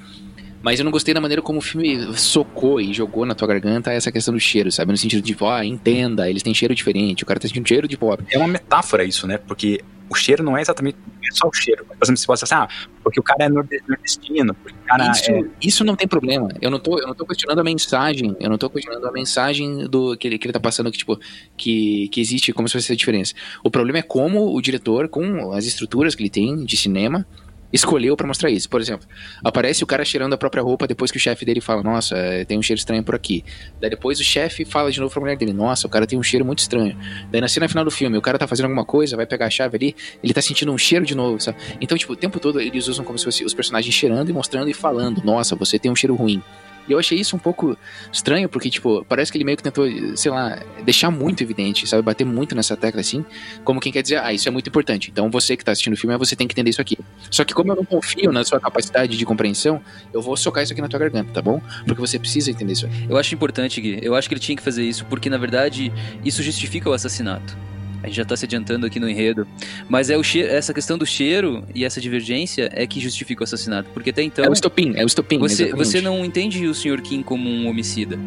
Mas 0.60 0.80
eu 0.80 0.84
não 0.84 0.90
gostei 0.90 1.14
da 1.14 1.20
maneira 1.20 1.40
como 1.40 1.60
o 1.60 1.62
filme 1.62 2.12
socou 2.16 2.80
e 2.80 2.92
jogou 2.92 3.24
na 3.24 3.34
tua 3.34 3.46
garganta 3.46 3.92
essa 3.92 4.10
questão 4.10 4.34
do 4.34 4.40
cheiro, 4.40 4.72
sabe? 4.72 4.90
No 4.90 4.98
sentido 4.98 5.22
de, 5.22 5.36
ó, 5.40 5.62
entenda, 5.62 6.28
eles 6.28 6.42
têm 6.42 6.52
cheiro 6.52 6.74
diferente, 6.74 7.22
o 7.22 7.26
cara 7.26 7.38
tá 7.38 7.46
sentindo 7.46 7.66
cheiro 7.66 7.86
de 7.86 7.96
pobre. 7.96 8.26
É 8.30 8.38
uma 8.38 8.48
metáfora 8.48 9.04
isso, 9.04 9.26
né? 9.26 9.38
Porque 9.38 9.80
o 10.08 10.14
cheiro 10.14 10.42
não 10.42 10.56
é 10.56 10.60
exatamente 10.60 10.96
é 11.22 11.34
só 11.34 11.48
o 11.48 11.52
cheiro. 11.52 11.84
Por 11.84 11.96
exemplo, 12.02 12.16
você 12.16 12.26
pode 12.26 12.40
dizer 12.40 12.54
assim, 12.54 12.64
ah, 12.64 12.88
porque 13.02 13.20
o 13.20 13.22
cara 13.22 13.44
é 13.44 13.48
norde- 13.48 13.82
nordestino, 13.86 14.54
porque 14.54 14.76
o 14.76 14.86
cara 14.86 15.10
Isso, 15.10 15.30
é... 15.30 15.44
isso 15.60 15.84
não 15.84 15.94
tem 15.94 16.08
problema. 16.08 16.48
Eu 16.60 16.70
não, 16.70 16.78
tô, 16.78 16.98
eu 16.98 17.06
não 17.06 17.14
tô 17.14 17.26
questionando 17.26 17.58
a 17.58 17.64
mensagem. 17.64 18.36
Eu 18.40 18.48
não 18.48 18.58
tô 18.58 18.70
questionando 18.70 19.06
a 19.06 19.12
mensagem 19.12 19.86
do 19.86 20.16
que 20.16 20.26
ele, 20.26 20.38
que 20.38 20.46
ele 20.46 20.52
tá 20.52 20.60
passando, 20.60 20.90
que, 20.90 20.98
tipo, 20.98 21.18
que, 21.56 22.08
que 22.08 22.20
existe 22.20 22.52
como 22.52 22.68
se 22.68 22.72
fosse 22.72 22.92
a 22.92 22.96
diferença. 22.96 23.34
O 23.62 23.70
problema 23.70 23.98
é 23.98 24.02
como 24.02 24.54
o 24.54 24.60
diretor, 24.62 25.08
com 25.08 25.52
as 25.52 25.66
estruturas 25.66 26.14
que 26.14 26.22
ele 26.22 26.30
tem 26.30 26.64
de 26.64 26.76
cinema, 26.76 27.26
escolheu 27.72 28.16
pra 28.16 28.26
mostrar 28.26 28.50
isso. 28.50 28.68
Por 28.68 28.80
exemplo, 28.80 29.06
aparece 29.44 29.82
o 29.84 29.86
cara 29.86 30.04
cheirando 30.04 30.32
a 30.32 30.38
própria 30.38 30.62
roupa 30.62 30.86
depois 30.86 31.10
que 31.10 31.16
o 31.16 31.20
chefe 31.20 31.44
dele 31.44 31.60
fala, 31.60 31.82
nossa, 31.82 32.16
eh, 32.16 32.44
tem 32.44 32.58
um 32.58 32.62
cheiro 32.62 32.78
estranho 32.78 33.02
por 33.02 33.14
aqui. 33.14 33.44
Daí 33.80 33.90
depois 33.90 34.18
o 34.20 34.24
chefe 34.24 34.64
fala 34.64 34.90
de 34.90 35.00
novo 35.00 35.12
pra 35.12 35.20
mulher 35.20 35.36
dele, 35.36 35.52
nossa, 35.52 35.86
o 35.86 35.90
cara 35.90 36.06
tem 36.06 36.18
um 36.18 36.22
cheiro 36.22 36.44
muito 36.44 36.60
estranho. 36.60 36.96
Daí 37.30 37.40
na 37.40 37.48
cena 37.48 37.68
final 37.68 37.84
do 37.84 37.90
filme, 37.90 38.16
o 38.16 38.22
cara 38.22 38.38
tá 38.38 38.46
fazendo 38.46 38.66
alguma 38.66 38.84
coisa, 38.84 39.16
vai 39.16 39.26
pegar 39.26 39.46
a 39.46 39.50
chave 39.50 39.76
ali, 39.76 39.96
ele 40.22 40.32
tá 40.32 40.40
sentindo 40.42 40.72
um 40.72 40.78
cheiro 40.78 41.04
de 41.04 41.14
novo, 41.14 41.40
sabe? 41.40 41.58
Então, 41.80 41.96
tipo, 41.96 42.12
o 42.12 42.16
tempo 42.16 42.40
todo 42.40 42.60
eles 42.60 42.88
usam 42.88 43.04
como 43.04 43.18
se 43.18 43.24
fosse 43.24 43.44
os 43.44 43.54
personagens 43.54 43.94
cheirando 43.94 44.30
e 44.30 44.32
mostrando 44.32 44.68
e 44.68 44.74
falando, 44.74 45.22
nossa, 45.24 45.54
você 45.54 45.78
tem 45.78 45.90
um 45.90 45.96
cheiro 45.96 46.14
ruim. 46.14 46.42
E 46.88 46.92
eu 46.92 46.98
achei 46.98 47.18
isso 47.18 47.36
um 47.36 47.38
pouco 47.38 47.76
estranho, 48.12 48.48
porque, 48.48 48.70
tipo, 48.70 49.04
parece 49.08 49.30
que 49.30 49.38
ele 49.38 49.44
meio 49.44 49.56
que 49.56 49.62
tentou, 49.62 49.84
sei 50.16 50.30
lá, 50.30 50.58
deixar 50.84 51.10
muito 51.10 51.42
evidente, 51.42 51.86
sabe? 51.86 52.02
Bater 52.02 52.24
muito 52.24 52.54
nessa 52.54 52.76
tecla 52.76 53.00
assim, 53.00 53.24
como 53.64 53.80
quem 53.80 53.92
quer 53.92 54.02
dizer, 54.02 54.18
ah, 54.18 54.32
isso 54.32 54.48
é 54.48 54.50
muito 54.50 54.68
importante. 54.68 55.10
Então 55.10 55.30
você 55.30 55.56
que 55.56 55.64
tá 55.64 55.72
assistindo 55.72 55.94
o 55.94 55.96
filme, 55.96 56.16
você 56.16 56.34
tem 56.34 56.46
que 56.46 56.54
entender 56.54 56.70
isso 56.70 56.80
aqui. 56.80 56.98
Só 57.30 57.44
que 57.44 57.54
como 57.54 57.72
eu 57.72 57.76
não 57.76 57.84
confio 57.84 58.32
na 58.32 58.44
sua 58.44 58.60
capacidade 58.60 59.16
de 59.16 59.24
compreensão, 59.24 59.80
eu 60.12 60.22
vou 60.22 60.36
socar 60.36 60.62
isso 60.62 60.72
aqui 60.72 60.82
na 60.82 60.88
tua 60.88 60.98
garganta, 60.98 61.32
tá 61.32 61.42
bom? 61.42 61.60
Porque 61.86 62.00
você 62.00 62.18
precisa 62.18 62.50
entender 62.50 62.72
isso 62.72 62.86
aqui. 62.86 63.06
Eu 63.08 63.16
acho 63.16 63.34
importante, 63.34 63.80
Gui. 63.80 63.98
Eu 64.02 64.14
acho 64.14 64.28
que 64.28 64.34
ele 64.34 64.40
tinha 64.40 64.56
que 64.56 64.62
fazer 64.62 64.84
isso, 64.84 65.04
porque 65.06 65.28
na 65.28 65.38
verdade 65.38 65.92
isso 66.24 66.42
justifica 66.42 66.88
o 66.88 66.92
assassinato. 66.92 67.56
A 68.02 68.06
gente 68.06 68.16
já 68.16 68.24
tá 68.24 68.36
se 68.36 68.44
adiantando 68.44 68.86
aqui 68.86 69.00
no 69.00 69.08
enredo. 69.08 69.46
Mas 69.88 70.10
é 70.10 70.16
o 70.16 70.22
cheiro, 70.22 70.48
essa 70.50 70.72
questão 70.72 70.96
do 70.96 71.04
cheiro 71.04 71.64
e 71.74 71.84
essa 71.84 72.00
divergência 72.00 72.70
é 72.72 72.86
que 72.86 73.00
justifica 73.00 73.42
o 73.42 73.44
assassinato. 73.44 73.90
Porque 73.92 74.10
até 74.10 74.22
então. 74.22 74.44
é 74.44 74.48
o 74.48 74.52
estopim, 74.52 74.92
é 74.96 75.02
o 75.02 75.06
estopim. 75.06 75.38
Você, 75.38 75.64
exatamente. 75.64 75.86
você 75.86 76.00
não 76.00 76.24
entende 76.24 76.66
o 76.66 76.74
Sr. 76.74 77.00
Kim 77.02 77.22
como 77.22 77.48
um 77.48 77.68
homicida. 77.68 78.18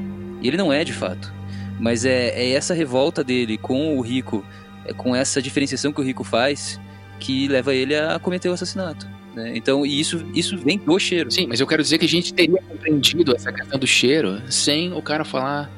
Ele 0.43 0.57
não 0.57 0.73
é 0.73 0.83
de 0.83 0.93
fato. 0.93 1.33
Mas 1.79 2.05
é, 2.05 2.29
é 2.29 2.51
essa 2.51 2.73
revolta 2.73 3.23
dele 3.23 3.57
com 3.57 3.97
o 3.97 4.01
Rico, 4.01 4.45
é 4.85 4.93
com 4.93 5.15
essa 5.15 5.41
diferenciação 5.41 5.91
que 5.91 5.99
o 5.99 6.03
Rico 6.03 6.23
faz, 6.23 6.79
que 7.19 7.47
leva 7.47 7.73
ele 7.73 7.95
a 7.95 8.19
cometer 8.19 8.49
o 8.49 8.53
assassinato. 8.53 9.07
né? 9.33 9.53
Então, 9.55 9.85
e 9.85 9.99
isso, 9.99 10.23
isso 10.33 10.57
vem 10.57 10.77
do 10.77 10.99
cheiro. 10.99 11.31
Sim, 11.31 11.47
mas 11.47 11.59
eu 11.59 11.65
quero 11.65 11.81
dizer 11.81 11.97
que 11.97 12.05
a 12.05 12.09
gente 12.09 12.33
teria 12.33 12.61
compreendido 12.61 13.35
essa 13.35 13.51
questão 13.51 13.79
do 13.79 13.87
cheiro 13.87 14.41
sem 14.49 14.93
o 14.93 15.01
cara 15.01 15.23
falar, 15.23 15.71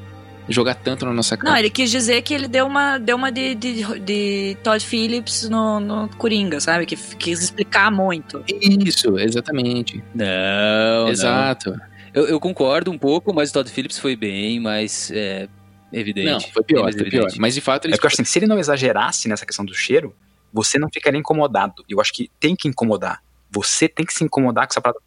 jogar 0.50 0.76
tanto 0.76 1.06
na 1.06 1.14
nossa 1.14 1.38
cara. 1.38 1.52
Não, 1.52 1.58
ele 1.58 1.70
quis 1.70 1.90
dizer 1.90 2.22
que 2.22 2.34
ele 2.34 2.48
deu 2.48 2.66
uma, 2.66 2.98
deu 2.98 3.16
uma 3.16 3.32
de, 3.32 3.56
de, 3.56 4.00
de 4.00 4.58
Todd 4.64 4.84
Phillips 4.86 5.48
no, 5.50 5.80
no 5.80 6.10
Coringa, 6.18 6.60
sabe? 6.60 6.86
Que 6.86 6.96
quis 6.96 7.42
explicar 7.42 7.92
muito. 7.92 8.44
Isso, 8.48 9.18
exatamente. 9.18 10.04
Não, 10.14 11.08
Exato. 11.08 11.72
não. 11.72 11.94
Eu, 12.14 12.28
eu 12.28 12.40
concordo 12.40 12.92
um 12.92 12.98
pouco, 12.98 13.34
mas 13.34 13.50
o 13.50 13.54
Todd 13.54 13.72
Phillips 13.72 13.98
foi 13.98 14.16
bem 14.16 14.60
mais 14.60 15.10
é, 15.12 15.48
evidente. 15.92 16.32
Não, 16.32 16.40
foi 16.40 16.62
Bem 16.64 16.76
pior, 16.76 16.84
mais 16.84 16.96
foi 16.96 17.10
pior. 17.10 17.22
evidente. 17.22 17.42
Mas 17.42 17.56
de 17.56 17.62
fato 17.62 17.86
É 17.86 17.88
eles 17.88 17.98
porque 17.98 18.06
eu 18.06 18.08
acho 18.10 18.22
assim, 18.22 18.26
se 18.30 18.40
ele 18.40 18.46
não 18.48 18.60
exagerasse 18.60 19.28
nessa 19.28 19.46
questão 19.46 19.66
do 19.66 19.74
cheiro, 19.74 20.16
você 20.52 20.78
não 20.78 20.90
ficaria 20.94 21.20
incomodado. 21.20 21.84
Eu 21.90 22.00
acho 22.00 22.14
que 22.14 22.30
tem 22.40 22.56
que 22.56 22.68
incomodar. 22.68 23.24
Você 23.50 23.88
tem 23.88 24.06
que 24.06 24.14
se 24.14 24.24
incomodar 24.24 24.68
com 24.68 24.74
essa 24.74 24.82
parada. 24.82 25.00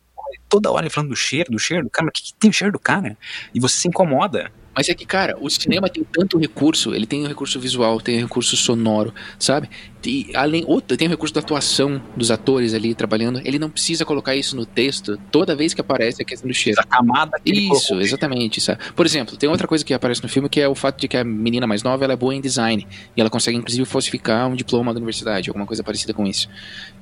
Toda 0.49 0.71
hora 0.73 0.83
ele 0.85 0.91
falando 0.91 1.11
do 1.11 1.17
cheiro, 1.17 1.51
do 1.53 1.59
cheiro 1.59 1.85
do 1.85 1.91
cara, 1.91 2.07
mas 2.07 2.11
o 2.11 2.23
que, 2.23 2.33
que 2.33 2.39
tem 2.39 2.51
o 2.51 2.53
cheiro 2.53 2.73
do 2.73 2.79
cara? 2.79 3.17
E 3.55 3.61
você 3.61 3.77
se 3.77 3.89
incomoda. 3.89 4.51
Mas 4.77 4.91
é 4.91 4.95
que, 4.95 5.07
cara, 5.07 5.35
o 5.41 5.49
cinema 5.49 5.89
tem 5.89 6.05
tanto 6.05 6.37
recurso, 6.37 6.95
ele 6.95 7.07
tem 7.07 7.25
o 7.25 7.27
recurso 7.27 7.59
visual, 7.59 7.99
tem 7.99 8.19
o 8.19 8.21
recurso 8.21 8.57
sonoro, 8.59 9.15
sabe? 9.39 9.71
E 10.07 10.31
além, 10.35 10.65
outra, 10.67 10.97
tem 10.97 11.09
o 11.09 11.11
recurso 11.11 11.35
da 11.35 11.41
atuação 11.41 12.01
dos 12.17 12.31
atores 12.31 12.75
ali 12.75 12.95
trabalhando. 12.95 13.41
Ele 13.45 13.59
não 13.59 13.69
precisa 13.69 14.05
colocar 14.05 14.37
isso 14.37 14.55
no 14.55 14.65
texto 14.65 15.19
toda 15.33 15.57
vez 15.57 15.75
que 15.75 15.81
aparece 15.81 16.23
a 16.23 16.25
questão 16.25 16.47
do 16.47 16.55
cheiro. 16.55 16.81
A 16.81 16.85
camada 16.85 17.39
que 17.45 17.53
Isso, 17.53 17.99
exatamente. 18.01 18.61
Sabe? 18.61 18.79
Por 18.95 19.05
exemplo, 19.05 19.37
tem 19.37 19.49
outra 19.49 19.67
coisa 19.67 19.85
que 19.85 19.93
aparece 19.93 20.23
no 20.23 20.29
filme 20.29 20.49
que 20.49 20.61
é 20.61 20.69
o 20.69 20.75
fato 20.75 21.01
de 21.01 21.09
que 21.09 21.17
a 21.17 21.25
menina 21.25 21.67
mais 21.67 21.83
nova 21.83 22.05
ela 22.05 22.13
é 22.13 22.17
boa 22.17 22.35
em 22.35 22.41
design. 22.41 22.87
E 23.17 23.21
ela 23.21 23.29
consegue, 23.29 23.57
inclusive, 23.57 23.85
falsificar 23.85 24.49
um 24.49 24.55
diploma 24.55 24.93
da 24.93 24.99
universidade, 24.99 25.51
alguma 25.51 25.67
coisa 25.67 25.83
parecida 25.83 26.15
com 26.15 26.25
isso. 26.27 26.49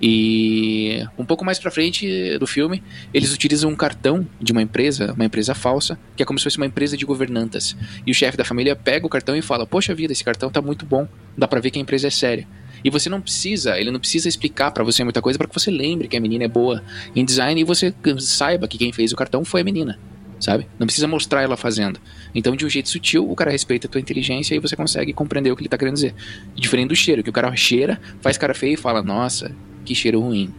E 0.01 1.05
um 1.19 1.25
pouco 1.25 1.45
mais 1.45 1.59
pra 1.59 1.71
frente 1.71 2.39
do 2.39 2.47
filme, 2.47 2.83
eles 3.13 3.35
utilizam 3.35 3.71
um 3.71 3.77
cartão 3.77 4.27
de 4.41 4.53
uma 4.53 4.63
empresa, 4.63 5.13
uma 5.13 5.25
empresa 5.25 5.55
falsa, 5.55 5.99
que 6.17 6.23
é 6.23 6.27
como 6.27 6.39
se 6.39 6.45
fosse 6.45 6.57
uma 6.57 6.67
empresa 6.67 6.97
de 6.97 7.05
governantas. 7.05 7.63
E 8.07 8.11
o 8.11 8.14
chefe 8.14 8.37
da 8.37 8.44
família 8.44 8.77
pega 8.77 9.07
o 9.07 9.09
cartão 9.09 9.37
e 9.37 9.42
fala: 9.42 9.66
Poxa 9.66 9.94
vida, 9.94 10.12
esse 10.12 10.24
cartão 10.24 10.50
tá 10.50 10.61
muito 10.61 10.85
bom. 10.85 11.07
Dá 11.37 11.48
pra 11.48 11.61
ver 11.61 11.70
que 11.70 11.79
a 11.79 11.83
empresa 11.83 12.09
é 12.09 12.11
séria. 12.11 12.46
E 12.85 12.90
você 12.90 13.09
não 13.09 13.20
precisa, 13.20 13.79
ele 13.79 13.90
não 13.90 13.98
precisa 13.98 14.29
explicar 14.29 14.70
pra 14.70 14.85
você 14.85 15.03
muita 15.03 15.22
coisa 15.22 15.38
para 15.38 15.48
que 15.48 15.55
você 15.55 15.70
lembre 15.70 16.07
que 16.07 16.16
a 16.16 16.20
menina 16.20 16.44
é 16.44 16.48
boa 16.48 16.83
em 17.16 17.24
design 17.24 17.59
e 17.59 17.64
você 17.64 17.94
saiba 18.18 18.68
que 18.68 18.77
quem 18.77 18.92
fez 18.92 19.11
o 19.11 19.16
cartão 19.16 19.42
foi 19.44 19.62
a 19.62 19.64
menina 19.64 19.98
sabe? 20.44 20.66
Não 20.79 20.87
precisa 20.87 21.09
mostrar 21.09 21.42
ela 21.42 21.57
fazendo. 21.57 21.98
Então, 22.35 22.55
de 22.55 22.66
um 22.66 22.68
jeito 22.68 22.90
sutil, 22.90 23.29
o 23.31 23.35
cara 23.35 23.50
respeita 23.50 23.87
a 23.87 23.90
tua 23.90 24.00
inteligência 24.00 24.55
e 24.55 24.59
você 24.59 24.77
consegue 24.77 25.12
compreender 25.12 25.50
o 25.50 25.57
que 25.57 25.62
ele 25.62 25.68
tá 25.70 25.79
querendo 25.79 25.94
dizer. 25.94 26.14
Diferente 26.55 26.88
do 26.88 26.96
cheiro, 26.96 27.22
que 27.22 27.31
o 27.31 27.33
cara 27.33 27.55
cheira, 27.57 27.98
faz 28.20 28.37
cara 28.37 28.53
feio 28.53 28.74
e 28.74 28.77
fala, 28.77 29.03
nossa, 29.03 29.50
que 29.85 29.94
cheiro 29.94 30.20
ruim. 30.20 30.53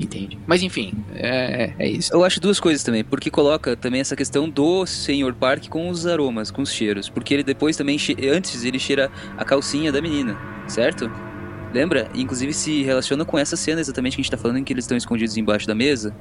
Entende? 0.00 0.38
Mas 0.46 0.62
enfim, 0.62 0.94
é, 1.14 1.74
é 1.78 1.88
isso. 1.88 2.10
Eu 2.12 2.24
acho 2.24 2.40
duas 2.40 2.58
coisas 2.58 2.82
também, 2.82 3.04
porque 3.04 3.30
coloca 3.30 3.76
também 3.76 4.00
essa 4.00 4.16
questão 4.16 4.48
do 4.48 4.86
Sr. 4.86 5.34
Park 5.38 5.68
com 5.68 5.90
os 5.90 6.06
aromas, 6.06 6.50
com 6.50 6.62
os 6.62 6.72
cheiros. 6.72 7.10
Porque 7.10 7.34
ele 7.34 7.42
depois 7.42 7.76
também, 7.76 7.98
antes 8.32 8.64
ele 8.64 8.78
cheira 8.78 9.10
a 9.36 9.44
calcinha 9.44 9.92
da 9.92 10.00
menina, 10.00 10.38
certo? 10.66 11.10
Lembra? 11.72 12.08
Inclusive 12.14 12.52
se 12.54 12.82
relaciona 12.82 13.26
com 13.26 13.38
essa 13.38 13.56
cena 13.56 13.80
exatamente 13.80 14.16
que 14.16 14.22
a 14.22 14.24
gente 14.24 14.30
tá 14.30 14.38
falando, 14.38 14.56
em 14.58 14.64
que 14.64 14.72
eles 14.72 14.84
estão 14.84 14.96
escondidos 14.96 15.36
embaixo 15.36 15.66
da 15.66 15.74
mesa. 15.74 16.16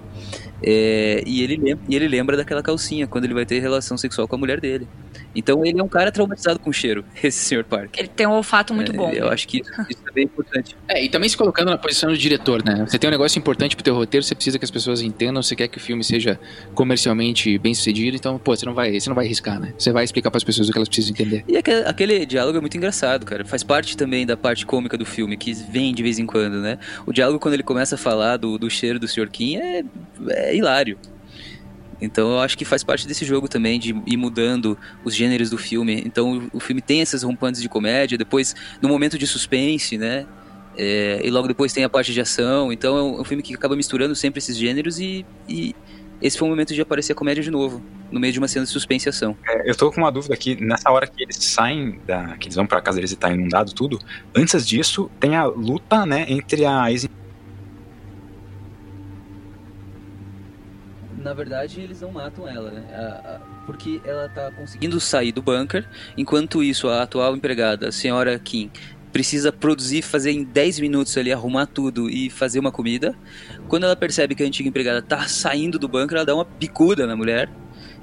É, 0.62 1.24
e, 1.26 1.44
ele 1.44 1.58
lembra, 1.58 1.84
e 1.88 1.96
ele 1.96 2.08
lembra 2.08 2.38
daquela 2.38 2.62
calcinha, 2.62 3.08
quando 3.08 3.26
ele 3.26 3.34
vai 3.34 3.46
ter 3.46 3.60
relação 3.60 3.98
sexual 3.98 4.28
com 4.28 4.36
a 4.36 4.40
mulher 4.40 4.60
dele. 4.60 4.88
Então 5.36 5.64
ele 5.64 5.80
é 5.80 5.84
um 5.84 5.88
cara 5.88 6.12
traumatizado 6.12 6.60
com 6.60 6.72
cheiro, 6.72 7.06
esse 7.24 7.56
Sr. 7.56 7.64
Park. 7.64 7.98
Ele 7.98 8.08
tem 8.08 8.28
um 8.28 8.32
olfato 8.32 8.74
muito 8.74 8.92
É, 8.92 8.96
bom. 8.96 9.12
Eu 9.12 9.30
acho 9.30 9.48
que 9.48 9.62
isso 9.90 10.02
é 10.08 10.12
bem 10.12 10.26
importante. 10.26 10.76
É, 10.90 11.04
e 11.04 11.10
também 11.10 11.30
se 11.30 11.38
colocando 11.38 11.70
na 11.70 11.78
posição 11.78 12.10
do 12.10 12.18
diretor, 12.18 12.64
né? 12.66 12.84
Você 12.88 12.98
tem 12.98 13.08
um 13.08 13.12
negócio 13.12 13.38
importante 13.38 13.76
pro 13.76 13.84
teu 13.84 13.94
roteiro, 13.94 14.24
você 14.24 14.34
precisa 14.34 14.58
que 14.58 14.66
as 14.66 14.72
pessoas 14.72 15.04
entendam, 15.04 15.42
você 15.44 15.56
quer 15.56 15.68
que 15.68 15.78
o 15.78 15.80
filme 15.80 16.04
seja 16.04 16.40
comercialmente 16.74 17.60
bem 17.60 17.76
sucedido, 17.76 18.18
então, 18.18 18.40
pô, 18.40 18.56
você 18.56 18.66
não 18.66 18.74
vai, 18.74 19.00
você 19.00 19.08
não 19.08 19.16
vai 19.16 19.26
arriscar, 19.26 19.60
né? 19.60 19.72
Você 19.78 19.92
vai 19.92 20.04
explicar 20.04 20.32
pras 20.32 20.44
pessoas 20.44 20.68
o 20.68 20.72
que 20.72 20.78
elas 20.80 20.90
precisam 20.90 21.12
entender. 21.12 21.46
E 21.48 21.58
aquele, 21.58 21.86
aquele 21.86 22.26
diálogo 22.26 22.58
é 22.58 22.62
muito 22.62 22.76
engraçado, 22.76 23.24
cara. 23.24 23.46
Faz 23.46 23.62
parte 23.62 23.96
também 23.96 24.26
da 24.26 24.36
parte 24.36 24.66
cômica 24.66 24.98
do 24.98 25.06
filme, 25.06 25.38
que 25.38 25.54
vem 25.54 25.94
de 25.94 26.02
vez 26.02 26.18
em 26.18 26.26
quando, 26.26 26.60
né? 26.60 26.80
O 27.06 27.14
diálogo, 27.14 27.38
quando 27.40 27.54
ele 27.54 27.64
começa 27.64 27.94
a 27.94 27.98
falar 27.98 28.38
do, 28.38 28.58
do 28.58 28.68
cheiro 28.68 29.00
do 29.00 29.08
Sr. 29.08 29.30
Kim, 29.30 29.58
é, 29.58 29.84
é 30.30 30.56
hilário. 30.56 30.98
Então 32.02 32.32
eu 32.32 32.40
acho 32.40 32.58
que 32.58 32.64
faz 32.64 32.84
parte 32.84 33.08
desse 33.08 33.26
jogo 33.26 33.48
também, 33.48 33.80
de 33.80 33.96
ir 34.06 34.18
mudando 34.18 34.78
os 35.04 35.14
gêneros 35.14 35.50
do 35.50 35.58
filme. 35.58 36.02
Então 36.06 36.50
o, 36.54 36.60
filme 36.60 36.82
tem 36.82 37.02
essas 37.02 37.24
rompantes 37.24 37.62
de 37.62 37.68
comédia, 37.68 38.18
depois 38.18 38.56
no 38.82 38.88
momento 38.88 39.18
de 39.18 39.28
suspense, 39.28 39.98
né? 39.98 40.26
É, 40.78 41.20
e 41.24 41.30
logo 41.30 41.48
depois 41.48 41.74
tem 41.74 41.84
a 41.84 41.90
parte 41.90 42.14
de 42.14 42.22
ação. 42.22 42.72
Então 42.72 42.98
é 42.98 43.04
um, 43.04 43.18
é 43.18 43.22
um 43.22 43.24
filme 43.24 43.44
que 43.44 43.54
acaba 43.54 43.76
misturando 43.76 44.16
sempre 44.16 44.40
esses 44.40 44.56
gêneros 44.56 45.00
e, 45.00 45.26
e 45.48 45.76
esse 46.22 46.38
foi 46.38 46.48
o 46.48 46.52
momento 46.52 46.74
de 46.74 46.82
aparecer 46.82 47.14
a 47.14 47.16
comédia 47.16 47.42
de 47.42 47.50
novo, 47.50 47.82
no 48.12 48.20
meio 48.20 48.34
de 48.34 48.40
uma 48.40 48.48
cena 48.48 48.66
de 48.66 48.72
suspense 48.72 49.08
e 49.08 49.10
ação. 49.10 49.38
É, 49.48 49.70
eu 49.70 49.76
tô 49.76 49.92
com 49.92 50.02
uma 50.02 50.12
dúvida 50.12 50.34
aqui, 50.34 50.62
nessa 50.62 50.92
hora 50.92 51.08
que 51.08 51.24
eles 51.24 51.38
saem, 51.38 52.00
da, 52.06 52.38
que 52.38 52.48
eles 52.48 52.56
vão 52.56 52.68
pra 52.68 52.82
casa 52.82 52.98
deles 52.98 53.12
e 53.12 53.16
tá 53.16 53.32
inundado 53.32 53.74
tudo, 53.74 54.00
antes 54.36 54.68
disso 54.68 55.10
tem 55.20 55.36
a 55.36 55.46
luta, 55.46 56.06
né, 56.06 56.26
entre 56.28 56.66
a 56.66 56.92
ex 56.92 57.08
Na 61.20 61.34
verdade, 61.34 61.82
eles 61.82 62.02
não 62.02 62.12
matam 62.12 62.48
ela, 62.48 62.72
né? 62.72 62.84
A- 62.94 63.36
a- 63.36 63.40
porque 63.66 64.02
ela 64.06 64.28
tá 64.30 64.52
conseguindo 64.52 65.00
sair 65.00 65.32
do 65.32 65.42
bunker, 65.42 65.86
enquanto 66.18 66.64
isso, 66.64 66.88
a 66.88 67.04
atual 67.04 67.36
empregada, 67.36 67.90
a 67.90 67.92
senhora 67.92 68.38
Kim, 68.40 68.72
precisa 69.12 69.52
produzir, 69.52 70.02
fazer 70.02 70.32
em 70.32 70.44
10 70.44 70.80
minutos 70.80 71.18
ali, 71.18 71.32
arrumar 71.32 71.66
tudo 71.66 72.10
e 72.10 72.30
fazer 72.30 72.60
uma 72.60 72.72
comida. 72.72 73.16
Quando 73.68 73.84
ela 73.84 73.96
percebe 73.96 74.36
que 74.36 74.44
a 74.44 74.46
antiga 74.46 74.70
empregada 74.70 75.02
tá 75.02 75.28
saindo 75.28 75.78
do 75.78 75.88
bunker, 75.88 76.16
ela 76.18 76.26
dá 76.26 76.34
uma 76.36 76.46
picuda 76.46 77.06
na 77.06 77.16
mulher. 77.16 77.50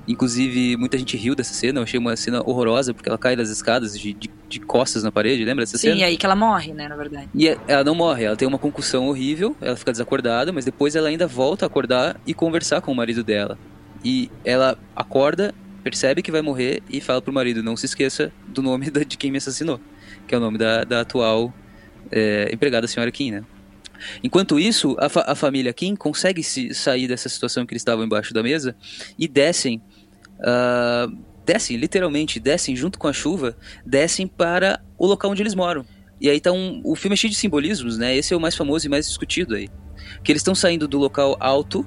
Inclusive, 0.09 0.77
muita 0.77 0.97
gente 0.97 1.16
riu 1.16 1.35
dessa 1.35 1.53
cena, 1.53 1.81
eu 1.81 1.83
achei 1.85 1.99
uma 1.99 2.16
cena 2.16 2.40
horrorosa, 2.45 2.95
porque 2.95 3.09
ela 3.09 3.19
cai 3.19 3.35
das 3.35 3.49
escadas 3.51 3.99
de, 3.99 4.14
de, 4.14 4.31
de 4.49 4.61
costas 4.61 5.03
na 5.03 5.11
parede, 5.11 5.45
lembra 5.45 5.62
dessa 5.64 5.77
Sim, 5.79 5.88
cena? 5.88 6.03
é 6.03 6.05
aí 6.05 6.16
que 6.16 6.25
ela 6.25 6.37
morre, 6.37 6.73
né, 6.73 6.88
na 6.88 6.97
verdade. 6.97 7.29
E 7.35 7.49
é- 7.49 7.57
ela 7.66 7.83
não 7.83 7.95
morre, 7.95 8.25
ela 8.25 8.37
tem 8.37 8.47
uma 8.47 8.59
concussão 8.59 9.09
horrível, 9.09 9.57
ela 9.61 9.77
fica 9.77 9.90
desacordada, 9.92 10.53
mas 10.53 10.64
depois 10.64 10.95
ela 10.95 11.09
ainda 11.09 11.27
volta 11.27 11.64
a 11.64 11.69
acordar 11.69 12.21
e 12.27 12.33
conversar 12.35 12.81
com 12.81 12.92
o 12.92 12.95
marido 12.95 13.25
dela. 13.25 13.59
E 14.05 14.31
ela 14.45 14.79
acorda, 14.95 15.53
percebe 15.83 16.23
que 16.23 16.31
vai 16.31 16.42
morrer 16.42 16.83
e 16.88 17.01
fala 17.01 17.21
pro 17.21 17.33
marido: 17.33 17.62
não 17.62 17.77
se 17.77 17.87
esqueça 17.87 18.33
do 18.47 18.62
nome 18.62 18.90
da- 18.90 19.03
de 19.03 19.16
quem 19.16 19.31
me 19.33 19.38
assassinou, 19.38 19.81
que 20.27 20.35
é 20.35 20.38
o 20.38 20.40
nome 20.40 20.59
da, 20.59 20.85
da 20.85 21.01
atual 21.01 21.53
é, 22.12 22.49
empregada, 22.53 22.85
a 22.85 22.88
senhora 22.88 23.11
Kim, 23.11 23.33
né? 23.33 23.42
Enquanto 24.23 24.59
isso, 24.61 24.95
a, 24.99 25.09
fa- 25.09 25.25
a 25.27 25.35
família 25.35 25.73
Kim 25.73 25.97
consegue 25.97 26.42
se 26.42 26.75
sair 26.75 27.09
dessa 27.09 27.29
situação 27.29 27.64
que 27.66 27.73
eles 27.73 27.81
estavam 27.81 28.05
embaixo 28.05 28.35
da 28.35 28.42
mesa 28.42 28.77
e 29.19 29.27
descem, 29.27 29.83
ah, 30.40 31.09
descem, 31.44 31.77
literalmente, 31.77 32.40
descem 32.40 32.75
junto 32.75 32.99
com 32.99 33.07
a 33.07 33.12
chuva, 33.12 33.57
descem 33.85 34.27
para 34.27 34.81
o 34.99 35.07
local 35.07 35.31
onde 35.31 35.42
eles 35.42 35.55
moram. 35.55 35.85
E 36.20 36.31
aí 36.31 36.40
um, 36.49 36.81
o 36.85 36.96
filme 36.96 37.14
é 37.14 37.16
cheio 37.16 37.31
de 37.31 37.38
simbolismos, 37.38 37.99
né? 37.99 38.16
Esse 38.16 38.33
é 38.33 38.37
o 38.37 38.40
mais 38.40 38.57
famoso 38.57 38.87
e 38.87 38.88
mais 38.88 39.07
discutido 39.07 39.55
aí. 39.55 39.68
Que 40.25 40.33
eles 40.33 40.40
estão 40.40 40.55
saindo 40.55 40.88
do 40.88 40.99
local 40.99 41.37
alto, 41.38 41.87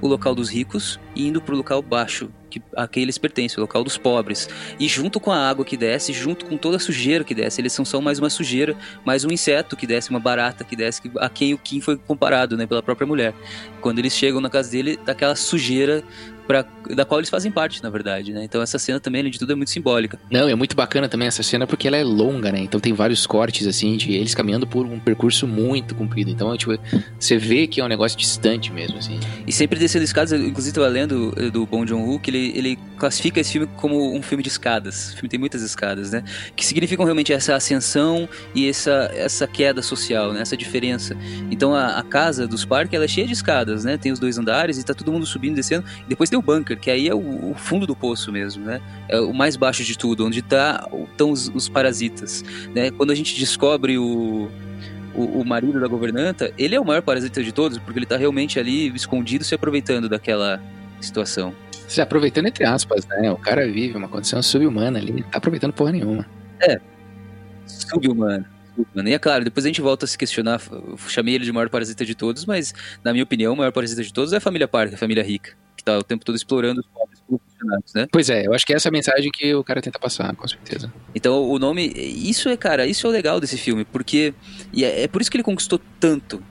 o 0.00 0.06
local 0.06 0.34
dos 0.34 0.48
ricos, 0.48 0.98
e 1.14 1.28
indo 1.28 1.40
pro 1.40 1.56
local 1.56 1.80
baixo, 1.80 2.30
que 2.50 2.60
a 2.76 2.88
que 2.88 2.98
eles 2.98 3.18
pertencem, 3.18 3.58
o 3.58 3.60
local 3.60 3.84
dos 3.84 3.96
pobres. 3.96 4.48
E 4.80 4.88
junto 4.88 5.20
com 5.20 5.30
a 5.30 5.48
água 5.48 5.64
que 5.64 5.76
desce, 5.76 6.12
junto 6.12 6.46
com 6.46 6.56
toda 6.56 6.76
a 6.76 6.80
sujeira 6.80 7.22
que 7.22 7.34
desce, 7.34 7.60
eles 7.60 7.72
são 7.72 7.84
só 7.84 8.00
mais 8.00 8.18
uma 8.18 8.30
sujeira, 8.30 8.76
mais 9.04 9.24
um 9.24 9.30
inseto 9.30 9.76
que 9.76 9.86
desce, 9.86 10.10
uma 10.10 10.20
barata 10.20 10.64
que 10.64 10.74
desce, 10.74 11.02
que- 11.02 11.10
a 11.18 11.28
quem 11.28 11.54
o 11.54 11.58
Kim 11.58 11.80
foi 11.80 11.96
comparado, 11.96 12.56
né, 12.56 12.66
pela 12.66 12.82
própria 12.82 13.06
mulher. 13.06 13.34
Quando 13.80 14.00
eles 14.00 14.12
chegam 14.12 14.40
na 14.40 14.50
casa 14.50 14.70
dele, 14.70 14.98
daquela 15.04 15.36
sujeira 15.36 16.02
pra, 16.48 16.64
da 16.94 17.04
qual 17.04 17.20
eles 17.20 17.28
fazem 17.28 17.52
parte, 17.52 17.82
na 17.82 17.90
verdade, 17.90 18.32
né? 18.32 18.42
Então 18.42 18.62
essa 18.62 18.78
cena 18.78 18.98
também, 18.98 19.20
além 19.20 19.30
de 19.30 19.38
tudo, 19.38 19.52
é 19.52 19.54
muito 19.54 19.70
simbólica. 19.70 20.18
Não, 20.30 20.48
é 20.48 20.54
muito 20.54 20.74
bacana 20.74 21.06
também 21.06 21.28
essa 21.28 21.42
cena 21.42 21.66
porque 21.66 21.86
ela 21.86 21.98
é 21.98 22.02
longa, 22.02 22.50
né? 22.50 22.60
Então 22.60 22.80
tem 22.80 22.94
vários 22.94 23.26
cortes, 23.26 23.66
assim, 23.66 23.98
de 23.98 24.14
eles 24.14 24.34
caminhando 24.34 24.66
por 24.66 24.86
um 24.86 24.98
percurso 24.98 25.46
muito 25.46 25.94
comprido. 25.94 26.30
Então, 26.30 26.56
tipo, 26.56 26.72
você 27.20 27.36
vê 27.36 27.66
que 27.66 27.82
é 27.82 27.84
um 27.84 27.88
negócio 27.88 28.18
distante 28.18 28.72
mesmo, 28.72 28.96
assim. 28.96 29.20
E 29.46 29.52
sempre 29.52 29.78
descendo 29.78 30.04
escadas, 30.04 30.32
eu, 30.32 30.38
inclusive 30.38 30.70
estava 30.70 30.88
lendo 30.88 31.34
eh, 31.36 31.50
do 31.50 31.66
Bong 31.66 31.86
Joon-ho 31.86 32.18
que 32.18 32.30
ele, 32.30 32.52
ele 32.56 32.78
classifica 32.96 33.40
esse 33.40 33.52
filme 33.52 33.68
como 33.76 34.16
um 34.16 34.22
filme 34.22 34.42
de 34.42 34.48
escadas. 34.48 35.12
O 35.12 35.16
filme 35.16 35.28
tem 35.28 35.38
muitas 35.38 35.60
escadas, 35.60 36.12
né? 36.12 36.24
Que 36.56 36.64
significam 36.64 37.04
realmente 37.04 37.30
essa 37.30 37.54
ascensão 37.54 38.26
e 38.54 38.66
essa, 38.66 39.10
essa 39.14 39.46
queda 39.46 39.82
social, 39.82 40.32
né? 40.32 40.40
Essa 40.40 40.56
diferença. 40.56 41.14
Então 41.50 41.74
a, 41.74 41.98
a 41.98 42.02
casa 42.02 42.46
dos 42.46 42.64
parques, 42.64 42.94
ela 42.94 43.04
é 43.04 43.08
cheia 43.08 43.26
de 43.26 43.34
escadas, 43.34 43.84
né? 43.84 43.98
Tem 43.98 44.12
os 44.12 44.18
dois 44.18 44.38
andares 44.38 44.78
e 44.78 44.84
tá 44.84 44.94
todo 44.94 45.12
mundo 45.12 45.26
subindo 45.26 45.52
e 45.52 45.56
descendo. 45.56 45.84
E 46.06 46.08
depois 46.08 46.30
tem 46.30 46.37
o 46.38 46.42
bunker, 46.42 46.78
que 46.78 46.90
aí 46.90 47.08
é 47.08 47.14
o, 47.14 47.50
o 47.50 47.54
fundo 47.54 47.86
do 47.86 47.94
poço 47.94 48.32
mesmo, 48.32 48.64
né? 48.64 48.80
É 49.08 49.20
o 49.20 49.32
mais 49.32 49.56
baixo 49.56 49.84
de 49.84 49.96
tudo, 49.96 50.26
onde 50.26 50.42
tá, 50.42 50.88
estão 51.10 51.30
os, 51.30 51.48
os 51.48 51.68
parasitas, 51.68 52.44
né? 52.74 52.90
Quando 52.90 53.10
a 53.10 53.14
gente 53.14 53.38
descobre 53.38 53.98
o 53.98 54.48
o, 55.18 55.40
o 55.40 55.44
marido 55.44 55.80
da 55.80 55.88
governanta, 55.88 56.52
ele 56.56 56.76
é 56.76 56.80
o 56.80 56.84
maior 56.84 57.02
parasita 57.02 57.42
de 57.42 57.50
todos, 57.50 57.76
porque 57.78 57.98
ele 57.98 58.06
tá 58.06 58.16
realmente 58.16 58.58
ali 58.58 58.88
escondido, 58.94 59.44
se 59.44 59.54
aproveitando 59.54 60.08
daquela 60.08 60.62
situação. 61.00 61.52
Se 61.88 62.00
aproveitando 62.00 62.46
entre 62.46 62.64
aspas, 62.64 63.04
né? 63.06 63.30
O 63.32 63.36
cara 63.36 63.66
vive 63.66 63.96
uma 63.96 64.08
condição 64.08 64.40
subhumana 64.42 64.98
ali, 64.98 65.12
não 65.12 65.22
tá 65.22 65.38
aproveitando 65.38 65.72
porra 65.72 65.92
nenhuma. 65.92 66.24
Subhumano. 67.66 68.44
subhumano. 68.76 69.08
E 69.08 69.12
é 69.12 69.18
claro, 69.18 69.44
depois 69.44 69.64
a 69.64 69.68
gente 69.68 69.80
volta 69.80 70.04
a 70.04 70.08
se 70.08 70.16
questionar, 70.16 70.60
eu 70.70 70.96
chamei 71.08 71.34
ele 71.34 71.44
de 71.44 71.52
maior 71.52 71.68
parasita 71.68 72.04
de 72.04 72.14
todos, 72.14 72.44
mas 72.44 72.74
na 73.02 73.12
minha 73.12 73.24
opinião, 73.24 73.54
o 73.54 73.56
maior 73.56 73.72
parasita 73.72 74.02
de 74.02 74.12
todos 74.12 74.32
é 74.32 74.36
a 74.36 74.40
família 74.40 74.68
Parker, 74.68 74.94
a 74.94 74.98
família 74.98 75.22
rica, 75.22 75.52
que 75.78 75.84
tá 75.84 75.96
o 75.96 76.02
tempo 76.02 76.24
todo 76.24 76.34
explorando 76.34 76.80
os 76.80 76.86
pobres 76.86 77.22
como 77.26 77.40
funcionários, 77.48 77.94
né? 77.94 78.06
Pois 78.10 78.28
é, 78.28 78.46
eu 78.46 78.52
acho 78.52 78.66
que 78.66 78.74
essa 78.74 78.88
é 78.88 78.90
a 78.90 78.92
mensagem 78.92 79.30
que 79.30 79.54
o 79.54 79.64
cara 79.64 79.80
tenta 79.80 79.98
passar, 79.98 80.34
com 80.34 80.46
certeza. 80.46 80.92
Então 81.14 81.48
o 81.48 81.58
nome, 81.58 81.86
isso 81.96 82.48
é, 82.48 82.56
cara, 82.56 82.84
isso 82.86 83.06
é 83.06 83.10
o 83.10 83.12
legal 83.12 83.40
desse 83.40 83.56
filme, 83.56 83.84
porque 83.84 84.34
e 84.72 84.84
é, 84.84 85.04
é 85.04 85.08
por 85.08 85.22
isso 85.22 85.30
que 85.30 85.36
ele 85.36 85.44
conquistou 85.44 85.80
tanto. 86.00 86.42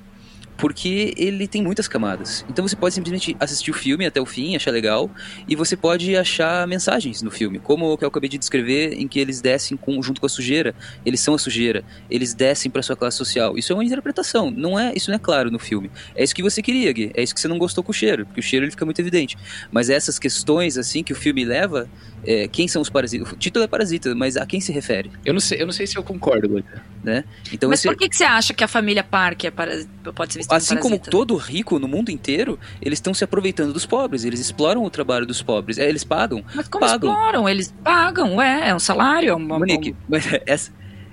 Porque 0.58 1.14
ele 1.18 1.48
tem 1.48 1.62
muitas 1.62 1.88
camadas. 1.88 2.46
Então 2.50 2.68
você 2.68 2.76
pode 2.76 2.96
simplesmente 2.96 3.36
assistir 3.40 3.72
o 3.72 3.74
filme 3.74 4.06
até 4.06 4.20
o 4.20 4.26
fim, 4.26 4.56
achar 4.56 4.72
legal, 4.72 5.10
e 5.48 5.56
você 5.56 5.76
pode 5.76 6.16
achar 6.16 6.68
mensagens 6.68 7.22
no 7.22 7.30
filme, 7.30 7.60
como 7.60 7.92
o 7.92 7.98
que 7.98 8.04
eu 8.04 8.08
acabei 8.08 8.30
de 8.30 8.38
descrever, 8.38 8.94
em 8.94 9.08
que 9.08 9.20
eles 9.20 9.42
descem 9.42 9.78
com, 9.78 10.02
junto 10.02 10.20
com 10.20 10.26
a 10.26 10.30
sujeira, 10.30 10.74
eles 11.06 11.20
são 11.20 11.34
a 11.34 11.38
sujeira, 11.38 11.84
eles 12.10 12.34
descem 12.34 12.72
para 12.72 12.82
sua 12.82 12.96
classe 12.96 13.18
social. 13.18 13.58
Isso 13.58 13.72
é 13.72 13.76
uma 13.76 13.84
interpretação, 13.84 14.50
não 14.50 14.80
é, 14.80 14.94
isso 14.96 15.10
não 15.10 15.16
é 15.16 15.20
claro 15.20 15.52
no 15.52 15.60
filme. 15.60 15.92
É 16.16 16.24
isso 16.24 16.34
que 16.34 16.44
você 16.44 16.62
queria, 16.62 16.92
Gui, 16.92 17.12
é 17.14 17.22
isso 17.22 17.34
que 17.34 17.42
você 17.42 17.48
não 17.48 17.58
gostou 17.58 17.84
com 17.84 17.92
o 17.92 17.94
cheiro, 17.94 18.26
porque 18.26 18.40
o 18.40 18.44
cheiro 18.44 18.66
ele 18.66 18.72
fica 18.72 18.86
muito 18.86 19.00
evidente. 19.00 19.38
Mas 19.72 19.90
essas 19.90 20.18
questões 20.18 20.78
assim 20.78 21.04
que 21.04 21.14
o 21.14 21.16
filme 21.16 21.46
leva, 21.46 21.90
é, 22.26 22.48
quem 22.48 22.68
são 22.68 22.82
os 22.82 22.90
parasitas? 22.90 23.32
O 23.32 23.36
título 23.36 23.64
é 23.64 23.68
parasita, 23.68 24.14
mas 24.16 24.38
a 24.38 24.46
quem 24.46 24.60
se 24.60 24.72
refere? 24.72 25.12
Eu 25.26 25.34
não 25.34 25.40
sei, 25.40 25.62
eu 25.62 25.66
não 25.66 25.74
sei 25.74 25.88
se 25.88 25.98
eu 25.98 26.04
concordo. 26.04 26.64
Né? 27.04 27.24
Então 27.54 27.70
Mas 27.70 27.80
esse- 27.80 27.88
por 27.88 27.96
que, 27.96 28.10
que 28.10 28.16
você 28.18 28.24
acha 28.26 28.54
que 28.54 28.64
a 28.64 28.68
família 28.68 29.04
Parker 29.04 29.48
é 29.48 29.52
para... 29.52 29.72
pode 30.14 30.34
ser 30.34 30.40
vista 30.40 30.56
Assim 30.56 30.70
como 30.76 30.82
como 30.82 30.96
parasita? 30.98 31.12
todo 31.12 31.36
rico 31.38 31.80
no 31.80 31.88
mundo 31.88 32.10
inteiro, 32.10 32.60
eles 32.82 32.98
estão 32.98 33.14
se 33.14 33.24
aproveitando 33.24 33.72
dos 33.72 33.86
pobres, 33.86 34.26
eles 34.26 34.40
exploram 34.40 34.84
o 34.84 34.90
trabalho 34.90 35.26
dos 35.26 35.42
pobres. 35.42 35.78
É, 35.78 35.88
eles 35.88 36.04
pagam. 36.04 36.44
Mas 36.54 36.68
como 36.68 36.86
pagam. 36.86 37.10
exploram? 37.12 37.48
Eles 37.48 37.74
pagam, 37.84 38.42
é, 38.42 38.70
é 38.70 38.76
um 38.76 38.80
salário. 38.80 39.30
É 39.30 39.34
uma, 39.36 39.58
Monique, 39.60 39.96
mas 40.10 40.26
essa 40.46 40.72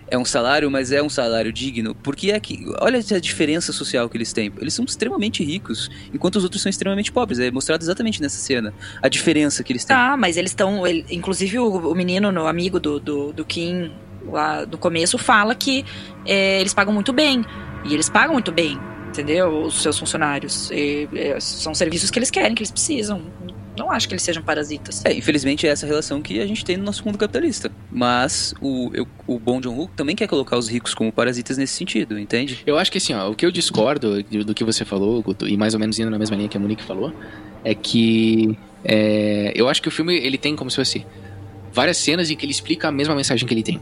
é 0.08 0.18
um 0.18 0.24
salário, 0.24 0.70
mas 0.70 0.92
é 0.92 1.02
um 1.02 1.08
salário 1.08 1.52
digno. 1.52 1.94
Porque 1.94 2.30
é 2.30 2.38
que, 2.38 2.64
olha 2.80 2.98
a 2.98 3.18
diferença 3.20 3.72
social 3.72 4.08
que 4.08 4.16
eles 4.16 4.32
têm. 4.32 4.52
Eles 4.60 4.74
são 4.74 4.84
extremamente 4.84 5.42
ricos, 5.44 5.90
enquanto 6.12 6.36
os 6.36 6.44
outros 6.44 6.62
são 6.62 6.70
extremamente 6.70 7.10
pobres. 7.10 7.38
É 7.38 7.50
mostrado 7.50 7.82
exatamente 7.82 8.20
nessa 8.20 8.38
cena 8.38 8.72
a 9.02 9.08
diferença 9.08 9.62
que 9.64 9.72
eles 9.72 9.84
têm. 9.84 9.96
Tá, 9.96 10.16
mas 10.16 10.36
eles 10.36 10.50
estão. 10.50 10.86
ele- 10.86 11.04
Inclusive, 11.10 11.58
o, 11.58 11.90
o 11.90 11.94
menino, 11.94 12.30
no 12.30 12.46
amigo 12.46 12.78
do, 12.78 13.00
do, 13.00 13.32
do 13.32 13.44
Kim, 13.44 13.90
lá 14.26 14.64
no 14.66 14.76
começo, 14.78 15.16
fala 15.18 15.54
que 15.54 15.84
é, 16.26 16.60
eles 16.60 16.74
pagam 16.74 16.92
muito 16.92 17.12
bem. 17.12 17.44
E 17.84 17.92
eles 17.92 18.08
pagam 18.08 18.32
muito 18.32 18.50
bem, 18.50 18.78
entendeu? 19.08 19.64
Os 19.64 19.82
seus 19.82 19.98
funcionários. 19.98 20.70
E, 20.70 21.08
é, 21.14 21.38
são 21.40 21.74
serviços 21.74 22.10
que 22.10 22.18
eles 22.18 22.30
querem, 22.30 22.54
que 22.54 22.62
eles 22.62 22.70
precisam. 22.70 23.22
Não 23.76 23.90
acho 23.90 24.06
que 24.06 24.14
eles 24.14 24.22
sejam 24.22 24.42
parasitas. 24.42 25.04
É, 25.04 25.12
infelizmente 25.12 25.66
é 25.66 25.70
essa 25.70 25.86
relação 25.86 26.22
que 26.22 26.40
a 26.40 26.46
gente 26.46 26.64
tem 26.64 26.76
no 26.76 26.84
nosso 26.84 27.04
mundo 27.04 27.18
capitalista. 27.18 27.70
Mas 27.90 28.54
o, 28.60 28.90
eu, 28.94 29.06
o 29.26 29.38
Bong 29.38 29.62
Joon-ho 29.62 29.88
também 29.96 30.14
quer 30.14 30.28
colocar 30.28 30.56
os 30.56 30.68
ricos 30.68 30.94
como 30.94 31.12
parasitas 31.12 31.58
nesse 31.58 31.74
sentido, 31.74 32.18
entende? 32.18 32.62
Eu 32.66 32.78
acho 32.78 32.90
que 32.90 32.98
assim, 32.98 33.14
ó, 33.14 33.30
o 33.30 33.34
que 33.34 33.44
eu 33.44 33.50
discordo 33.50 34.22
do, 34.22 34.44
do 34.44 34.54
que 34.54 34.64
você 34.64 34.84
falou, 34.84 35.20
Guto, 35.22 35.48
e 35.48 35.56
mais 35.56 35.74
ou 35.74 35.80
menos 35.80 35.98
indo 35.98 36.10
na 36.10 36.18
mesma 36.18 36.36
linha 36.36 36.48
que 36.48 36.56
a 36.56 36.60
Monique 36.60 36.82
falou, 36.82 37.12
é 37.64 37.74
que 37.74 38.56
é, 38.84 39.52
eu 39.54 39.68
acho 39.68 39.80
que 39.80 39.88
o 39.88 39.90
filme 39.90 40.14
ele 40.14 40.36
tem 40.36 40.54
como 40.54 40.70
se 40.70 40.76
fosse 40.76 41.06
várias 41.72 41.96
cenas 41.96 42.30
em 42.30 42.36
que 42.36 42.44
ele 42.44 42.52
explica 42.52 42.88
a 42.88 42.92
mesma 42.92 43.14
mensagem 43.14 43.46
que 43.46 43.54
ele 43.54 43.62
tem. 43.62 43.80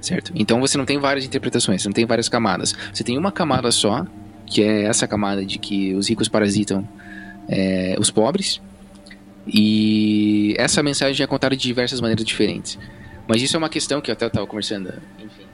Certo? 0.00 0.32
Então 0.34 0.60
você 0.60 0.76
não 0.76 0.84
tem 0.84 0.98
várias 0.98 1.24
interpretações, 1.24 1.80
você 1.80 1.88
não 1.88 1.94
tem 1.94 2.04
várias 2.04 2.28
camadas. 2.28 2.74
Você 2.92 3.04
tem 3.04 3.16
uma 3.16 3.30
camada 3.30 3.70
só, 3.70 4.04
que 4.44 4.62
é 4.62 4.82
essa 4.82 5.06
camada 5.06 5.46
de 5.46 5.58
que 5.58 5.94
os 5.94 6.08
ricos 6.08 6.28
parasitam 6.28 6.86
é, 7.48 7.94
os 7.98 8.10
pobres. 8.10 8.60
E 9.46 10.54
essa 10.58 10.82
mensagem 10.82 11.22
é 11.22 11.26
contada 11.26 11.56
de 11.56 11.62
diversas 11.62 12.00
maneiras 12.00 12.24
diferentes. 12.24 12.78
Mas 13.26 13.42
isso 13.42 13.56
é 13.56 13.58
uma 13.58 13.68
questão 13.68 14.00
que 14.00 14.10
eu 14.10 14.12
até 14.12 14.26
estava 14.26 14.46
conversando, 14.46 14.92
enfim, 15.18 15.46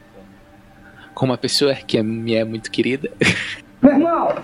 com 1.15 1.27
uma 1.27 1.39
pessoa 1.39 1.75
que 1.75 2.03
me 2.03 2.35
é 2.35 2.45
muito 2.45 2.71
querida. 2.71 3.11
Meu 3.83 3.93
irmão, 3.93 4.35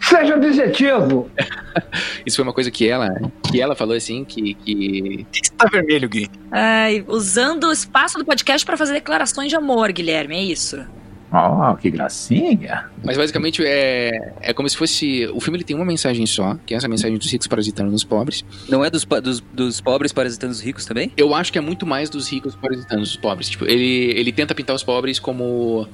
seja 0.00 0.34
objetivo. 0.34 1.30
Isso 2.24 2.36
foi 2.36 2.42
uma 2.42 2.52
coisa 2.52 2.70
que 2.70 2.88
ela, 2.88 3.14
que 3.50 3.60
ela 3.60 3.76
falou 3.76 3.94
assim, 3.94 4.24
que... 4.24 4.54
que... 4.54 5.26
Tá 5.56 5.68
vermelho, 5.68 6.08
Gui. 6.08 6.28
Ai, 6.50 7.04
usando 7.06 7.64
o 7.64 7.72
espaço 7.72 8.18
do 8.18 8.24
podcast 8.24 8.64
para 8.64 8.76
fazer 8.76 8.94
declarações 8.94 9.50
de 9.50 9.56
amor, 9.56 9.92
Guilherme, 9.92 10.36
é 10.36 10.42
isso? 10.42 10.84
Oh, 11.32 11.74
que 11.76 11.90
gracinha. 11.90 12.88
Mas 13.04 13.16
basicamente 13.16 13.62
é, 13.64 14.32
é 14.40 14.54
como 14.54 14.68
se 14.68 14.76
fosse. 14.76 15.26
O 15.34 15.40
filme 15.40 15.58
ele 15.58 15.64
tem 15.64 15.74
uma 15.74 15.84
mensagem 15.84 16.24
só, 16.24 16.56
que 16.64 16.72
é 16.72 16.76
essa 16.76 16.88
mensagem 16.88 17.18
dos 17.18 17.30
ricos 17.30 17.46
parasitando 17.46 17.90
nos 17.90 18.04
pobres. 18.04 18.44
Não 18.68 18.84
é 18.84 18.90
dos, 18.90 19.04
dos, 19.04 19.40
dos 19.40 19.80
pobres 19.80 20.12
parasitando 20.12 20.52
os 20.52 20.60
ricos 20.60 20.84
também? 20.84 21.10
Eu 21.16 21.34
acho 21.34 21.52
que 21.52 21.58
é 21.58 21.60
muito 21.60 21.84
mais 21.84 22.08
dos 22.08 22.30
ricos 22.30 22.54
parasitando 22.54 23.02
os 23.02 23.16
pobres. 23.16 23.48
Tipo, 23.48 23.64
ele, 23.64 24.12
ele 24.16 24.32
tenta 24.32 24.54
pintar 24.54 24.76
os 24.76 24.84
pobres 24.84 25.18
como. 25.18 25.88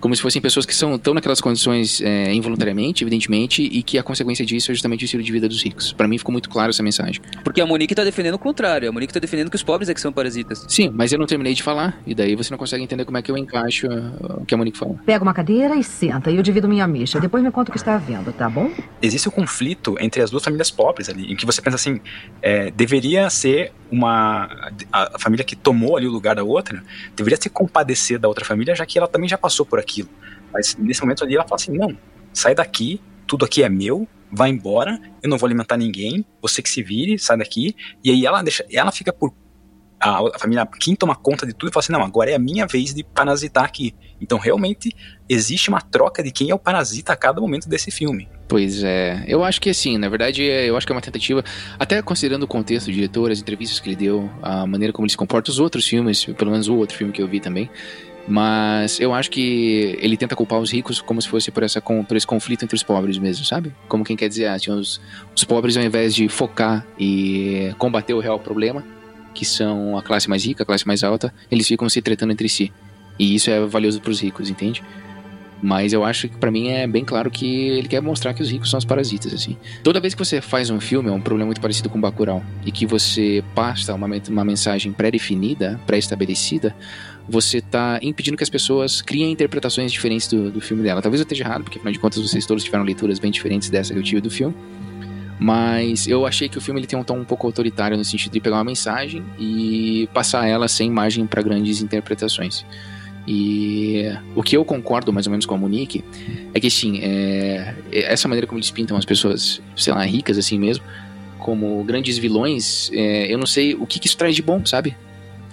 Como 0.00 0.14
se 0.14 0.22
fossem 0.22 0.40
pessoas 0.40 0.66
que 0.66 0.74
são, 0.74 0.94
estão 0.94 1.14
naquelas 1.14 1.40
condições 1.40 2.00
é, 2.00 2.32
involuntariamente, 2.32 3.02
evidentemente, 3.02 3.62
e 3.62 3.82
que 3.82 3.98
a 3.98 4.02
consequência 4.02 4.44
disso 4.44 4.70
é 4.70 4.74
justamente 4.74 5.02
o 5.02 5.06
estilo 5.06 5.22
de 5.22 5.32
vida 5.32 5.48
dos 5.48 5.62
ricos. 5.62 5.92
Pra 5.92 6.06
mim 6.06 6.18
ficou 6.18 6.32
muito 6.32 6.48
claro 6.48 6.70
essa 6.70 6.82
mensagem. 6.82 7.20
Porque 7.42 7.60
a 7.60 7.66
Monique 7.66 7.94
tá 7.94 8.04
defendendo 8.04 8.34
o 8.34 8.38
contrário. 8.38 8.88
A 8.88 8.92
Monique 8.92 9.12
tá 9.12 9.20
defendendo 9.20 9.50
que 9.50 9.56
os 9.56 9.62
pobres 9.62 9.88
é 9.88 9.94
que 9.94 10.00
são 10.00 10.12
parasitas. 10.12 10.64
Sim, 10.68 10.90
mas 10.92 11.12
eu 11.12 11.18
não 11.18 11.26
terminei 11.26 11.54
de 11.54 11.62
falar, 11.62 12.00
e 12.06 12.14
daí 12.14 12.34
você 12.34 12.50
não 12.50 12.58
consegue 12.58 12.82
entender 12.82 13.04
como 13.04 13.16
é 13.18 13.22
que 13.22 13.30
eu 13.30 13.36
encaixo 13.36 13.86
uh, 13.86 14.42
o 14.42 14.44
que 14.44 14.54
a 14.54 14.58
Monique 14.58 14.78
falou. 14.78 14.98
Pega 15.04 15.22
uma 15.22 15.34
cadeira 15.34 15.74
e 15.74 15.82
senta, 15.82 16.30
e 16.30 16.36
eu 16.36 16.42
divido 16.42 16.68
minha 16.68 16.86
micha. 16.86 17.18
Depois 17.18 17.42
me 17.42 17.50
conta 17.50 17.70
o 17.70 17.72
que 17.72 17.78
está 17.78 17.94
havendo, 17.94 18.32
tá 18.32 18.48
bom? 18.48 18.70
Existe 19.00 19.28
o 19.28 19.30
conflito 19.30 19.96
entre 20.00 20.22
as 20.22 20.30
duas 20.30 20.44
famílias 20.44 20.70
pobres 20.70 21.08
ali, 21.08 21.32
em 21.32 21.36
que 21.36 21.46
você 21.46 21.60
pensa 21.62 21.76
assim, 21.76 22.00
é, 22.42 22.70
deveria 22.70 23.28
ser 23.30 23.72
uma 23.90 24.48
a, 24.92 25.16
a 25.16 25.18
família 25.18 25.44
que 25.44 25.54
tomou 25.54 25.96
ali 25.96 26.06
o 26.06 26.10
lugar 26.10 26.36
da 26.36 26.44
outra, 26.44 26.82
deveria 27.14 27.38
se 27.40 27.48
compadecer 27.48 28.18
da 28.18 28.28
outra 28.28 28.44
família, 28.44 28.74
já 28.74 28.84
que 28.84 28.98
ela 28.98 29.08
também 29.08 29.28
já 29.28 29.38
passou 29.38 29.64
por 29.64 29.78
aquilo. 29.86 30.08
Mas 30.52 30.76
nesse 30.76 31.00
momento 31.00 31.24
ali 31.24 31.34
ela 31.34 31.44
fala 31.44 31.56
assim, 31.56 31.72
não, 31.72 31.96
sai 32.32 32.54
daqui, 32.54 33.00
tudo 33.26 33.44
aqui 33.44 33.62
é 33.62 33.68
meu, 33.68 34.06
vai 34.30 34.50
embora, 34.50 34.98
eu 35.22 35.28
não 35.28 35.38
vou 35.38 35.46
alimentar 35.46 35.76
ninguém, 35.76 36.24
você 36.40 36.62
que 36.62 36.68
se 36.68 36.82
vire, 36.82 37.18
sai 37.18 37.36
daqui. 37.38 37.74
E 38.02 38.10
aí 38.10 38.26
ela 38.26 38.42
deixa, 38.42 38.64
ela 38.70 38.92
fica 38.92 39.12
por 39.12 39.32
a, 39.98 40.18
a 40.34 40.38
família 40.38 40.66
quem 40.78 40.94
toma 40.94 41.14
conta 41.14 41.46
de 41.46 41.54
tudo 41.54 41.70
e 41.70 41.72
fala 41.72 41.82
assim, 41.82 41.92
não, 41.92 42.02
agora 42.02 42.30
é 42.30 42.34
a 42.34 42.38
minha 42.38 42.66
vez 42.66 42.94
de 42.94 43.02
parasitar 43.02 43.64
aqui. 43.64 43.94
Então 44.20 44.38
realmente 44.38 44.94
existe 45.28 45.68
uma 45.68 45.80
troca 45.80 46.22
de 46.22 46.30
quem 46.30 46.50
é 46.50 46.54
o 46.54 46.58
parasita 46.58 47.12
a 47.12 47.16
cada 47.16 47.40
momento 47.40 47.68
desse 47.68 47.90
filme. 47.90 48.28
Pois 48.48 48.82
é, 48.82 49.24
eu 49.26 49.42
acho 49.42 49.60
que 49.60 49.70
assim, 49.70 49.98
na 49.98 50.08
verdade, 50.08 50.48
é- 50.48 50.68
eu 50.68 50.76
acho 50.76 50.86
que 50.86 50.92
é 50.92 50.94
uma 50.94 51.02
tentativa, 51.02 51.42
até 51.78 52.00
considerando 52.00 52.44
o 52.44 52.46
contexto 52.46 52.86
do 52.86 52.92
diretor, 52.92 53.30
as 53.30 53.40
entrevistas 53.40 53.80
que 53.80 53.88
ele 53.88 53.96
deu, 53.96 54.30
a 54.42 54.66
maneira 54.66 54.92
como 54.92 55.04
ele 55.04 55.10
se 55.10 55.16
comporta, 55.16 55.50
os 55.50 55.58
outros 55.58 55.86
filmes, 55.86 56.24
pelo 56.24 56.50
menos 56.50 56.68
o 56.68 56.76
outro 56.76 56.96
filme 56.96 57.12
que 57.12 57.20
eu 57.20 57.26
vi 57.26 57.40
também. 57.40 57.68
Mas 58.28 58.98
eu 58.98 59.14
acho 59.14 59.30
que 59.30 59.96
ele 60.00 60.16
tenta 60.16 60.34
culpar 60.34 60.58
os 60.58 60.72
ricos 60.72 61.00
como 61.00 61.22
se 61.22 61.28
fosse 61.28 61.50
por, 61.50 61.62
essa, 61.62 61.80
por 61.80 62.16
esse 62.16 62.26
conflito 62.26 62.64
entre 62.64 62.74
os 62.74 62.82
pobres 62.82 63.18
mesmo, 63.18 63.44
sabe? 63.44 63.72
Como 63.88 64.04
quem 64.04 64.16
quer 64.16 64.28
dizer, 64.28 64.46
assim, 64.46 64.70
os, 64.72 65.00
os 65.34 65.44
pobres, 65.44 65.76
ao 65.76 65.84
invés 65.84 66.14
de 66.14 66.28
focar 66.28 66.84
e 66.98 67.72
combater 67.78 68.14
o 68.14 68.20
real 68.20 68.40
problema, 68.40 68.82
que 69.32 69.44
são 69.44 69.96
a 69.96 70.02
classe 70.02 70.28
mais 70.28 70.44
rica, 70.44 70.64
a 70.64 70.66
classe 70.66 70.86
mais 70.86 71.04
alta, 71.04 71.32
eles 71.50 71.68
ficam 71.68 71.88
se 71.88 72.02
tretando 72.02 72.32
entre 72.32 72.48
si. 72.48 72.72
E 73.18 73.34
isso 73.34 73.50
é 73.50 73.64
valioso 73.64 74.00
para 74.00 74.10
os 74.10 74.20
ricos, 74.20 74.50
entende? 74.50 74.82
Mas 75.62 75.92
eu 75.92 76.04
acho 76.04 76.28
que 76.28 76.36
pra 76.36 76.50
mim 76.50 76.68
é 76.68 76.86
bem 76.86 77.04
claro 77.04 77.30
que 77.30 77.46
ele 77.46 77.88
quer 77.88 78.02
mostrar 78.02 78.34
que 78.34 78.42
os 78.42 78.50
ricos 78.50 78.68
são 78.68 78.78
os 78.78 78.84
parasitas, 78.84 79.32
assim. 79.32 79.56
Toda 79.82 80.00
vez 80.00 80.14
que 80.14 80.18
você 80.18 80.40
faz 80.40 80.68
um 80.68 80.80
filme, 80.80 81.08
é 81.08 81.12
um 81.12 81.20
problema 81.20 81.46
muito 81.46 81.60
parecido 81.60 81.88
com 81.88 82.00
Bacurau, 82.00 82.42
e 82.64 82.70
que 82.70 82.84
você 82.84 83.42
passa 83.54 83.94
uma, 83.94 84.06
uma 84.28 84.44
mensagem 84.44 84.92
pré-definida, 84.92 85.80
pré-estabelecida, 85.86 86.74
você 87.28 87.60
tá 87.60 87.98
impedindo 88.02 88.36
que 88.36 88.42
as 88.42 88.50
pessoas 88.50 89.02
criem 89.02 89.32
interpretações 89.32 89.90
diferentes 89.90 90.28
do, 90.28 90.50
do 90.50 90.60
filme 90.60 90.82
dela. 90.82 91.02
Talvez 91.02 91.20
eu 91.20 91.24
esteja 91.24 91.44
errado, 91.44 91.64
porque 91.64 91.78
afinal 91.78 91.92
de 91.92 91.98
contas 91.98 92.20
vocês 92.22 92.46
todos 92.46 92.62
tiveram 92.62 92.84
leituras 92.84 93.18
bem 93.18 93.30
diferentes 93.30 93.68
dessa 93.68 93.92
que 93.92 93.98
eu 93.98 94.02
tive 94.02 94.20
do 94.20 94.30
filme. 94.30 94.54
Mas 95.38 96.06
eu 96.06 96.24
achei 96.24 96.48
que 96.48 96.56
o 96.56 96.60
filme 96.60 96.80
ele 96.80 96.86
tem 96.86 96.98
um 96.98 97.04
tom 97.04 97.18
um 97.18 97.24
pouco 97.24 97.46
autoritário 97.46 97.96
no 97.96 98.04
sentido 98.04 98.32
de 98.32 98.40
pegar 98.40 98.56
uma 98.56 98.64
mensagem 98.64 99.22
e 99.38 100.08
passar 100.14 100.46
ela 100.46 100.66
sem 100.66 100.90
margem 100.90 101.26
para 101.26 101.42
grandes 101.42 101.82
interpretações. 101.82 102.64
E 103.28 104.04
o 104.36 104.42
que 104.42 104.56
eu 104.56 104.64
concordo 104.64 105.12
mais 105.12 105.26
ou 105.26 105.32
menos 105.32 105.44
com 105.44 105.54
a 105.54 105.58
Monique 105.58 106.04
é 106.54 106.60
que, 106.60 106.70
sim, 106.70 107.00
é, 107.02 107.74
essa 107.90 108.28
maneira 108.28 108.46
como 108.46 108.58
eles 108.58 108.70
pintam 108.70 108.96
as 108.96 109.04
pessoas, 109.04 109.60
sei 109.76 109.92
lá, 109.92 110.04
ricas 110.04 110.38
assim 110.38 110.58
mesmo, 110.58 110.84
como 111.38 111.82
grandes 111.84 112.16
vilões, 112.18 112.90
é, 112.92 113.32
eu 113.32 113.36
não 113.36 113.46
sei 113.46 113.74
o 113.74 113.84
que, 113.84 113.98
que 113.98 114.06
isso 114.06 114.16
traz 114.16 114.34
de 114.34 114.42
bom, 114.42 114.64
sabe? 114.64 114.96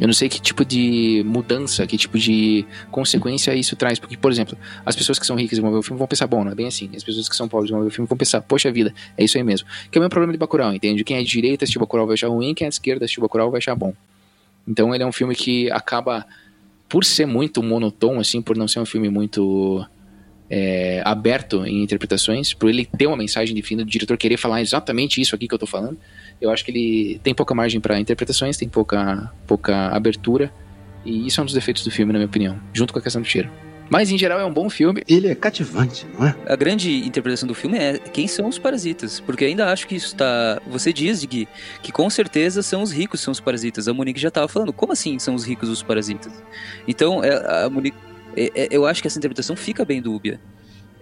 Eu 0.04 0.08
não 0.08 0.14
sei 0.14 0.28
que 0.28 0.42
tipo 0.42 0.66
de 0.66 1.24
mudança, 1.26 1.88
que 1.88 1.98
tipo 1.98 2.20
de 2.20 2.66
consequência 2.92 3.56
isso 3.56 3.74
traz. 3.74 4.00
Porque, 4.00 4.18
por 4.18 4.30
exemplo, 4.30 4.58
as 4.86 4.98
pessoas 4.98 5.18
que 5.18 5.26
são 5.26 5.34
ricas 5.34 5.58
e 5.58 5.62
vão 5.62 5.72
ver 5.72 5.78
o 5.78 5.82
filme 5.82 5.98
vão 5.98 6.06
pensar, 6.06 6.28
bom, 6.28 6.44
não 6.44 6.52
é 6.52 6.56
bem 6.56 6.68
assim. 6.68 6.90
As 6.94 7.06
pessoas 7.06 7.30
que 7.30 7.36
são 7.38 7.48
pobres 7.48 7.72
vão 7.72 7.80
ver 7.80 7.88
o 7.88 7.90
filme 7.90 8.06
vão 8.06 8.18
pensar, 8.18 8.42
poxa 8.42 8.70
vida, 8.70 8.94
é 9.18 9.24
isso 9.24 9.38
aí 9.38 9.44
mesmo. 9.46 9.66
Que 9.90 9.98
é 9.98 10.00
o 10.00 10.02
mesmo 10.02 10.10
problema 10.10 10.34
de 10.34 10.38
Bacurau, 10.38 10.74
entende? 10.74 11.06
Quem 11.06 11.16
é 11.16 11.24
de 11.24 11.30
direita 11.30 11.64
assistir 11.64 11.80
Bacurau 11.80 12.06
vai 12.06 12.16
achar 12.16 12.28
ruim, 12.28 12.54
quem 12.54 12.66
é 12.66 12.70
de 12.70 12.76
esquerda 12.76 13.06
assistir 13.06 13.22
Bacurau 13.22 13.50
vai 13.50 13.60
achar 13.60 13.76
bom. 13.76 13.94
Então 14.68 14.94
ele 14.94 15.06
é 15.06 15.08
um 15.08 15.12
filme 15.14 15.34
que 15.36 15.72
acaba, 15.72 16.26
por 16.90 17.06
ser 17.06 17.26
muito 17.26 17.64
monotônico, 17.64 18.20
assim, 18.20 18.42
por 18.42 18.58
não 18.58 18.68
ser 18.68 18.82
um 18.82 18.86
filme 18.86 19.08
muito 19.08 19.86
é, 20.56 21.02
aberto 21.04 21.66
em 21.66 21.82
interpretações, 21.82 22.54
por 22.54 22.70
ele 22.70 22.86
ter 22.86 23.08
uma 23.08 23.18
mensagem 23.18 23.56
definida, 23.56 23.84
do 23.84 23.90
diretor 23.90 24.16
querer 24.18 24.38
falar 24.38 24.62
exatamente 24.62 25.20
isso 25.20 25.34
aqui 25.34 25.48
que 25.48 25.54
eu 25.54 25.58
tô 25.58 25.66
falando, 25.66 25.98
eu 26.40 26.52
acho 26.52 26.64
que 26.64 26.70
ele 26.70 27.20
tem 27.24 27.34
pouca 27.34 27.56
margem 27.56 27.82
para 27.82 28.00
interpretações, 28.00 28.56
tem 28.56 28.70
pouca, 28.70 29.32
pouca 29.48 29.88
abertura, 29.88 30.54
e 31.04 31.26
isso 31.26 31.40
é 31.40 31.42
um 31.42 31.46
dos 31.46 31.56
defeitos 31.56 31.84
do 31.84 31.90
filme, 31.90 32.14
na 32.14 32.20
minha 32.20 32.28
opinião, 32.28 32.60
junto 32.72 32.94
com 32.94 33.00
a 33.00 33.02
questão 33.02 33.20
do 33.20 33.28
cheiro. 33.28 33.50
Mas 33.90 34.12
em 34.12 34.18
geral 34.18 34.40
é 34.40 34.46
um 34.46 34.54
bom 34.54 34.70
filme. 34.70 35.04
Ele 35.08 35.28
é 35.28 35.36
cativante, 35.36 36.06
não 36.14 36.28
é? 36.28 36.36
A 36.46 36.56
grande 36.56 37.06
interpretação 37.06 37.48
do 37.48 37.54
filme 37.56 37.78
é 37.78 37.98
quem 37.98 38.28
são 38.28 38.48
os 38.48 38.58
parasitas. 38.58 39.20
Porque 39.20 39.44
ainda 39.44 39.72
acho 39.72 39.88
que 39.88 39.96
isso 39.96 40.08
está. 40.08 40.62
Você 40.68 40.94
diz, 40.94 41.24
Gui, 41.26 41.48
que 41.82 41.92
com 41.92 42.10
certeza 42.10 42.64
são 42.64 42.82
os 42.82 42.92
ricos 42.92 43.20
são 43.20 43.32
os 43.32 43.40
parasitas. 43.40 43.88
A 43.88 43.94
Monique 43.94 44.20
já 44.20 44.30
estava 44.30 44.48
falando. 44.48 44.72
Como 44.72 44.94
assim 44.94 45.20
são 45.20 45.36
os 45.36 45.44
ricos 45.46 45.70
os 45.70 45.84
parasitas? 45.84 46.32
Então, 46.88 47.24
é, 47.24 47.66
a 47.66 47.70
Monique. 47.70 47.98
É, 48.36 48.52
é, 48.56 48.68
eu 48.72 48.86
acho 48.86 49.02
que 49.02 49.08
essa 49.08 49.18
interpretação 49.18 49.56
fica 49.56 49.84
bem 49.86 50.02
dúbia. 50.02 50.40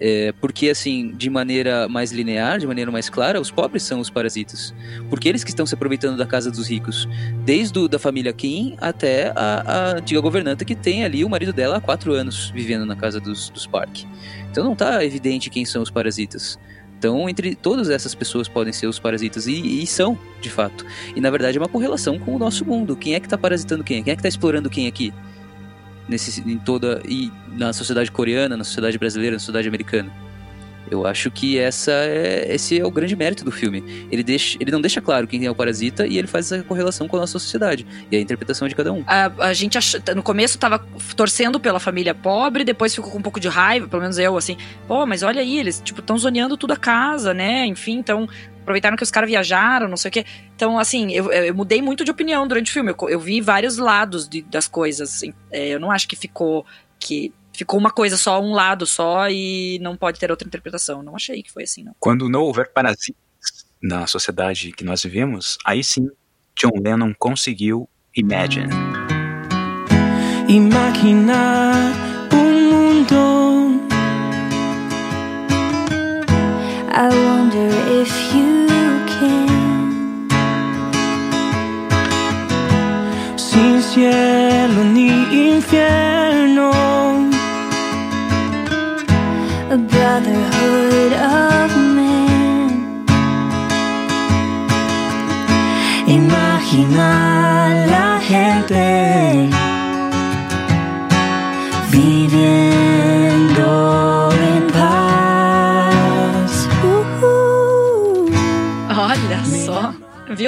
É, 0.04 0.34
porque, 0.42 0.68
assim, 0.68 1.12
de 1.16 1.30
maneira 1.30 1.88
mais 1.88 2.12
linear, 2.12 2.58
de 2.58 2.66
maneira 2.66 2.90
mais 2.90 3.08
clara, 3.08 3.40
os 3.40 3.52
pobres 3.52 3.84
são 3.84 4.00
os 4.00 4.10
parasitas. 4.10 4.74
Porque 5.12 5.30
eles 5.30 5.44
que 5.44 5.52
estão 5.52 5.64
se 5.64 5.76
aproveitando 5.76 6.18
da 6.18 6.26
casa 6.26 6.50
dos 6.50 6.68
ricos. 6.68 7.08
Desde 7.46 7.78
o, 7.78 7.88
da 7.88 8.00
família 8.00 8.34
Kim 8.34 8.76
até 8.82 9.32
a, 9.36 9.64
a 9.66 9.98
antiga 9.98 10.20
governanta 10.20 10.66
que 10.66 10.76
tem 10.76 11.06
ali 11.06 11.24
o 11.24 11.30
marido 11.30 11.54
dela 11.54 11.78
há 11.78 11.80
quatro 11.80 12.14
anos 12.14 12.50
vivendo 12.50 12.84
na 12.84 12.96
casa 12.96 13.20
dos, 13.20 13.50
dos 13.52 13.68
Park. 13.68 14.06
Então 14.50 14.64
não 14.64 14.74
está 14.74 15.06
evidente 15.06 15.52
quem 15.52 15.66
são 15.66 15.84
os 15.84 15.92
parasitas. 15.92 16.58
Então, 16.98 17.30
entre 17.30 17.56
todas 17.56 17.90
essas 17.90 18.16
pessoas 18.16 18.48
podem 18.48 18.74
ser 18.74 18.86
os 18.86 19.00
parasitas, 19.00 19.48
e, 19.48 19.82
e 19.82 19.88
são, 19.88 20.18
de 20.40 20.52
fato. 20.52 20.86
E 21.16 21.22
na 21.22 21.32
verdade 21.32 21.58
é 21.58 21.62
uma 21.62 21.68
correlação 21.68 22.20
com 22.20 22.36
o 22.36 22.40
nosso 22.40 22.64
mundo. 22.64 22.96
Quem 22.96 23.16
é 23.16 23.20
que 23.20 23.26
está 23.26 23.38
parasitando 23.38 23.84
quem? 23.84 24.04
Quem 24.04 24.14
é 24.14 24.16
que 24.16 24.20
está 24.20 24.30
explorando 24.30 24.70
quem 24.70 24.88
aqui? 24.88 25.12
Nesse, 26.08 26.42
em 26.42 26.58
toda. 26.58 27.02
E 27.08 27.32
na 27.50 27.74
sociedade 27.74 28.12
coreana, 28.12 28.58
na 28.58 28.64
sociedade 28.64 28.98
brasileira, 28.98 29.36
na 29.36 29.40
sociedade 29.40 29.68
americana. 29.68 30.12
Eu 30.92 31.08
acho 31.08 31.32
que 31.32 31.58
essa 31.58 31.92
é, 31.92 32.54
esse 32.54 32.78
é 32.78 32.86
o 32.86 32.92
grande 32.92 33.16
mérito 33.16 33.46
do 33.46 33.52
filme. 33.52 34.08
Ele, 34.12 34.22
deixa, 34.22 34.58
ele 34.60 34.72
não 34.72 34.82
deixa 34.82 35.00
claro 35.00 35.26
quem 35.26 35.46
é 35.46 35.50
o 35.50 35.56
parasita 35.56 36.06
e 36.06 36.18
ele 36.18 36.28
faz 36.28 36.52
essa 36.52 36.64
correlação 36.64 37.08
com 37.08 37.16
a 37.16 37.22
nossa 37.22 37.32
sociedade. 37.34 37.88
E 38.12 38.18
a 38.18 38.20
interpretação 38.20 38.68
de 38.68 38.76
cada 38.76 38.92
um. 38.92 39.02
A, 39.08 39.32
a 39.40 39.54
gente 39.54 39.78
ach... 39.78 39.96
no 40.14 40.22
começo 40.22 40.60
tava 40.60 40.80
torcendo 41.16 41.62
pela 41.62 41.80
família 41.80 42.14
pobre, 42.14 42.66
depois 42.66 42.94
ficou 42.94 43.10
com 43.10 43.20
um 43.20 43.22
pouco 43.22 43.40
de 43.40 43.48
raiva, 43.48 43.88
pelo 43.88 44.02
menos 44.02 44.18
eu, 44.18 44.36
assim, 44.36 44.58
pô, 44.86 45.06
mas 45.06 45.24
olha 45.24 45.40
aí, 45.40 45.58
eles, 45.58 45.82
tipo, 45.82 46.02
estão 46.02 46.18
zoneando 46.18 46.58
tudo 46.58 46.74
a 46.74 46.78
casa, 46.78 47.34
né? 47.34 47.66
Enfim, 47.66 47.98
então 47.98 48.28
aproveitaram 48.62 48.96
que 48.96 49.04
os 49.04 49.12
caras 49.12 49.30
viajaram, 49.30 49.88
não 49.88 49.98
sei 49.98 50.10
o 50.10 50.12
quê. 50.12 50.26
Então, 50.56 50.80
assim, 50.80 51.12
eu, 51.12 51.32
eu 51.32 51.54
mudei 51.54 51.82
muito 51.82 52.06
de 52.06 52.12
opinião 52.12 52.48
durante 52.48 52.70
o 52.70 52.74
filme. 52.74 52.92
Eu, 52.92 53.10
eu 53.10 53.20
vi 53.20 53.42
vários 53.42 53.78
lados 53.78 54.28
de, 54.28 54.42
das 54.44 54.68
coisas. 54.68 55.16
Assim. 55.16 55.34
É, 55.52 55.70
eu 55.70 55.80
não 55.80 55.92
acho 55.92 56.08
que 56.08 56.16
ficou 56.16 56.66
que 57.00 57.34
ficou 57.54 57.80
uma 57.80 57.92
coisa 57.92 58.16
só, 58.16 58.42
um 58.42 58.54
lado 58.54 58.86
só 58.86 59.30
e 59.30 59.80
não 59.82 59.98
pode 59.98 60.20
ter 60.20 60.32
outra 60.32 60.48
interpretação. 60.48 61.04
Não 61.04 61.16
achei 61.16 61.44
que 61.44 61.52
foi 61.52 61.64
assim, 61.64 61.84
não. 61.84 61.96
Quando 62.00 62.30
não 62.30 62.42
houver 62.42 62.72
parasitas, 62.72 63.20
na 63.82 64.06
sociedade 64.06 64.72
que 64.72 64.84
nós 64.84 65.02
vivemos, 65.02 65.58
aí 65.66 65.84
sim 65.84 66.08
John 66.56 66.80
Lennon 66.80 67.14
conseguiu 67.18 67.90
Imagine. 68.16 68.74
Imaginar 70.50 71.94
um 72.34 72.70
mundo. 72.70 73.61
I 76.94 77.08
wonder 77.08 77.70
if 78.02 78.12
you 78.36 78.68
can. 79.08 80.28
Sin 83.38 83.82
cielo 83.82 84.84
ni 84.84 85.10
infierno. 85.32 86.72
A 89.72 89.78
brotherhood 89.78 90.51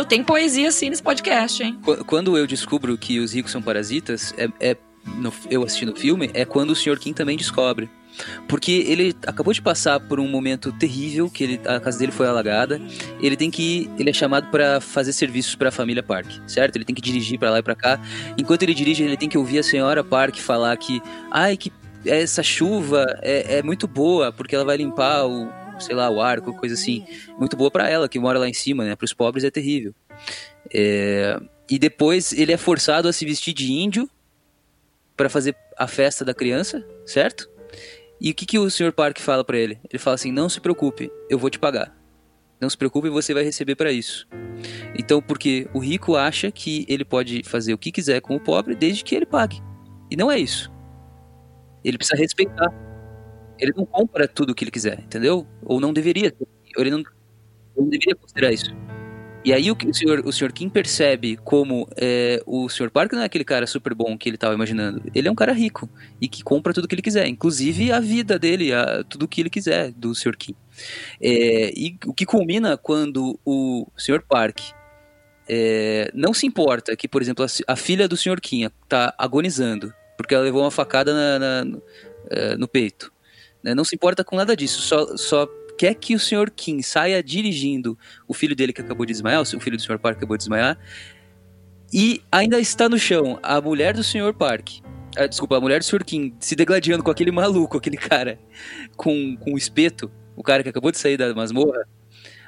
Tem 0.08 0.24
poesia 0.24 0.68
assim 0.70 0.90
nesse 0.90 1.02
podcast, 1.04 1.64
hein? 1.64 1.78
Qu- 1.84 2.04
Quando 2.06 2.38
eu 2.38 2.46
descubro 2.48 2.98
que 2.98 3.20
os 3.20 3.34
ricos 3.34 3.52
são 3.52 3.62
parasitas, 3.62 4.34
é, 4.38 4.48
é- 4.60 4.78
no- 5.18 5.34
eu 5.50 5.64
assistindo 5.64 5.94
o 5.94 5.96
filme, 5.96 6.30
é 6.34 6.46
quando 6.46 6.72
o 6.72 6.76
Sr. 6.76 6.98
Kim 7.00 7.14
também 7.14 7.36
descobre. 7.38 7.90
Porque 8.48 8.72
ele 8.88 9.16
acabou 9.26 9.52
de 9.54 9.62
passar 9.62 10.00
por 10.00 10.20
um 10.20 10.28
momento 10.28 10.72
terrível, 10.74 11.30
que 11.32 11.44
ele- 11.44 11.60
a 11.66 11.80
casa 11.80 11.98
dele 11.98 12.12
foi 12.12 12.28
alagada. 12.28 12.80
Ele 13.20 13.36
tem 13.36 13.50
que. 13.50 13.90
Ele 13.98 14.12
é 14.12 14.14
chamado 14.14 14.52
para 14.52 14.80
fazer 14.80 15.12
serviços 15.14 15.56
para 15.56 15.70
a 15.70 15.72
família 15.72 16.04
Park, 16.04 16.28
certo? 16.46 16.76
Ele 16.76 16.86
tem 16.86 16.94
que 16.94 17.02
dirigir 17.02 17.40
para 17.40 17.50
lá 17.50 17.58
e 17.60 17.64
para 17.64 17.74
cá. 17.76 18.00
Enquanto 18.38 18.62
ele 18.64 18.76
dirige, 18.76 19.04
ele 19.04 19.18
tem 19.18 19.28
que 19.28 19.38
ouvir 19.38 19.58
a 19.60 19.64
senhora 19.64 20.04
Park 20.04 20.38
falar 20.38 20.78
que. 20.78 21.02
Ai, 21.32 21.58
que 21.58 21.72
essa 22.06 22.44
chuva 22.44 23.04
é, 23.24 23.58
é 23.58 23.64
muito 23.64 23.88
boa, 23.88 24.32
porque 24.32 24.54
ela 24.54 24.64
vai 24.66 24.78
limpar 24.78 25.26
o. 25.26 25.50
Sei 25.84 25.96
lá, 25.96 26.10
o 26.10 26.22
ar, 26.22 26.42
qualquer 26.42 26.60
coisa 26.60 26.76
assim. 26.76 27.06
Muito 27.38 27.56
boa 27.56 27.70
para 27.70 27.90
ela, 27.90 28.10
que 28.10 28.20
mora 28.20 28.40
lá 28.40 28.48
em 28.48 28.54
cima, 28.54 28.86
né? 28.86 28.96
Para 28.96 29.06
os 29.06 29.14
pobres 29.14 29.44
é 29.44 29.52
terrível. 29.52 29.94
É, 30.74 31.40
e 31.70 31.78
depois 31.80 32.34
ele 32.34 32.52
é 32.52 32.58
forçado 32.58 33.08
a 33.08 33.14
se 33.14 33.26
vestir 33.26 33.54
de 33.54 33.72
índio 33.72 34.10
para 35.16 35.30
fazer 35.30 35.56
a 35.78 35.88
festa 35.88 36.26
da 36.26 36.34
criança, 36.34 36.86
certo? 37.06 37.50
E 38.20 38.32
o 38.32 38.34
que, 38.34 38.46
que 38.46 38.58
o 38.58 38.70
Sr. 38.70 38.92
Park 38.94 39.20
fala 39.20 39.44
para 39.44 39.58
ele? 39.58 39.80
Ele 39.90 40.00
fala 40.00 40.16
assim: 40.16 40.32
não 40.32 40.48
se 40.50 40.62
preocupe, 40.62 41.12
eu 41.30 41.38
vou 41.38 41.50
te 41.50 41.60
pagar. 41.60 41.96
Não 42.60 42.70
se 42.70 42.78
preocupe, 42.78 43.10
você 43.10 43.34
vai 43.34 43.44
receber 43.44 43.76
para 43.76 43.92
isso. 43.92 44.26
Então, 44.98 45.22
porque 45.22 45.68
o 45.74 45.80
rico 45.80 46.16
acha 46.16 46.50
que 46.50 46.86
ele 46.88 47.04
pode 47.04 47.44
fazer 47.44 47.74
o 47.74 47.78
que 47.78 47.92
quiser 47.92 48.22
com 48.22 48.36
o 48.36 48.40
pobre 48.40 48.74
desde 48.76 49.04
que 49.04 49.14
ele 49.14 49.26
pague. 49.26 49.62
E 50.10 50.16
não 50.16 50.32
é 50.32 50.40
isso. 50.40 50.72
Ele 51.84 51.98
precisa 51.98 52.18
respeitar. 52.18 52.72
Ele 53.64 53.74
não 53.76 53.86
compra 53.86 54.28
tudo 54.28 54.52
o 54.52 54.56
que 54.56 54.64
ele 54.64 54.72
quiser, 54.72 55.00
entendeu? 55.00 55.48
Ou 55.64 55.80
não 55.80 55.94
deveria. 55.94 56.34
Ele 56.78 56.92
não, 56.92 57.04
não 57.78 57.88
deveria 57.88 58.16
considerar 58.16 58.52
isso. 58.52 58.76
E 59.46 59.52
aí 59.52 59.70
o, 59.70 59.76
o, 59.76 59.94
senhor, 59.94 60.22
o 60.26 60.32
senhor 60.32 60.52
Kim 60.54 60.70
percebe 60.70 61.38
como 61.38 61.88
é, 61.98 62.42
o 62.46 62.70
Sr. 62.70 62.90
Park 62.90 63.12
não 63.12 63.22
é 63.22 63.26
aquele 63.26 63.44
cara 63.44 63.68
super 63.68 63.94
bom 63.94 64.18
que 64.18 64.30
ele 64.30 64.36
estava 64.36 64.54
imaginando. 64.54 65.02
Ele 65.14 65.28
é 65.28 65.32
um 65.32 65.36
cara 65.36 65.52
rico 65.52 65.90
e 66.20 66.28
que 66.28 66.44
compra 66.44 66.74
tudo 66.74 66.88
que 66.88 66.96
ele 66.96 67.02
quiser, 67.02 67.28
inclusive 67.28 67.92
a 67.92 68.00
vida 68.00 68.40
dele, 68.40 68.74
a, 68.74 69.04
tudo 69.04 69.28
que 69.28 69.42
ele 69.42 69.50
quiser 69.50 69.92
do 69.92 70.16
Sr. 70.16 70.38
Kim. 70.38 70.56
É, 71.22 71.72
e 71.76 71.98
o 72.06 72.14
que 72.14 72.26
culmina 72.26 72.78
quando 72.78 73.38
o 73.46 73.86
Sr. 73.98 74.22
Park 74.28 74.60
é, 75.48 76.10
não 76.14 76.34
se 76.34 76.46
importa 76.46 76.96
que, 76.96 77.08
por 77.08 77.22
exemplo, 77.22 77.46
a, 77.46 77.74
a 77.74 77.76
filha 77.76 78.08
do 78.08 78.16
Sr. 78.16 78.40
Kim 78.42 78.66
está 78.66 79.14
agonizando 79.18 79.94
porque 80.18 80.34
ela 80.34 80.44
levou 80.44 80.62
uma 80.62 80.72
facada 80.72 81.14
na, 81.14 81.40
na, 81.40 81.66
no, 81.66 81.84
é, 82.30 82.56
no 82.56 82.68
peito. 82.68 83.12
Né? 83.64 83.74
Não 83.74 83.84
se 83.84 83.96
importa 83.96 84.24
com 84.24 84.36
nada 84.36 84.56
disso, 84.56 84.82
só, 84.82 85.16
só 85.18 85.48
quer 85.78 85.94
que 85.96 86.16
o 86.16 86.20
Sr. 86.20 86.52
Kim 86.56 86.82
saia 86.82 87.24
dirigindo 87.24 87.98
o 88.28 88.34
filho 88.34 88.56
dele 88.56 88.74
que 88.74 88.82
acabou 88.82 89.06
de 89.06 89.14
desmaiar, 89.14 89.42
o 89.42 89.46
filho 89.46 89.78
do 89.78 89.82
Sr. 89.82 89.98
Park 90.00 90.18
acabou 90.18 90.38
de 90.38 90.42
desmaiar, 90.42 90.78
e 91.92 92.22
ainda 92.32 92.60
está 92.60 92.90
no 92.90 92.98
chão 92.98 93.40
a 93.42 93.62
mulher 93.62 93.94
do 93.94 94.04
Sr. 94.04 94.34
Park. 94.34 94.80
ah, 95.16 95.28
desculpa, 95.28 95.58
a 95.58 95.62
mulher 95.62 95.80
do 95.80 95.86
Sr. 95.86 96.04
Kim 96.04 96.36
se 96.40 96.56
degladiando 96.56 97.04
com 97.04 97.12
aquele 97.12 97.32
maluco, 97.32 97.78
aquele 97.78 97.98
cara 97.98 98.40
com, 98.98 99.38
com 99.38 99.58
espeto, 99.58 100.12
o 100.36 100.44
cara 100.44 100.64
que 100.64 100.70
acabou 100.70 100.92
de 100.92 100.98
sair 100.98 101.18
da 101.18 101.34
masmorra. 101.34 101.88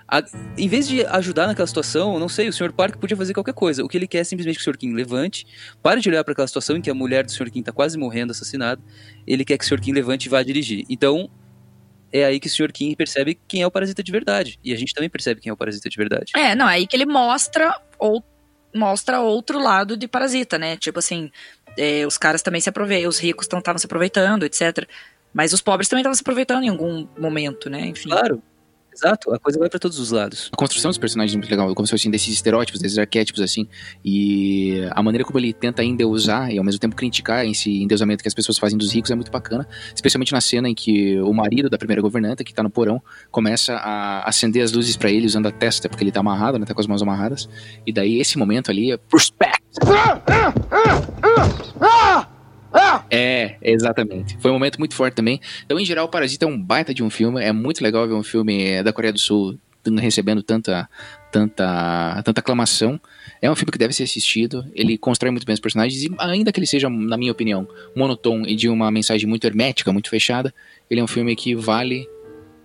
A, 0.08 0.24
em 0.58 0.68
vez 0.68 0.88
de 0.88 1.04
ajudar 1.06 1.48
naquela 1.48 1.66
situação, 1.66 2.20
não 2.20 2.30
sei, 2.30 2.48
o 2.48 2.54
Sr. 2.54 2.72
Park 2.72 2.98
podia 2.98 3.18
fazer 3.18 3.34
qualquer 3.34 3.54
coisa. 3.54 3.84
O 3.84 3.88
que 3.88 3.98
ele 3.98 4.08
quer 4.08 4.20
é 4.20 4.24
simplesmente 4.24 4.58
que 4.58 4.62
o 4.62 4.64
Sr. 4.64 4.78
Kim 4.78 4.94
levante, 4.94 5.48
pare 5.82 6.00
de 6.00 6.10
olhar 6.10 6.24
para 6.24 6.34
aquela 6.34 6.48
situação 6.48 6.78
em 6.78 6.82
que 6.82 6.90
a 6.90 6.94
mulher 6.94 7.26
do 7.26 7.32
Sr. 7.32 7.50
Kim 7.50 7.62
está 7.62 7.72
quase 7.72 7.98
morrendo, 7.98 8.32
assassinada. 8.32 8.82
Ele 9.26 9.44
quer 9.44 9.58
que 9.58 9.66
o 9.66 9.68
Sr. 9.68 9.82
Kim 9.82 9.92
levante 9.92 10.28
e 10.28 10.30
vá 10.30 10.44
dirigir. 10.44 10.86
Então, 10.90 11.30
é 12.12 12.24
aí 12.24 12.40
que 12.40 12.48
o 12.48 12.50
Sr. 12.50 12.72
Kim 12.72 12.94
percebe 12.96 13.40
quem 13.48 13.64
é 13.64 13.68
o 13.68 13.72
parasita 13.72 14.04
de 14.04 14.12
verdade. 14.12 14.60
E 14.64 14.72
a 14.74 14.78
gente 14.78 14.94
também 14.94 15.10
percebe 15.10 15.42
quem 15.42 15.50
é 15.50 15.54
o 15.54 15.58
parasita 15.58 15.90
de 15.90 15.98
verdade. 15.98 16.32
É, 16.36 16.54
não, 16.54 16.70
é 16.70 16.76
aí 16.76 16.88
que 16.88 16.96
ele 16.96 17.06
mostra 17.06 17.76
ou 17.98 18.24
mostra 18.74 19.22
outro 19.22 19.58
lado 19.58 19.98
de 19.98 20.08
parasita, 20.08 20.58
né? 20.58 20.78
Tipo 20.78 21.00
assim, 21.00 21.32
é, 21.78 22.06
os 22.06 22.18
caras 22.18 22.42
também 22.42 22.62
se 22.62 22.70
aproveitam, 22.70 23.10
os 23.10 23.20
ricos 23.20 23.48
estavam 23.48 23.80
se 23.80 23.86
aproveitando, 23.86 24.44
etc. 24.44 24.88
Mas 25.34 25.52
os 25.52 25.62
pobres 25.62 25.90
também 25.90 26.02
estavam 26.02 26.16
se 26.16 26.22
aproveitando 26.22 26.64
em 26.64 26.70
algum 26.70 27.08
momento, 27.18 27.70
né? 27.70 27.88
Enfim. 27.88 28.10
Claro. 28.10 28.42
Exato, 28.96 29.34
a 29.34 29.40
coisa 29.40 29.60
vai 29.60 29.70
para 29.70 29.78
todos 29.78 30.00
os 30.00 30.12
lados. 30.12 30.50
A 30.54 30.56
construção 30.56 30.90
dos 30.90 30.98
personagens 30.98 31.34
é 31.34 31.38
muito 31.38 31.50
legal, 31.50 31.74
como 31.76 31.86
se 31.86 31.92
fossem 31.92 32.10
desses 32.10 32.34
estereótipos, 32.34 32.80
desses 32.80 32.98
arquétipos, 32.98 33.42
assim. 33.42 33.68
E 34.04 34.88
a 34.92 35.04
maneira 35.04 35.26
como 35.26 35.38
ele 35.38 35.52
tenta 35.52 35.84
endeusar 35.84 36.50
e 36.52 36.58
ao 36.58 36.64
mesmo 36.64 36.80
tempo 36.80 36.96
criticar 36.96 37.46
esse 37.46 37.84
endeusamento 37.84 38.24
que 38.24 38.28
as 38.28 38.34
pessoas 38.34 38.58
fazem 38.58 38.78
dos 38.78 38.94
ricos 38.94 39.12
é 39.12 39.16
muito 39.16 39.32
bacana. 39.32 39.68
Especialmente 39.94 40.32
na 40.32 40.40
cena 40.40 40.70
em 40.70 40.74
que 40.74 41.20
o 41.20 41.34
marido 41.34 41.70
da 41.70 41.78
primeira 41.78 42.02
governanta, 42.02 42.44
que 42.44 42.54
tá 42.54 42.64
no 42.64 42.70
porão, 42.70 43.02
começa 43.30 43.74
a 43.76 44.28
acender 44.28 44.64
as 44.64 44.72
luzes 44.72 44.96
para 44.96 45.12
ele 45.12 45.26
usando 45.26 45.48
a 45.48 45.52
testa, 45.52 45.90
porque 45.90 46.04
ele 46.04 46.12
tá 46.12 46.22
amarrado, 46.22 46.58
né? 46.58 46.66
Tá 46.66 46.74
com 46.74 46.80
as 46.82 46.88
mãos 46.88 47.02
amarradas. 47.02 47.50
E 47.86 47.92
daí 47.92 48.22
esse 48.22 48.38
momento 48.38 48.72
ali 48.72 48.94
é. 48.94 49.00
Respect! 49.12 49.62
É, 53.10 53.56
exatamente. 53.62 54.38
Foi 54.40 54.52
um 54.52 54.56
momento 54.56 54.78
muito 54.78 54.96
forte 54.96 55.16
também. 55.16 55.40
Então, 55.66 55.80
em 55.80 55.86
geral, 55.86 56.06
o 56.06 56.10
Parasita 56.10 56.46
é 56.46 56.48
um 56.48 56.62
baita 56.62 56.94
de 56.94 57.04
um 57.04 57.10
filme. 57.10 57.42
É 57.42 57.52
muito 57.52 57.84
legal 57.84 58.08
ver 58.08 58.14
um 58.14 58.24
filme 58.24 58.82
da 58.84 58.92
Coreia 58.92 59.14
do 59.14 59.20
Sul 59.20 59.58
recebendo 60.00 60.42
tanta, 60.42 60.90
tanta, 61.32 62.22
tanta 62.24 62.40
aclamação. 62.40 63.00
É 63.42 63.50
um 63.50 63.56
filme 63.56 63.72
que 63.72 63.78
deve 63.78 63.94
ser 63.94 64.04
assistido. 64.04 64.66
Ele 64.74 64.98
constrói 64.98 65.32
muito 65.32 65.46
bem 65.46 65.54
os 65.54 65.60
personagens 65.60 66.04
e, 66.04 66.12
ainda 66.18 66.52
que 66.52 66.60
ele 66.60 66.68
seja, 66.68 66.90
na 66.90 67.18
minha 67.18 67.32
opinião, 67.32 67.68
monotom 67.96 68.44
e 68.46 68.56
de 68.56 68.68
uma 68.70 68.90
mensagem 68.90 69.28
muito 69.28 69.46
hermética, 69.46 69.94
muito 69.94 70.10
fechada, 70.10 70.54
ele 70.90 71.00
é 71.00 71.04
um 71.04 71.08
filme 71.08 71.36
que 71.36 71.56
vale 71.56 72.08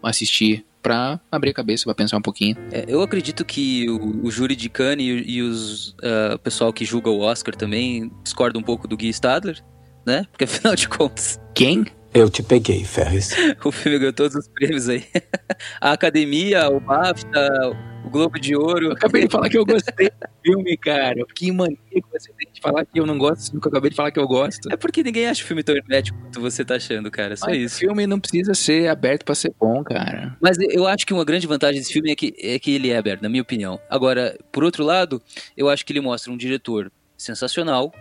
assistir 0.03 0.65
pra 0.83 1.21
abrir 1.31 1.51
a 1.51 1.55
cabeça, 1.55 1.85
pra 1.85 1.95
pensar 1.95 2.17
um 2.17 2.23
pouquinho. 2.23 2.57
É, 2.73 2.87
eu 2.89 3.03
acredito 3.03 3.45
que 3.45 3.89
o, 3.91 4.27
o 4.27 4.31
júri 4.31 4.57
de 4.57 4.71
Cannes 4.71 5.05
e, 5.05 5.33
e 5.33 5.43
os 5.43 5.91
uh, 5.91 6.39
pessoal 6.43 6.73
que 6.73 6.87
julga 6.87 7.11
o 7.11 7.21
Oscar 7.21 7.55
também 7.55 8.11
discorda 8.25 8.59
um 8.59 8.63
pouco 8.63 8.89
do 8.89 8.97
Guy 8.97 9.11
Stadler, 9.11 9.63
né? 10.05 10.27
Porque 10.31 10.45
afinal 10.51 10.75
de 10.75 10.89
contas. 10.89 11.41
Quem? 11.55 11.87
Eu 12.13 12.29
te 12.29 12.43
peguei, 12.43 12.85
Ferris. 12.85 13.31
o 13.65 13.71
filme 13.71 13.99
ganhou 13.99 14.13
todos 14.13 14.35
os 14.35 14.49
prêmios 14.49 14.89
aí. 14.89 15.05
a 15.81 15.93
Academia, 15.93 16.69
o 16.69 16.81
BAFTA, 16.81 17.77
o 18.05 18.11
Globo 18.11 18.37
de 18.41 18.57
Ouro. 18.57 18.87
Eu 18.87 18.93
acabei 18.93 19.27
de 19.27 19.31
falar 19.31 19.49
que 19.49 19.57
eu 19.57 19.65
gostei 19.65 20.09
do 20.09 20.29
filme, 20.43 20.77
cara. 20.77 21.25
Que 21.37 21.53
maníaco 21.53 22.09
você 22.13 22.33
tem 22.33 22.49
de 22.53 22.61
falar 22.61 22.85
que 22.85 22.99
eu 22.99 23.07
não 23.07 23.17
gosto, 23.17 23.55
eu 23.55 23.61
acabei 23.65 23.91
de 23.91 23.97
falar 23.97 24.11
que 24.11 24.19
eu 24.19 24.27
gosto. 24.27 24.73
É 24.73 24.77
porque 24.77 25.05
ninguém 25.05 25.29
acha 25.29 25.45
o 25.45 25.47
filme 25.47 25.63
tão 25.63 25.77
hermético 25.77 26.19
quanto 26.19 26.41
você 26.41 26.65
tá 26.65 26.75
achando, 26.75 27.11
cara. 27.13 27.37
Só 27.37 27.47
Mas 27.47 27.59
isso. 27.59 27.77
O 27.77 27.79
filme 27.79 28.07
não 28.09 28.19
precisa 28.19 28.55
ser 28.55 28.89
aberto 28.89 29.25
pra 29.25 29.35
ser 29.37 29.55
bom, 29.59 29.85
cara. 29.85 30.37
Mas 30.41 30.59
eu 30.59 30.89
acho 30.89 31.07
que 31.07 31.15
uma 31.15 31.25
grande 31.25 31.47
vantagem 31.47 31.81
desse 31.81 31.93
filme 31.93 32.11
é 32.11 32.17
que, 32.17 32.35
é 32.41 32.59
que 32.59 32.75
ele 32.75 32.91
é 32.91 32.97
aberto, 32.97 33.23
na 33.23 33.29
minha 33.29 33.43
opinião. 33.43 33.79
Agora, 33.89 34.37
por 34.51 34.65
outro 34.65 34.83
lado, 34.85 35.23
eu 35.57 35.69
acho 35.69 35.87
que 35.87 35.93
ele 35.93 36.01
mostra 36.01 36.33
um 36.33 36.37
diretor 36.37 36.91
sensacional, 37.17 37.93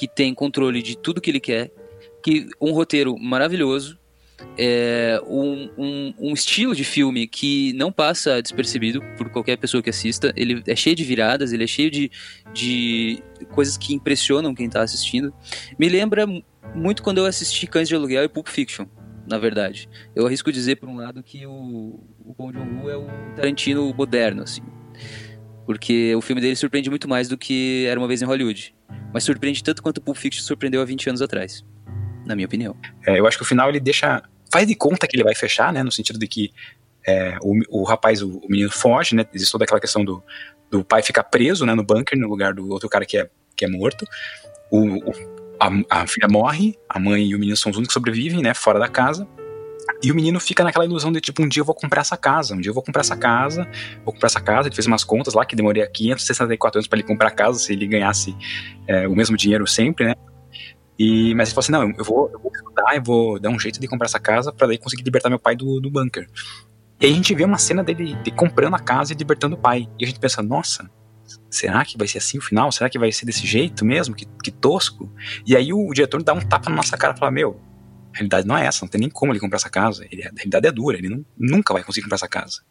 que 0.00 0.08
tem 0.08 0.32
controle 0.32 0.80
de 0.80 0.96
tudo 0.96 1.20
que 1.20 1.30
ele 1.30 1.38
quer, 1.38 1.70
que 2.24 2.48
um 2.58 2.72
roteiro 2.72 3.18
maravilhoso, 3.18 3.98
é, 4.56 5.20
um, 5.26 5.68
um, 5.76 6.14
um, 6.18 6.32
estilo 6.32 6.74
de 6.74 6.84
filme 6.84 7.26
que 7.26 7.74
não 7.74 7.92
passa 7.92 8.40
despercebido 8.40 9.02
por 9.18 9.28
qualquer 9.28 9.58
pessoa 9.58 9.82
que 9.82 9.90
assista. 9.90 10.32
Ele 10.34 10.62
é 10.66 10.74
cheio 10.74 10.96
de 10.96 11.04
viradas, 11.04 11.52
ele 11.52 11.64
é 11.64 11.66
cheio 11.66 11.90
de, 11.90 12.10
de 12.54 13.22
coisas 13.50 13.76
que 13.76 13.92
impressionam 13.92 14.54
quem 14.54 14.68
está 14.68 14.80
assistindo. 14.80 15.34
Me 15.78 15.86
lembra 15.86 16.26
muito 16.74 17.02
quando 17.02 17.18
eu 17.18 17.26
assisti 17.26 17.66
Cães 17.66 17.86
de 17.86 17.94
Aluguel 17.94 18.24
e 18.24 18.28
Pulp 18.30 18.48
Fiction, 18.48 18.86
na 19.28 19.36
verdade. 19.36 19.86
Eu 20.16 20.26
arrisco 20.26 20.50
dizer, 20.50 20.76
por 20.76 20.88
um 20.88 20.96
lado, 20.96 21.22
que 21.22 21.44
o, 21.44 22.00
o 22.24 22.34
Bong 22.38 22.54
Joon-ho 22.54 22.88
é 22.88 22.96
o 22.96 23.06
Tarantino 23.36 23.92
moderno, 23.92 24.44
assim. 24.44 24.62
Porque 25.70 26.12
o 26.16 26.20
filme 26.20 26.42
dele 26.42 26.56
surpreende 26.56 26.90
muito 26.90 27.08
mais 27.08 27.28
do 27.28 27.38
que 27.38 27.86
Era 27.86 28.00
Uma 28.00 28.08
Vez 28.08 28.20
em 28.20 28.24
Hollywood. 28.24 28.74
Mas 29.14 29.22
surpreende 29.22 29.62
tanto 29.62 29.80
quanto 29.80 29.98
o 29.98 30.00
Pulp 30.00 30.16
Fiction 30.16 30.42
surpreendeu 30.42 30.82
há 30.82 30.84
20 30.84 31.10
anos 31.10 31.22
atrás 31.22 31.64
na 32.26 32.34
minha 32.34 32.44
opinião. 32.44 32.76
É, 33.06 33.20
eu 33.20 33.24
acho 33.24 33.36
que 33.36 33.44
o 33.44 33.46
final 33.46 33.68
ele 33.68 33.78
deixa. 33.78 34.20
Faz 34.52 34.66
de 34.66 34.74
conta 34.74 35.06
que 35.06 35.14
ele 35.14 35.22
vai 35.22 35.32
fechar, 35.32 35.72
né? 35.72 35.84
No 35.84 35.92
sentido 35.92 36.18
de 36.18 36.26
que 36.26 36.50
é, 37.06 37.38
o, 37.40 37.80
o 37.82 37.84
rapaz, 37.84 38.20
o, 38.20 38.38
o, 38.38 38.48
menino 38.48 38.68
foge, 38.68 39.14
né? 39.14 39.24
Existe 39.32 39.52
toda 39.52 39.62
aquela 39.62 39.78
questão 39.78 40.04
do, 40.04 40.20
do 40.68 40.84
pai 40.84 41.04
ficar 41.04 41.22
preso, 41.22 41.64
né, 41.64 41.72
no 41.72 41.84
bunker, 41.84 42.18
no 42.18 42.26
lugar 42.26 42.52
do 42.52 42.68
outro 42.68 42.88
cara 42.88 43.06
que 43.06 43.16
é, 43.16 43.30
que 43.56 43.64
é 43.64 43.68
morto. 43.68 44.04
O, 44.72 44.96
o 45.08 45.12
a, 45.60 46.00
a, 46.02 46.06
filha 46.08 46.26
morre, 46.28 46.76
a 46.88 46.98
mãe 46.98 47.26
e 47.26 47.36
o 47.36 47.38
menino 47.38 47.56
são 47.56 47.70
os 47.70 47.76
únicos 47.76 47.94
que 47.94 48.00
sobrevivem, 48.00 48.42
né, 48.42 48.54
fora 48.54 48.80
da 48.80 48.88
casa. 48.88 49.24
E 50.02 50.10
o 50.10 50.14
menino 50.14 50.40
fica 50.40 50.64
naquela 50.64 50.84
ilusão 50.84 51.12
de 51.12 51.20
tipo, 51.20 51.42
um 51.42 51.48
dia 51.48 51.60
eu 51.60 51.64
vou 51.64 51.74
comprar 51.74 52.00
essa 52.00 52.16
casa, 52.16 52.54
um 52.54 52.60
dia 52.60 52.70
eu 52.70 52.74
vou 52.74 52.82
comprar 52.82 53.00
essa 53.00 53.16
casa, 53.16 53.68
vou 54.04 54.14
comprar 54.14 54.26
essa 54.26 54.40
casa. 54.40 54.68
Ele 54.68 54.74
fez 54.74 54.86
umas 54.86 55.04
contas 55.04 55.34
lá 55.34 55.44
que 55.44 55.54
demoraria 55.54 55.86
564 55.86 56.78
anos 56.78 56.88
para 56.88 56.98
ele 56.98 57.06
comprar 57.06 57.28
a 57.28 57.32
casa 57.32 57.58
se 57.58 57.72
ele 57.72 57.86
ganhasse 57.86 58.34
é, 58.86 59.06
o 59.06 59.14
mesmo 59.14 59.36
dinheiro 59.36 59.66
sempre, 59.66 60.06
né? 60.06 60.14
E, 60.98 61.34
mas 61.34 61.48
ele 61.48 61.54
falou 61.54 61.64
assim: 61.64 61.72
não, 61.72 61.94
eu 61.98 62.04
vou, 62.04 62.30
eu 62.30 62.38
vou 62.38 62.52
estudar, 62.54 62.94
eu 62.94 63.02
vou 63.02 63.40
dar 63.40 63.48
um 63.48 63.58
jeito 63.58 63.80
de 63.80 63.88
comprar 63.88 64.06
essa 64.06 64.20
casa 64.20 64.52
para 64.52 64.66
daí 64.66 64.78
conseguir 64.78 65.02
libertar 65.02 65.28
meu 65.28 65.38
pai 65.38 65.56
do, 65.56 65.80
do 65.80 65.90
bunker. 65.90 66.28
E 67.00 67.06
aí 67.06 67.12
a 67.12 67.14
gente 67.14 67.34
vê 67.34 67.44
uma 67.44 67.56
cena 67.56 67.82
dele 67.82 68.14
de 68.22 68.30
comprando 68.30 68.74
a 68.74 68.78
casa 68.78 69.12
e 69.12 69.16
libertando 69.16 69.56
o 69.56 69.58
pai. 69.58 69.88
E 69.98 70.04
a 70.04 70.06
gente 70.06 70.20
pensa, 70.20 70.42
nossa, 70.42 70.90
será 71.48 71.82
que 71.82 71.96
vai 71.96 72.06
ser 72.06 72.18
assim 72.18 72.36
o 72.36 72.42
final? 72.42 72.70
Será 72.70 72.90
que 72.90 72.98
vai 72.98 73.10
ser 73.10 73.24
desse 73.24 73.46
jeito 73.46 73.84
mesmo? 73.84 74.14
Que, 74.14 74.26
que 74.44 74.50
tosco. 74.50 75.10
E 75.46 75.56
aí 75.56 75.72
o, 75.72 75.88
o 75.88 75.94
diretor 75.94 76.22
dá 76.22 76.34
um 76.34 76.40
tapa 76.40 76.68
na 76.68 76.76
nossa 76.76 76.98
cara 76.98 77.14
e 77.14 77.18
fala, 77.18 77.30
meu, 77.30 77.58
a 78.12 78.16
realidade 78.16 78.46
não 78.46 78.56
é 78.56 78.66
essa, 78.66 78.84
não 78.84 78.88
tem 78.88 79.00
nem 79.00 79.10
como 79.10 79.32
ele 79.32 79.40
comprar 79.40 79.56
essa 79.56 79.70
casa. 79.70 80.06
Ele, 80.10 80.22
a 80.22 80.30
realidade 80.34 80.66
é 80.66 80.72
dura, 80.72 80.98
ele 80.98 81.08
não, 81.08 81.24
nunca 81.38 81.72
vai 81.72 81.82
conseguir 81.82 82.04
comprar 82.04 82.16
essa 82.16 82.28
casa. 82.28 82.62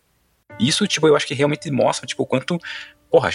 Isso, 0.60 0.86
tipo, 0.88 1.08
eu 1.08 1.16
acho 1.16 1.26
que 1.28 1.34
realmente 1.34 1.70
mostra, 1.72 2.06
tipo, 2.06 2.24
o 2.24 2.26
quanto. 2.26 2.58
Porra, 3.10 3.30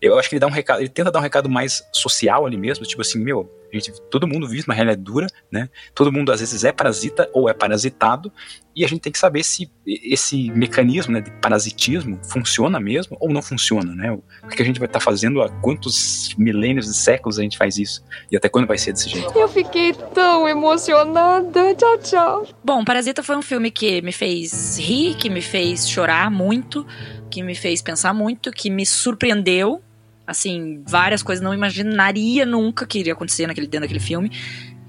eu 0.00 0.18
acho 0.18 0.28
que 0.28 0.34
ele 0.34 0.40
dá 0.40 0.46
um 0.46 0.50
recado, 0.50 0.80
ele 0.80 0.88
tenta 0.88 1.10
dar 1.10 1.18
um 1.18 1.22
recado 1.22 1.48
mais 1.48 1.86
social 1.92 2.46
ali 2.46 2.56
mesmo, 2.56 2.84
tipo 2.84 3.02
assim, 3.02 3.18
meu, 3.18 3.50
a 3.72 3.76
gente, 3.78 4.00
todo 4.10 4.26
mundo 4.26 4.46
vive 4.46 4.64
uma 4.66 4.74
realidade 4.74 5.02
dura, 5.02 5.26
né? 5.50 5.68
Todo 5.94 6.12
mundo 6.12 6.30
às 6.32 6.40
vezes 6.40 6.64
é 6.64 6.72
parasita 6.72 7.28
ou 7.32 7.48
é 7.48 7.54
parasitado, 7.54 8.32
e 8.74 8.84
a 8.84 8.88
gente 8.88 9.00
tem 9.00 9.12
que 9.12 9.18
saber 9.18 9.42
se 9.42 9.70
esse 9.86 10.50
mecanismo 10.50 11.14
né, 11.14 11.20
de 11.20 11.30
parasitismo 11.30 12.20
funciona 12.22 12.78
mesmo 12.78 13.16
ou 13.18 13.30
não 13.30 13.40
funciona, 13.40 13.94
né? 13.94 14.12
O 14.12 14.48
que 14.48 14.62
a 14.62 14.64
gente 14.64 14.78
vai 14.78 14.86
estar 14.86 14.98
tá 14.98 15.04
fazendo 15.04 15.40
há 15.42 15.48
quantos 15.48 16.34
milênios 16.36 16.86
e 16.88 16.94
séculos 16.94 17.38
a 17.38 17.42
gente 17.42 17.56
faz 17.56 17.78
isso? 17.78 18.04
E 18.30 18.36
até 18.36 18.48
quando 18.48 18.66
vai 18.66 18.76
ser 18.76 18.92
desse 18.92 19.08
jeito? 19.08 19.36
Eu 19.36 19.48
fiquei 19.48 19.94
tão 20.14 20.46
emocionada. 20.46 21.74
Tchau, 21.74 21.98
tchau. 21.98 22.46
Bom, 22.62 22.84
Parasita 22.84 23.22
foi 23.22 23.36
um 23.36 23.42
filme 23.42 23.70
que 23.70 24.02
me 24.02 24.12
fez 24.12 24.78
rir, 24.78 25.14
que 25.14 25.30
me 25.30 25.40
fez 25.40 25.88
chorar 25.88 26.30
muito, 26.30 26.86
que 27.30 27.42
me 27.42 27.54
fez 27.54 27.80
pensar 27.80 28.12
muito, 28.12 28.50
que 28.50 28.68
me 28.68 28.84
surpreendeu 28.84 29.82
assim, 30.26 30.82
várias 30.86 31.22
coisas 31.22 31.42
não 31.42 31.54
imaginaria 31.54 32.44
nunca 32.44 32.86
que 32.86 32.98
iria 32.98 33.12
acontecer 33.12 33.46
naquele, 33.46 33.66
dentro 33.66 33.86
daquele 33.86 34.00
filme. 34.00 34.30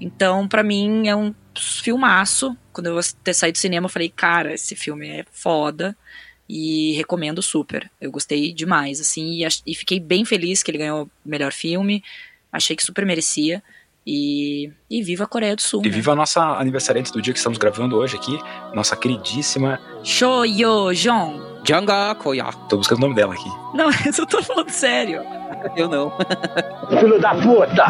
Então, 0.00 0.46
para 0.46 0.62
mim, 0.62 1.08
é 1.08 1.14
um 1.16 1.34
filmaço. 1.56 2.56
Quando 2.72 2.86
eu 2.86 3.00
ter 3.22 3.34
saído 3.34 3.56
do 3.56 3.60
cinema, 3.60 3.86
eu 3.86 3.90
falei, 3.90 4.08
cara, 4.08 4.54
esse 4.54 4.74
filme 4.74 5.08
é 5.08 5.24
foda. 5.30 5.96
E 6.48 6.92
recomendo 6.92 7.42
super. 7.42 7.90
Eu 8.00 8.10
gostei 8.10 8.52
demais, 8.52 9.00
assim, 9.00 9.44
e, 9.44 9.48
e 9.66 9.74
fiquei 9.74 10.00
bem 10.00 10.24
feliz 10.24 10.62
que 10.62 10.70
ele 10.70 10.78
ganhou 10.78 11.04
o 11.04 11.10
melhor 11.24 11.52
filme. 11.52 12.02
Achei 12.50 12.74
que 12.74 12.82
super 12.82 13.04
merecia. 13.04 13.62
E, 14.06 14.72
e 14.88 15.02
viva 15.02 15.24
a 15.24 15.26
Coreia 15.26 15.54
do 15.54 15.60
Sul. 15.60 15.82
E 15.84 15.88
né? 15.88 15.94
viva 15.94 16.12
a 16.12 16.16
nossa 16.16 16.40
aniversariante 16.40 17.12
do 17.12 17.20
dia 17.20 17.34
que 17.34 17.38
estamos 17.38 17.58
gravando 17.58 17.96
hoje 17.96 18.16
aqui, 18.16 18.38
nossa 18.74 18.96
queridíssima 18.96 19.78
Shoyo 20.02 20.94
Jong. 20.94 21.47
Janga 21.64 22.14
Koya. 22.14 22.46
Tô 22.68 22.76
buscando 22.76 22.98
o 22.98 23.02
nome 23.02 23.14
dela 23.14 23.34
aqui. 23.34 23.50
Não, 23.74 23.90
eu 24.16 24.26
tô 24.26 24.42
falando 24.42 24.70
sério. 24.70 25.22
Eu 25.76 25.88
não. 25.88 26.12
Filho 27.00 27.20
da 27.20 27.34
puta! 27.34 27.86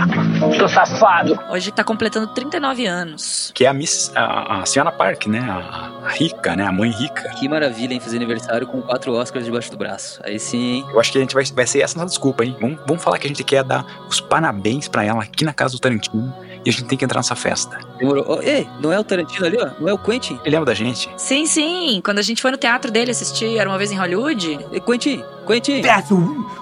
Seu 0.57 0.69
safado! 0.69 1.39
Hoje 1.51 1.71
tá 1.71 1.85
completando 1.85 2.27
39 2.29 2.87
anos. 2.87 3.51
Que 3.55 3.65
é 3.65 3.69
a 3.69 3.73
Miss. 3.73 4.11
A, 4.15 4.61
a 4.61 4.67
Senhora 4.67 4.91
Park, 4.91 5.27
né? 5.27 5.41
A, 5.41 6.07
a, 6.07 6.09
rica, 6.09 6.57
né? 6.57 6.65
A 6.65 6.73
mãe 6.73 6.91
rica. 6.91 7.29
Que 7.31 7.49
maravilha, 7.49 7.95
hein? 7.95 8.01
Fazer 8.01 8.17
aniversário 8.17 8.67
com 8.67 8.83
quatro 8.83 9.13
Oscars 9.13 9.45
debaixo 9.45 9.71
do 9.71 9.77
braço. 9.77 10.21
Aí 10.25 10.39
sim, 10.39 10.77
hein? 10.77 10.87
Eu 10.91 11.01
acho 11.01 11.13
que 11.13 11.19
a 11.19 11.21
gente 11.21 11.35
vai, 11.35 11.45
vai 11.45 11.67
ser 11.67 11.81
essa 11.81 11.97
nossa 11.97 12.11
desculpa, 12.11 12.45
hein? 12.45 12.57
Vamos, 12.61 12.81
vamos 12.87 13.03
falar 13.03 13.19
que 13.19 13.27
a 13.27 13.29
gente 13.29 13.45
quer 13.45 13.63
dar 13.63 13.85
os 14.09 14.21
parabéns 14.21 14.89
pra 14.89 15.05
ela 15.05 15.23
aqui 15.23 15.45
na 15.45 15.53
casa 15.53 15.75
do 15.75 15.81
Tarantino 15.81 16.35
e 16.65 16.71
a 16.71 16.73
gente 16.73 16.85
tem 16.85 16.99
que 16.99 17.05
entrar 17.05 17.19
nessa 17.19 17.37
festa. 17.37 17.79
Demorou. 17.99 18.25
Oh, 18.29 18.43
ei, 18.43 18.69
não 18.81 18.93
é 18.93 18.99
o 18.99 19.05
Tarantino 19.05 19.47
ali, 19.47 19.57
ó? 19.59 19.71
Não 19.81 19.89
é 19.89 19.93
o 19.93 19.99
Quentin? 19.99 20.39
Ele 20.45 20.51
lembra 20.51 20.67
da 20.67 20.75
gente? 20.75 21.09
Sim, 21.17 21.47
sim. 21.47 22.01
Quando 22.05 22.19
a 22.19 22.23
gente 22.23 22.43
foi 22.43 22.51
no 22.51 22.57
teatro 22.57 22.91
dele 22.91 23.11
assistir, 23.11 23.57
era 23.59 23.69
uma 23.69 23.79
vez 23.79 23.93
em 23.93 23.97
Hollywood. 23.97 24.59
E 24.73 24.81
Quentin, 24.81 25.25
Quentin. 25.49 25.81
That's 25.81 26.11
a 26.11 26.15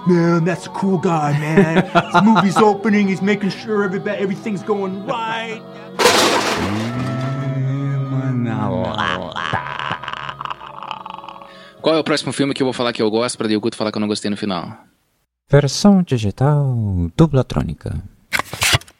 man. 0.07 0.45
That's 0.45 0.65
a 0.65 0.69
cool 0.69 0.97
guy, 0.97 1.37
man. 1.37 1.83
This 1.91 2.23
movie's 2.23 2.57
opening. 2.57 3.09
He's 3.09 3.21
making 3.21 3.51
sure 3.51 3.83
everybody, 3.83 4.17
everything's 4.17 4.63
going 4.63 5.05
right. 5.05 5.61
Qual 11.81 11.95
é 11.95 11.99
o 11.99 12.03
próximo 12.03 12.31
filme 12.33 12.53
que 12.53 12.61
eu 12.63 12.65
vou 12.65 12.73
falar 12.73 12.91
que 12.93 13.01
eu 13.01 13.09
gosto 13.11 13.37
pra 13.37 13.47
Guto 13.47 13.77
falar 13.77 13.91
que 13.91 13.97
eu 13.97 14.01
não 14.01 14.07
gostei 14.07 14.31
no 14.31 14.37
final? 14.37 14.77
Versão 15.49 16.01
digital 16.01 16.75
dublatrônica. 17.15 18.01